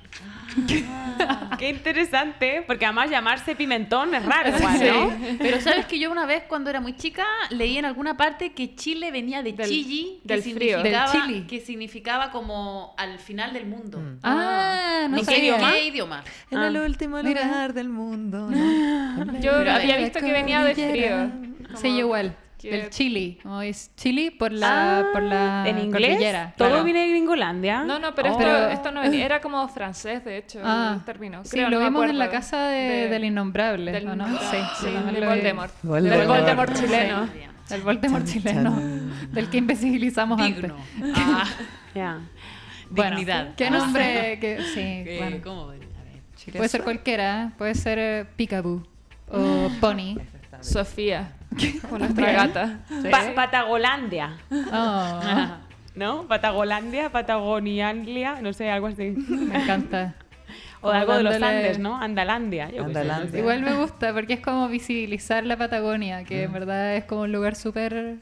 Qué 1.59 1.69
interesante, 1.69 2.63
porque 2.65 2.85
además 2.85 3.11
llamarse 3.11 3.55
pimentón 3.55 4.15
es 4.15 4.25
raro, 4.25 4.49
igual, 4.57 4.79
¿no? 4.87 5.37
Pero 5.37 5.61
sabes 5.61 5.85
que 5.85 5.99
yo 5.99 6.09
una 6.09 6.25
vez 6.25 6.43
cuando 6.47 6.71
era 6.71 6.81
muy 6.81 6.95
chica 6.95 7.23
leí 7.51 7.77
en 7.77 7.85
alguna 7.85 8.17
parte 8.17 8.53
que 8.53 8.73
Chile 8.75 9.11
venía 9.11 9.43
de 9.43 9.53
Del- 9.53 9.69
Chili, 9.69 10.21
que 10.27 10.33
del 10.33 10.41
frío. 10.41 10.77
significaba, 10.77 11.11
Del 11.11 11.21
chili. 11.21 11.41
que 11.47 11.59
significaba 11.59 12.31
como 12.31 12.95
al 12.97 13.19
final 13.19 13.53
del 13.53 13.67
mundo. 13.67 14.01
Ah, 14.23 15.05
no 15.09 15.17
¿En 15.17 15.25
qué 15.27 15.37
idioma? 15.37 15.71
¿Qué 15.71 15.85
idioma? 15.89 16.23
En 16.49 16.57
Ah. 16.57 16.67
el 16.69 16.77
último 16.77 17.21
Mira. 17.21 17.45
lugar 17.45 17.73
del 17.75 17.89
mundo. 17.89 18.49
¿no? 18.49 19.39
Yo 19.41 19.51
había 19.53 19.97
visto 19.97 20.19
que 20.19 20.31
venía 20.31 20.63
de 20.63 20.73
frío. 20.73 21.31
Sí, 21.75 21.89
yo 21.89 21.99
igual. 21.99 22.35
Que- 22.59 22.69
Del 22.71 22.89
Chili. 22.89 23.39
Como 23.41 23.61
es 23.61 23.91
Chili 23.95 24.29
por 24.31 24.51
la, 24.51 25.07
por 25.13 25.23
la 25.23 25.67
En 25.67 25.79
inglés, 25.79 26.09
cordillera. 26.09 26.53
todo 26.57 26.67
claro. 26.69 26.83
viene 26.83 27.01
de 27.01 27.09
Gringolandia. 27.09 27.83
No, 27.83 27.97
no, 27.99 28.13
pero, 28.13 28.29
Oh. 28.29 28.31
esto, 28.33 28.43
Pero- 28.43 28.69
esto 28.69 28.91
no 28.91 29.01
venía, 29.01 29.25
era 29.25 29.39
como 29.41 29.67
francés, 29.69 30.23
de 30.25 30.37
hecho, 30.37 30.59
Ah, 30.63 30.95
el 30.97 31.05
término. 31.05 31.43
sí, 31.45 31.59
lo 31.61 31.69
no 31.69 31.79
vimos 31.79 32.09
en 32.09 32.17
la 32.19 32.29
casa 32.29 32.67
de, 32.67 32.79
De- 32.81 33.07
del 33.09 33.23
innombrable, 33.25 33.91
del- 33.91 34.07
¿o 34.09 34.15
no? 34.15 34.27
Sí, 34.27 34.57
Sí, 34.81 34.87
sí. 34.87 35.25
Voldemort. 35.25 35.73
Voldemort. 35.83 36.19
Del 36.19 36.27
Voldemort 36.27 36.75
Sí. 36.75 36.83
chileno. 36.85 37.29
El 37.69 37.81
Voldemort 37.83 38.25
chileno, 38.27 38.75
del 39.31 39.49
que 39.49 39.57
invisibilizamos 39.57 40.41
Digno. 40.41 40.75
antes. 40.75 41.13
Ah, 41.15 41.45
Ya. 41.95 42.19
Bueno, 42.89 43.17
Dignidad. 43.17 43.55
¿Qué 43.55 43.67
Ah, 43.67 43.69
nombre? 43.77 44.37
que- 44.41 44.59
sí, 44.73 44.79
eh, 44.81 45.17
bueno. 45.19 45.37
¿Cómo? 45.43 45.61
A 45.69 45.73
ver. 45.73 45.79
Puede 46.53 46.67
ser 46.69 46.83
cualquiera, 46.83 47.53
puede 47.57 47.75
ser 47.75 47.99
eh, 47.99 48.25
Peekaboo 48.35 48.83
o 49.31 49.69
Pony. 49.79 50.15
Sofía, 50.61 51.33
con 51.89 51.99
nuestra 51.99 52.31
gata. 52.31 52.79
Pa- 53.11 53.33
Patagolandia, 53.35 54.37
Oh, 54.71 55.19
¿no? 55.95 56.23
Patagolandia, 56.27 57.09
Patagonianlia, 57.11 58.41
no 58.41 58.53
sé, 58.53 58.69
algo 58.69 58.87
así. 58.87 59.11
me 59.27 59.63
encanta. 59.63 60.15
O 60.81 60.89
algo 60.91 61.13
de 61.15 61.23
los 61.23 61.35
Andes, 61.41 61.77
¿no? 61.77 61.97
Andalandia. 62.01 62.67
yo 62.69 62.71
qué 62.71 62.77
sé, 62.77 62.81
no 62.83 62.87
Andalandia. 62.99 63.31
sé. 63.31 63.39
Igual 63.39 63.61
me 63.63 63.73
gusta 63.73 64.13
porque 64.13 64.33
es 64.35 64.39
como 64.39 64.69
visibilizar 64.69 65.45
la 65.45 65.57
Patagonia, 65.57 66.23
que 66.23 66.41
Mm. 66.41 66.45
en 66.45 66.53
verdad 66.53 66.95
es 66.95 67.03
como 67.03 67.21
un 67.23 67.31
lugar 67.33 67.55
súper... 67.55 68.17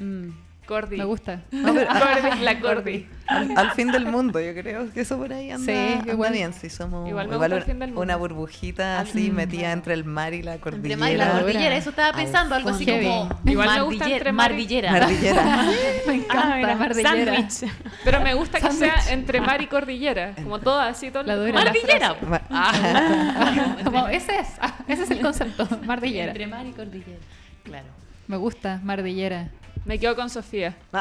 Mm. 0.00 0.30
Cordy. 0.66 0.96
Me 0.98 1.04
gusta. 1.04 1.40
No, 1.52 1.72
pero- 1.74 1.88
Cordy, 1.88 2.40
la 2.42 2.60
Cordy. 2.60 3.06
al, 3.28 3.56
al 3.56 3.70
fin 3.72 3.90
del 3.92 4.06
mundo, 4.06 4.40
yo 4.40 4.52
creo 4.54 4.92
que 4.92 5.00
eso 5.00 5.16
por 5.16 5.32
ahí 5.32 5.50
anda, 5.50 5.64
Sí, 5.72 5.92
anda 5.98 6.12
igual- 6.12 6.32
bien. 6.32 6.52
Si 6.52 6.68
somos 6.70 7.08
igual 7.08 7.26
igual 7.32 7.52
una, 7.52 7.62
fin 7.62 7.78
del 7.78 7.88
mundo. 7.90 8.02
una 8.02 8.16
burbujita 8.16 9.00
así 9.00 9.30
metida 9.30 9.72
entre 9.72 9.94
el 9.94 10.04
mar 10.04 10.34
y 10.34 10.42
la 10.42 10.58
cordillera. 10.58 10.94
Entre 10.94 10.96
mar 10.96 11.12
y 11.12 11.16
la 11.16 11.40
Cordillera. 11.40 11.76
eso 11.76 11.90
estaba 11.90 12.12
pensando, 12.16 12.54
algo 12.54 12.70
así 12.70 12.84
como. 12.84 13.28
Igual 13.44 13.68
me 13.78 13.82
gusta 13.82 14.08
entre 14.10 14.32
mar 14.32 14.50
y- 14.50 14.54
mardillera. 14.54 14.92
Mardillera. 14.92 15.44
me 16.06 16.14
encanta 16.14 16.52
Ah, 16.52 16.56
mira, 16.56 16.76
Mardillera. 16.76 17.36
sándwich. 17.50 17.72
Pero 18.04 18.20
me 18.20 18.34
gusta 18.34 18.60
que 18.60 18.70
sea 18.72 18.94
entre 19.10 19.40
mar 19.40 19.60
y 19.62 19.66
cordillera. 19.66 20.34
Como 20.34 20.58
todo 20.60 20.80
así, 20.80 21.10
todo 21.10 21.22
La 21.22 21.36
dura. 21.36 21.52
Mardillera. 21.52 22.16
Ah. 22.50 23.76
Como, 23.84 24.08
ese 24.08 24.40
es, 24.40 24.48
ah, 24.60 24.74
ese 24.88 25.04
es 25.04 25.10
el 25.10 25.20
concepto, 25.20 25.66
Mardillera. 25.84 26.28
Entre 26.32 26.46
mar 26.46 26.66
y 26.66 26.72
cordillera. 26.72 27.18
Claro. 27.64 27.86
Me 28.28 28.36
gusta 28.36 28.80
Mardillera. 28.82 29.48
Me 29.86 29.98
quedo 29.98 30.14
con 30.16 30.28
Sofía. 30.28 30.74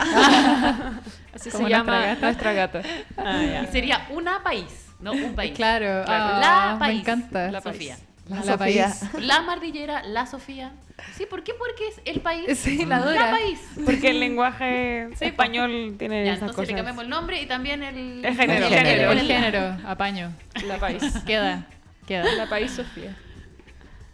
Así 1.34 1.52
se 1.52 1.68
llama 1.68 2.06
nuestra 2.14 2.14
gata. 2.14 2.22
nuestra 2.22 2.54
gata. 2.54 2.82
Ah, 3.18 3.42
ya. 3.44 3.64
Y 3.64 3.68
sería 3.68 4.08
una 4.12 4.42
país, 4.44 4.66
no 5.00 5.12
un 5.12 5.34
país. 5.36 5.54
Claro, 5.56 6.06
ah, 6.08 6.40
La 6.40 6.74
me 6.76 6.80
país. 6.80 7.02
encanta. 7.02 7.52
La 7.52 7.62
Sofía. 7.62 7.98
La, 8.30 8.38
Sofía. 8.44 8.58
país. 8.58 9.02
La 9.20 9.42
Mardillera, 9.42 10.04
la 10.04 10.26
Sofía. 10.26 10.72
Sí, 11.16 11.26
¿por 11.30 11.44
qué? 11.44 11.54
Porque 11.54 11.88
es 11.90 12.02
el 12.06 12.22
país. 12.22 12.58
Sí, 12.58 12.86
la 12.86 13.00
La 13.00 13.06
dura. 13.06 13.32
país. 13.32 13.60
Porque 13.86 14.12
el 14.12 14.20
lenguaje 14.20 15.10
Sí, 15.18 15.26
español 15.26 15.96
tiene 16.00 16.24
Ya, 16.26 16.34
esas 16.34 16.50
entonces 16.50 16.58
le 16.58 16.74
cosas. 16.74 16.76
cambiamos 16.76 17.04
el 17.04 17.10
nombre 17.10 17.42
y 17.42 17.46
también 17.48 17.84
el, 17.84 18.24
El 18.24 18.36
género. 18.36 18.66
el 18.68 18.74
género. 18.74 19.12
El 19.12 19.18
el- 19.20 19.28
género, 19.28 19.78
apaño. 19.86 20.32
La 20.66 20.78
país. 20.78 21.04
Queda, 21.26 21.66
queda. 22.08 22.24
La 22.36 22.48
país 22.48 22.72
Sofía. 22.72 23.16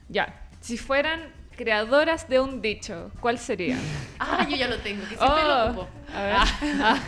Ya. 0.10 0.34
Si 0.60 0.78
fueran 0.78 1.22
creadoras 1.56 2.28
de 2.30 2.40
un 2.40 2.62
dicho, 2.62 3.12
¿cuál 3.20 3.38
sería? 3.38 3.78
Ah, 4.24 4.48
yo 4.48 4.56
ya 4.56 4.68
lo 4.68 4.78
tengo, 4.78 5.02
que 5.04 5.16
siempre 5.18 5.28
Oh, 5.44 5.48
lo 5.48 5.66
ocupo. 5.66 5.88
a 6.16 6.22
ver. 6.24 6.34
Ah. 6.36 7.00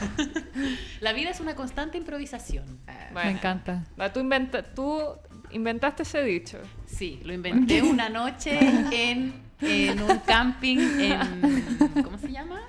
La 1.02 1.14
vida 1.14 1.30
es 1.30 1.40
una 1.40 1.56
constante 1.56 1.98
improvisación. 1.98 2.66
Bueno. 3.14 3.30
Me 3.32 3.38
encanta. 3.38 3.84
Va, 4.00 4.12
tú, 4.12 4.20
inventa- 4.20 4.64
tú 4.64 5.00
inventaste 5.52 6.02
ese 6.04 6.24
dicho. 6.24 6.58
Sí, 6.88 7.22
lo 7.24 7.32
inventé 7.34 7.82
una 7.84 8.10
noche 8.10 8.58
en, 8.92 9.34
en 9.62 10.02
un 10.02 10.18
camping 10.26 10.78
en... 11.00 12.04
¿Cómo 12.04 12.18
se 12.18 12.32
llama? 12.32 12.62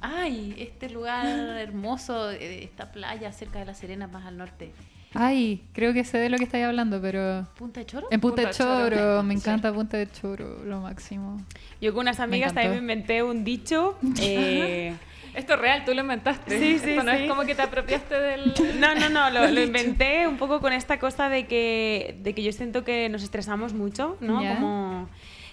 Ay, 0.00 0.54
este 0.58 0.88
lugar 0.90 1.26
hermoso, 1.26 2.30
eh, 2.30 2.64
esta 2.64 2.90
playa 2.92 3.32
cerca 3.32 3.58
de 3.60 3.64
La 3.66 3.74
Serena, 3.74 4.06
más 4.08 4.24
al 4.26 4.36
norte. 4.36 4.72
Ay, 5.14 5.62
creo 5.72 5.92
que 5.92 6.04
sé 6.04 6.18
de 6.18 6.28
lo 6.30 6.38
que 6.38 6.44
estáis 6.44 6.64
hablando, 6.64 7.00
pero 7.00 7.46
¿Punta 7.56 7.80
de 7.80 7.86
Choro? 7.86 8.06
en 8.10 8.20
Punta, 8.20 8.42
Punta 8.42 8.42
de 8.42 8.46
de 8.48 8.96
Choro, 8.96 9.22
me 9.22 9.34
Sí. 9.34 9.40
encanta 9.40 9.72
Punta 9.72 9.96
de 9.98 10.10
Choro, 10.10 10.64
lo 10.64 10.80
máximo. 10.80 11.40
Yo 11.80 11.92
con 11.92 12.00
unas 12.02 12.20
amigas 12.20 12.54
también 12.54 12.72
me 12.72 12.78
inventé 12.78 13.22
un 13.22 13.44
dicho. 13.44 13.96
eh, 14.20 14.94
Esto 15.34 15.54
es 15.54 15.60
real, 15.60 15.82
tú 15.86 15.94
lo 15.94 16.02
inventaste. 16.02 16.58
Sí, 16.58 16.78
sí, 16.78 16.90
Esto 16.90 17.04
no 17.04 17.12
sí. 17.16 17.22
es 17.22 17.28
como 17.30 17.42
que 17.46 17.54
te 17.54 17.62
apropiaste 17.62 18.14
del... 18.20 18.52
No, 18.78 18.94
no, 18.94 19.08
no, 19.08 19.30
lo, 19.30 19.46
lo 19.50 19.62
inventé 19.62 20.26
un 20.28 20.36
poco 20.36 20.60
con 20.60 20.72
esta 20.74 20.98
cosa 20.98 21.30
de 21.30 21.46
que, 21.46 22.18
de 22.22 22.34
que 22.34 22.42
yo 22.42 22.52
siento 22.52 22.84
que 22.84 23.08
nos 23.08 23.22
estresamos 23.22 23.72
mucho, 23.72 24.18
¿no? 24.20 24.38
Como 24.46 25.08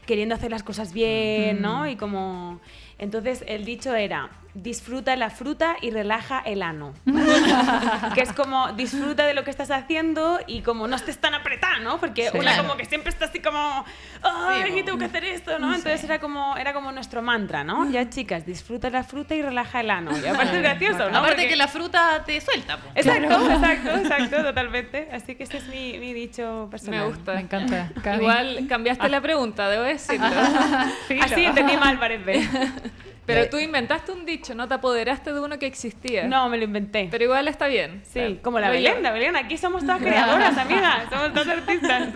queriendo 0.05 0.35
hacer 0.35 0.51
las 0.51 0.63
cosas 0.63 0.91
bien, 0.91 1.61
¿no? 1.61 1.87
Y 1.87 1.95
como... 1.95 2.59
Entonces 2.99 3.43
el 3.47 3.65
dicho 3.65 3.95
era, 3.95 4.29
disfruta 4.55 5.15
la 5.15 5.29
fruta 5.29 5.75
y 5.81 5.91
relaja 5.91 6.39
el 6.45 6.63
ano. 6.63 6.93
que 8.15 8.21
es 8.21 8.33
como, 8.33 8.71
disfruta 8.73 9.25
de 9.25 9.33
lo 9.33 9.43
que 9.43 9.51
estás 9.51 9.71
haciendo 9.71 10.39
y 10.47 10.61
como 10.61 10.87
no 10.87 10.95
estés 10.95 11.17
tan 11.19 11.33
apretada, 11.33 11.79
¿no? 11.79 11.97
Porque 11.99 12.23
Sí. 12.29 12.37
una 12.37 12.53
Claro. 12.53 12.63
como 12.63 12.75
que 12.77 12.85
siempre 12.85 13.09
está 13.11 13.25
así 13.25 13.39
como, 13.39 13.85
ay, 14.23 14.63
Sí, 14.73 14.83
tengo 14.83 14.97
que 14.97 15.05
hacer 15.05 15.23
esto, 15.23 15.57
¿no? 15.59 15.67
Entonces 15.73 16.03
era 16.03 16.19
como, 16.19 16.57
era 16.57 16.73
como 16.73 16.91
nuestro 16.91 17.21
mantra, 17.21 17.63
¿no? 17.63 17.89
Ya 17.91 18.09
chicas, 18.09 18.45
disfruta 18.45 18.89
la 18.89 19.03
fruta 19.03 19.35
y 19.35 19.41
relaja 19.41 19.79
el 19.81 19.91
ano. 19.91 20.11
Y 20.17 20.25
aparte 20.27 20.55
es 20.57 20.61
gracioso, 20.63 21.09
¿no? 21.09 21.17
Aparte 21.19 21.35
Porque- 21.35 21.47
que 21.49 21.55
la 21.55 21.67
fruta 21.67 22.23
te 22.25 22.41
suelta. 22.41 22.77
po. 22.77 22.89
Exacto, 22.95 23.51
exacto, 23.51 23.89
exacto, 23.97 24.43
totalmente. 24.43 25.09
Así 25.13 25.35
que 25.35 25.43
este 25.43 25.57
es 25.57 25.67
mi, 25.67 25.97
mi 25.99 26.11
dicho 26.13 26.67
personal. 26.71 27.01
Me 27.01 27.05
gusta. 27.07 27.33
Me 27.35 27.41
encanta. 27.41 27.91
Cami. 28.03 28.17
Igual 28.17 28.65
cambiaste 28.67 29.07
la 29.09 29.21
pregunta, 29.21 29.69
debo 29.69 29.83
decirlo. 29.83 30.25
Así 31.23 31.45
entendí 31.45 31.77
mal, 31.77 31.97
parece. 31.99 32.49
Pero 33.25 33.47
tú 33.49 33.59
inventaste 33.59 34.11
un 34.11 34.25
dicho, 34.25 34.55
no 34.55 34.67
te 34.67 34.73
apoderaste 34.73 35.33
de 35.33 35.39
uno 35.39 35.59
que 35.59 35.67
existía. 35.67 36.27
No, 36.27 36.49
me 36.49 36.57
lo 36.57 36.63
inventé. 36.63 37.09
Pero 37.11 37.25
igual 37.25 37.47
está 37.47 37.67
bien. 37.67 38.01
Sí, 38.03 38.19
O 38.19 38.27
sea, 38.27 38.41
como 38.41 38.59
la 38.59 38.71
Belén, 38.71 39.03
la 39.03 39.11
Belén. 39.11 39.35
Aquí 39.35 39.55
somos 39.57 39.83
todas 39.83 39.99
creadoras, 39.99 40.57
amigas. 40.57 41.03
Somos 41.09 41.33
todas 41.33 41.47
artistas. 41.47 42.09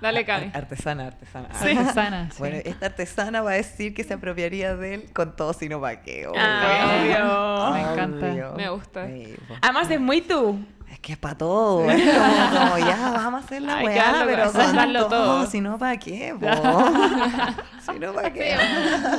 Dale, 0.00 0.24
Cami. 0.24 0.50
Artesana, 0.52 1.06
artesana. 1.06 1.48
Artesana, 1.48 2.30
sí. 2.30 2.38
Bueno, 2.38 2.56
esta 2.64 2.86
artesana 2.86 3.42
va 3.42 3.52
a 3.52 3.54
decir 3.54 3.94
que 3.94 4.02
se 4.02 4.14
apropiaría 4.14 4.74
de 4.76 4.94
él 4.94 5.04
con 5.12 5.36
todo 5.36 5.52
sino 5.52 5.78
obvio. 5.78 6.32
Ah, 6.36 6.98
obvio. 7.00 7.74
Me 7.74 7.92
encanta. 7.92 8.26
Obvio. 8.26 8.52
Me 8.56 8.68
gusta. 8.70 9.06
Sí. 9.06 9.36
Además 9.60 9.90
es 9.90 10.00
muy 10.00 10.20
tú. 10.20 10.58
Que 11.04 11.12
es 11.12 11.18
para 11.18 11.34
todo. 11.36 11.90
Es 11.90 12.00
como, 12.02 12.58
como, 12.70 12.78
ya, 12.78 13.12
vamos 13.14 13.42
a 13.42 13.44
hacer 13.44 13.60
la 13.60 13.78
que 13.80 13.84
weá, 13.84 14.22
pero 14.24 14.50
con 14.52 14.92
todo. 14.94 15.08
todo. 15.08 15.46
Si 15.46 15.60
no, 15.60 15.76
¿para 15.78 15.98
qué? 15.98 16.34
si 17.92 17.98
no, 17.98 18.12
¿para 18.14 18.32
qué? 18.32 18.56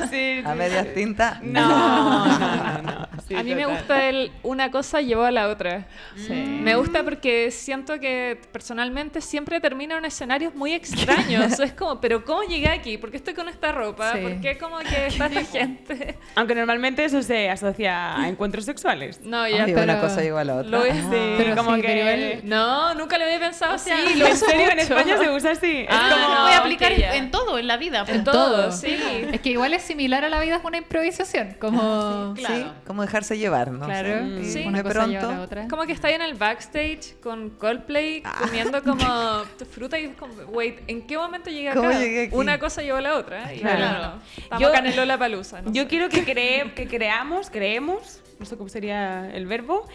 Sí, 0.10 0.42
A 0.44 0.52
sí, 0.54 0.58
medias 0.58 0.88
sí. 0.88 0.92
tintas. 0.96 1.44
No, 1.44 1.68
no, 1.70 2.38
no, 2.40 2.82
no. 2.82 3.08
Sí, 3.28 3.36
a 3.36 3.44
mí 3.44 3.54
me 3.54 3.68
gusta 3.68 4.06
el 4.10 4.32
una 4.42 4.72
cosa 4.72 5.02
llevó 5.02 5.24
a 5.26 5.32
la 5.32 5.48
otra. 5.48 5.86
Sí. 6.16 6.34
Me 6.34 6.76
gusta 6.76 7.04
porque 7.04 7.52
siento 7.52 8.00
que 8.00 8.40
personalmente 8.52 9.22
siempre 9.22 9.60
termino 9.60 9.96
en 9.98 10.06
escenarios 10.06 10.56
muy 10.56 10.74
extraños. 10.74 11.60
es 11.60 11.74
como, 11.74 12.02
pero 12.02 12.26
¿cómo 12.26 12.42
llegué 12.44 12.70
aquí? 12.70 12.98
¿Por 12.98 13.12
qué 13.12 13.18
estoy 13.18 13.36
con 13.36 13.48
esta 13.48 13.72
ropa? 13.72 14.14
Sí. 14.14 14.20
¿Por 14.22 14.42
qué 14.42 14.58
como 14.58 14.80
que 14.80 15.06
está 15.08 15.28
esta 15.28 15.44
gente? 15.44 16.18
Aunque 16.36 16.56
normalmente 16.56 17.06
eso 17.06 17.22
se 17.22 17.50
asocia 17.52 18.16
a 18.20 18.28
encuentros 18.28 18.66
sexuales. 18.66 19.22
No, 19.22 19.48
ya, 19.48 19.66
Ay, 19.66 19.74
pero- 19.74 19.84
una 19.84 20.02
cosa 20.02 20.24
igual 20.24 20.50
a 20.50 20.56
la 20.56 20.62
otra. 20.62 20.72
lo 20.72 20.84
es 20.84 20.96
Ah. 21.06 21.36
Pero 21.38 21.56
como 21.56 21.75
como 21.76 21.82
que... 21.82 21.88
pero 21.88 22.10
él- 22.10 22.42
No, 22.44 22.94
nunca 22.96 23.18
lo 23.18 23.26
había 23.26 23.40
pensado 23.40 23.74
así. 23.74 23.90
sea, 23.90 23.98
lo 24.16 24.26
¿En 24.28 24.38
serio? 24.38 24.72
¿En. 24.72 24.80
España 24.86 25.18
se 25.18 25.30
usa 25.30 25.52
así? 25.52 25.80
Es 25.82 25.88
Ah, 25.90 26.10
como- 26.12 26.34
lo 26.36 26.42
voy 26.44 26.52
a 26.52 26.58
aplicar 26.58 26.92
ok, 26.92 26.98
ya. 26.98 27.16
en 27.16 27.32
todo, 27.32 27.58
en 27.58 27.68
la 27.68 27.78
vida. 27.78 28.00
En 28.00 28.06
pues. 28.06 28.24
todo, 28.24 28.72
sí. 28.72 28.98
Es 29.32 29.42
que 29.42 29.50
igual 29.50 29.74
es 29.74 29.84
similar 29.84 30.24
a 30.26 30.30
la 30.30 30.40
vida, 30.40 30.56
es 30.58 30.64
una 30.64 30.78
improvisación. 30.78 31.56
Como. 31.60 32.34
Claro. 32.36 32.56
Sí, 32.56 32.66
como 32.86 33.02
dejarse 33.02 33.38
llevar, 33.38 33.72
¿no? 33.72 33.86
Claro, 33.86 34.26
O 34.40 34.44
Sí. 34.44 34.64
una 34.66 34.80
de 34.80 34.84
cosa 34.84 35.08
lleva 35.08 35.20
a 35.20 35.22
pronto. 35.22 35.38
la 35.38 35.42
otra. 35.46 35.68
Como 35.68 35.84
que 35.86 35.94
está 35.94 36.08
ahí 36.10 36.16
en 36.16 36.22
el 36.22 36.34
backstage 36.34 37.20
con 37.22 37.50
Coldplay 37.52 38.22
Ah. 38.26 38.36
comiendo 38.42 38.84
como 38.84 39.06
fruta 39.72 39.98
y 40.00 40.10
como, 40.10 40.34
wait, 40.50 40.80
¿en 40.88 41.06
qué 41.08 41.18
momento 41.18 41.50
llegué 41.50 41.70
acá? 41.70 41.80
¿Cómo 41.80 41.92
llegué 41.92 42.26
aquí? 42.28 42.36
Una 42.36 42.60
cosa 42.60 42.82
llevó 42.82 42.98
a 42.98 43.02
la 43.02 43.16
otra. 43.16 43.54
Y 43.54 43.60
Claro. 43.60 43.78
bueno, 43.78 44.22
estamos 44.38 44.62
Yo- 44.62 44.68
acá 44.70 44.80
en 44.80 44.86
el 44.88 44.96
Lollapalooza, 44.96 45.62
no 45.62 45.72
Yo 45.72 45.84
sé. 45.84 45.88
quiero 45.88 46.10
que, 46.10 46.24
cree, 46.24 46.74
que 46.74 46.88
creamos, 46.88 47.50
creemos, 47.50 48.22
no 48.40 48.46
sé 48.46 48.58
cómo 48.58 48.70
sería 48.70 49.30
el 49.34 49.46
verbo, 49.48 49.88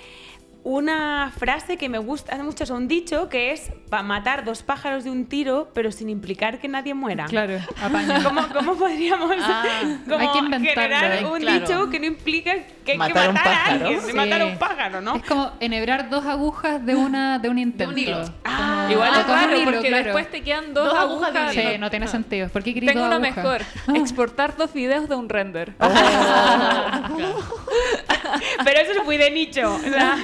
una 0.62 1.32
frase 1.36 1.76
que 1.78 1.88
me 1.88 1.98
gusta 1.98 2.34
hace 2.34 2.42
mucho, 2.42 2.64
es 2.64 2.70
un 2.70 2.86
dicho 2.86 3.28
que 3.28 3.52
es 3.52 3.70
para 3.88 4.02
matar 4.02 4.44
dos 4.44 4.62
pájaros 4.62 5.04
de 5.04 5.10
un 5.10 5.26
tiro, 5.26 5.70
pero 5.74 5.90
sin 5.90 6.10
implicar 6.10 6.58
que 6.58 6.68
nadie 6.68 6.92
muera. 6.94 7.24
Claro, 7.26 7.58
apaña. 7.82 8.20
¿Cómo, 8.24 8.42
cómo 8.52 8.74
podríamos 8.74 9.30
Ah, 9.42 9.62
como 10.08 10.18
hay 10.34 10.50
que 10.50 10.58
generar 10.70 11.24
un 11.24 11.38
claro. 11.40 11.60
dicho 11.60 11.90
que 11.90 11.98
no 12.00 12.06
implica 12.06 12.52
que 12.84 12.92
hay 12.92 12.98
Matar 12.98 13.16
a 13.16 13.22
que 13.22 13.28
un 13.28 13.34
matar 13.34 13.52
a 13.52 13.56
pájaro. 13.56 13.72
alguien, 13.86 14.00
de 14.00 14.06
Sí. 14.10 14.16
matar 14.16 14.40
a 14.42 14.46
un 14.46 14.58
pájaro, 14.58 15.00
¿no? 15.00 15.16
Es 15.16 15.22
como 15.24 15.50
enhebrar 15.60 16.10
dos 16.10 16.26
agujas 16.26 16.84
de 16.84 16.94
una 16.94 17.38
de 17.38 17.48
un 17.48 17.58
intento. 17.58 17.96
hilo. 17.98 18.22
Ah, 18.44 18.86
Igual 18.90 19.10
es 19.12 19.18
un 19.18 19.26
raro 19.32 19.56
hilo, 19.56 19.64
porque 19.72 19.88
claro. 19.88 20.04
después 20.04 20.30
te 20.30 20.42
quedan 20.42 20.74
dos, 20.74 20.84
Dos 20.90 20.98
agujas 20.98 21.28
agujas. 21.30 21.54
de 21.54 21.62
un 21.66 21.72
Sí, 21.72 21.78
no 21.78 21.90
tiene 21.90 22.04
Ah. 22.04 22.08
sentido. 22.08 22.48
¿Por 22.48 22.62
qué 22.62 22.74
Tengo 22.74 23.04
uno 23.06 23.18
mejor. 23.20 23.62
Exportar 23.94 24.56
dos 24.56 24.72
videos 24.72 25.08
de 25.08 25.14
un 25.14 25.28
render. 25.28 25.74
Pero 28.64 28.80
eso 28.80 28.92
es 28.92 29.04
muy 29.04 29.16
de 29.16 29.30
nicho. 29.30 29.74
o 29.74 29.78
sea, 29.78 30.18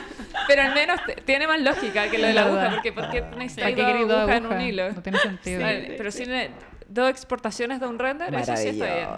Pero 0.47 0.63
al 0.63 0.75
menos 0.75 1.01
tiene 1.25 1.47
más 1.47 1.61
lógica 1.61 2.09
que 2.11 2.19
lo 2.19 2.27
de 2.27 2.33
la 2.35 2.43
aguja, 2.43 2.71
porque 2.75 2.93
¿por 2.93 3.11
qué 3.11 3.23
¿Para 3.23 3.37
necesitas 3.37 3.73
qué 3.75 3.83
dos 4.07 4.13
agujas 4.21 4.37
en 4.39 4.47
un 4.47 4.61
hilo? 4.61 4.93
No 4.93 5.03
tiene 5.03 5.19
sentido. 5.19 5.61
Sí, 5.61 5.95
pero 5.97 6.11
si 6.11 6.25
ne- 6.27 6.51
dos 6.89 7.11
exportaciones 7.11 7.81
de 7.81 7.87
un 7.87 7.99
render, 7.99 8.33
eso 8.35 8.57
sí 8.57 8.69
está 8.69 8.85
bien. 8.95 9.09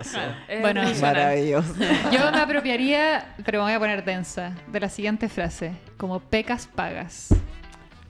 Es 0.48 0.60
Bueno. 0.62 0.82
Maravilloso. 1.00 1.74
Yo 2.10 2.30
me 2.32 2.38
apropiaría, 2.40 3.34
pero 3.44 3.58
me 3.60 3.64
voy 3.64 3.72
a 3.74 3.78
poner 3.78 4.04
densa, 4.04 4.52
de 4.66 4.80
la 4.80 4.88
siguiente 4.88 5.28
frase. 5.28 5.72
Como 5.96 6.20
pecas 6.20 6.66
pagas. 6.66 7.28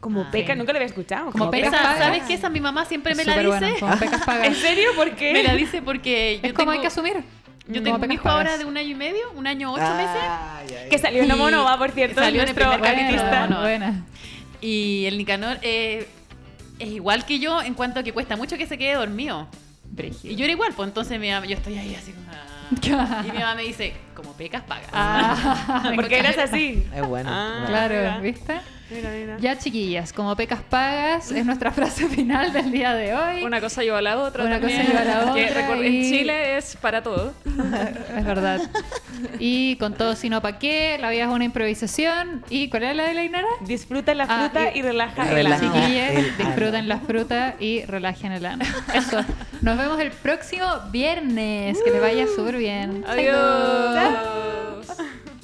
como 0.01 0.21
Ah, 0.23 0.29
peca, 0.31 0.53
sí. 0.53 0.59
nunca 0.61 0.73
lo 0.73 0.79
había 0.79 0.87
escuchado. 0.87 1.33
Como 1.33 1.51
peca. 1.51 1.71
pecas 1.71 1.75
Esa- 1.81 1.83
pagas. 1.83 2.05
¿Sabes 2.05 2.23
qué? 2.29 2.35
Esa 2.35 2.49
mi 2.51 2.61
mamá 2.61 2.85
siempre 2.85 3.17
me 3.17 3.25
la 3.25 3.33
dice. 3.37 3.49
bueno, 3.49 3.69
como 3.81 3.99
pecas 3.99 4.23
¿En 4.45 4.55
serio? 4.55 4.91
¿Por 4.95 5.11
qué? 5.17 5.33
Me 5.33 5.43
la 5.43 5.55
dice 5.55 5.83
porque 5.83 6.39
yo 6.41 6.47
Es 6.49 6.53
como 6.55 6.71
hay 6.71 6.79
que 6.81 6.87
asumir. 6.87 7.25
Yo 7.69 7.83
Como 7.83 7.99
tengo 7.99 8.05
un 8.07 8.13
hijo 8.13 8.29
ahora 8.29 8.57
de 8.57 8.65
un 8.65 8.77
año 8.77 8.89
y 8.89 8.95
medio, 8.95 9.31
un 9.35 9.47
año 9.47 9.73
ocho 9.73 9.95
meses. 9.95 10.17
Ay, 10.23 10.67
ay. 10.85 10.89
Que 10.89 10.99
salió 10.99 11.23
en 11.23 11.37
Monova, 11.37 11.77
por 11.77 11.91
cierto, 11.91 12.21
salió 12.21 12.43
en 12.43 12.49
el 12.49 12.55
primer 12.55 12.81
Bueno. 13.61 14.05
Y 14.61 15.05
el 15.07 15.19
Nicanor 15.19 15.59
eh, 15.63 16.09
es 16.79 16.89
igual 16.89 17.25
que 17.27 17.39
yo 17.39 17.61
en 17.63 17.75
cuanto 17.75 18.01
a 18.01 18.03
que 18.03 18.13
cuesta 18.13 18.37
mucho 18.37 18.57
que 18.57 18.67
se 18.67 18.79
quede 18.79 18.95
dormido. 18.95 19.47
Y 20.23 20.37
yo 20.37 20.45
era 20.45 20.53
igual, 20.53 20.73
pues 20.75 20.89
entonces 20.89 21.19
mi 21.21 21.31
mamá- 21.31 21.47
yo 21.47 21.57
estoy 21.57 21.77
ahí 21.79 21.95
así 21.95 22.13
como... 22.13 22.27
ah. 22.31 23.25
y 23.29 23.33
mi 23.33 23.39
mamá 23.39 23.55
me 23.55 23.63
dice, 23.63 23.95
como 24.19 24.33
pecas 24.35 24.63
pagas. 24.65 24.89
Ah, 24.93 25.91
Porque 25.97 26.19
eras 26.19 26.37
así. 26.39 26.87
Es 26.95 27.07
bueno. 27.07 27.31
Ah. 27.33 27.65
Claro, 27.69 27.95
mira. 27.95 28.19
¿viste? 28.19 28.55
Mira, 28.91 29.11
mira. 29.11 29.37
Ya, 29.39 29.59
chiquillas, 29.59 30.15
como 30.15 30.35
pecas 30.35 30.61
pagas 30.63 31.31
es 31.31 31.45
nuestra 31.45 31.71
frase 31.79 32.09
final 32.09 32.53
del 32.55 32.71
día 32.73 32.95
de 32.95 33.15
hoy. 33.15 33.45
Una 33.45 33.61
cosa 33.61 33.83
lleva 33.83 33.99
a 33.99 34.03
la 34.03 34.17
otra. 34.19 34.45
Una 34.45 34.59
cosa 34.61 34.77
también. 34.77 34.87
lleva 34.89 35.01
a 35.01 35.27
la 35.27 35.35
Que 35.35 35.45
otra 35.45 35.69
recor- 35.69 35.85
y- 35.85 35.97
En 36.07 36.11
Chile 36.11 36.57
es 36.57 36.75
para 36.77 37.03
todo. 37.03 37.35
Es 38.17 38.25
verdad. 38.25 38.61
Y 39.39 39.77
con 39.77 39.93
todo 39.95 40.15
sino 40.17 40.41
pa' 40.41 40.59
qué, 40.59 40.97
la 41.01 41.11
vida 41.11 41.25
es 41.25 41.29
una 41.29 41.45
improvisación. 41.45 42.43
¿Y 42.49 42.71
cuál 42.71 42.85
era 42.85 42.95
la 42.95 43.05
de 43.09 43.15
la 43.15 43.25
Inara? 43.25 43.47
Disfruta 43.61 44.15
la 44.15 44.25
Ah, 44.27 44.39
fruta 44.51 44.71
y- 44.75 44.79
y, 44.79 44.83
relaja 44.83 45.39
el. 45.39 45.47
Chiquillas, 45.61 46.15
disfruten 46.39 46.75
ano. 46.77 46.89
la 46.89 46.99
fruta 47.01 47.55
y 47.61 47.83
relajen 47.85 48.33
el 48.33 48.47
ano. 48.47 48.65
Eso. 48.95 49.23
Nos 49.61 49.77
vemos 49.77 50.01
el 50.01 50.13
próximo 50.13 50.65
viernes. 50.91 51.77
Que 51.85 51.91
les 51.91 52.01
vaya 52.01 52.27
súper 52.35 52.57
bien. 52.57 53.05
Chaito. 53.05 53.33
Adiós. 53.33 54.08
Adios. 54.09 54.89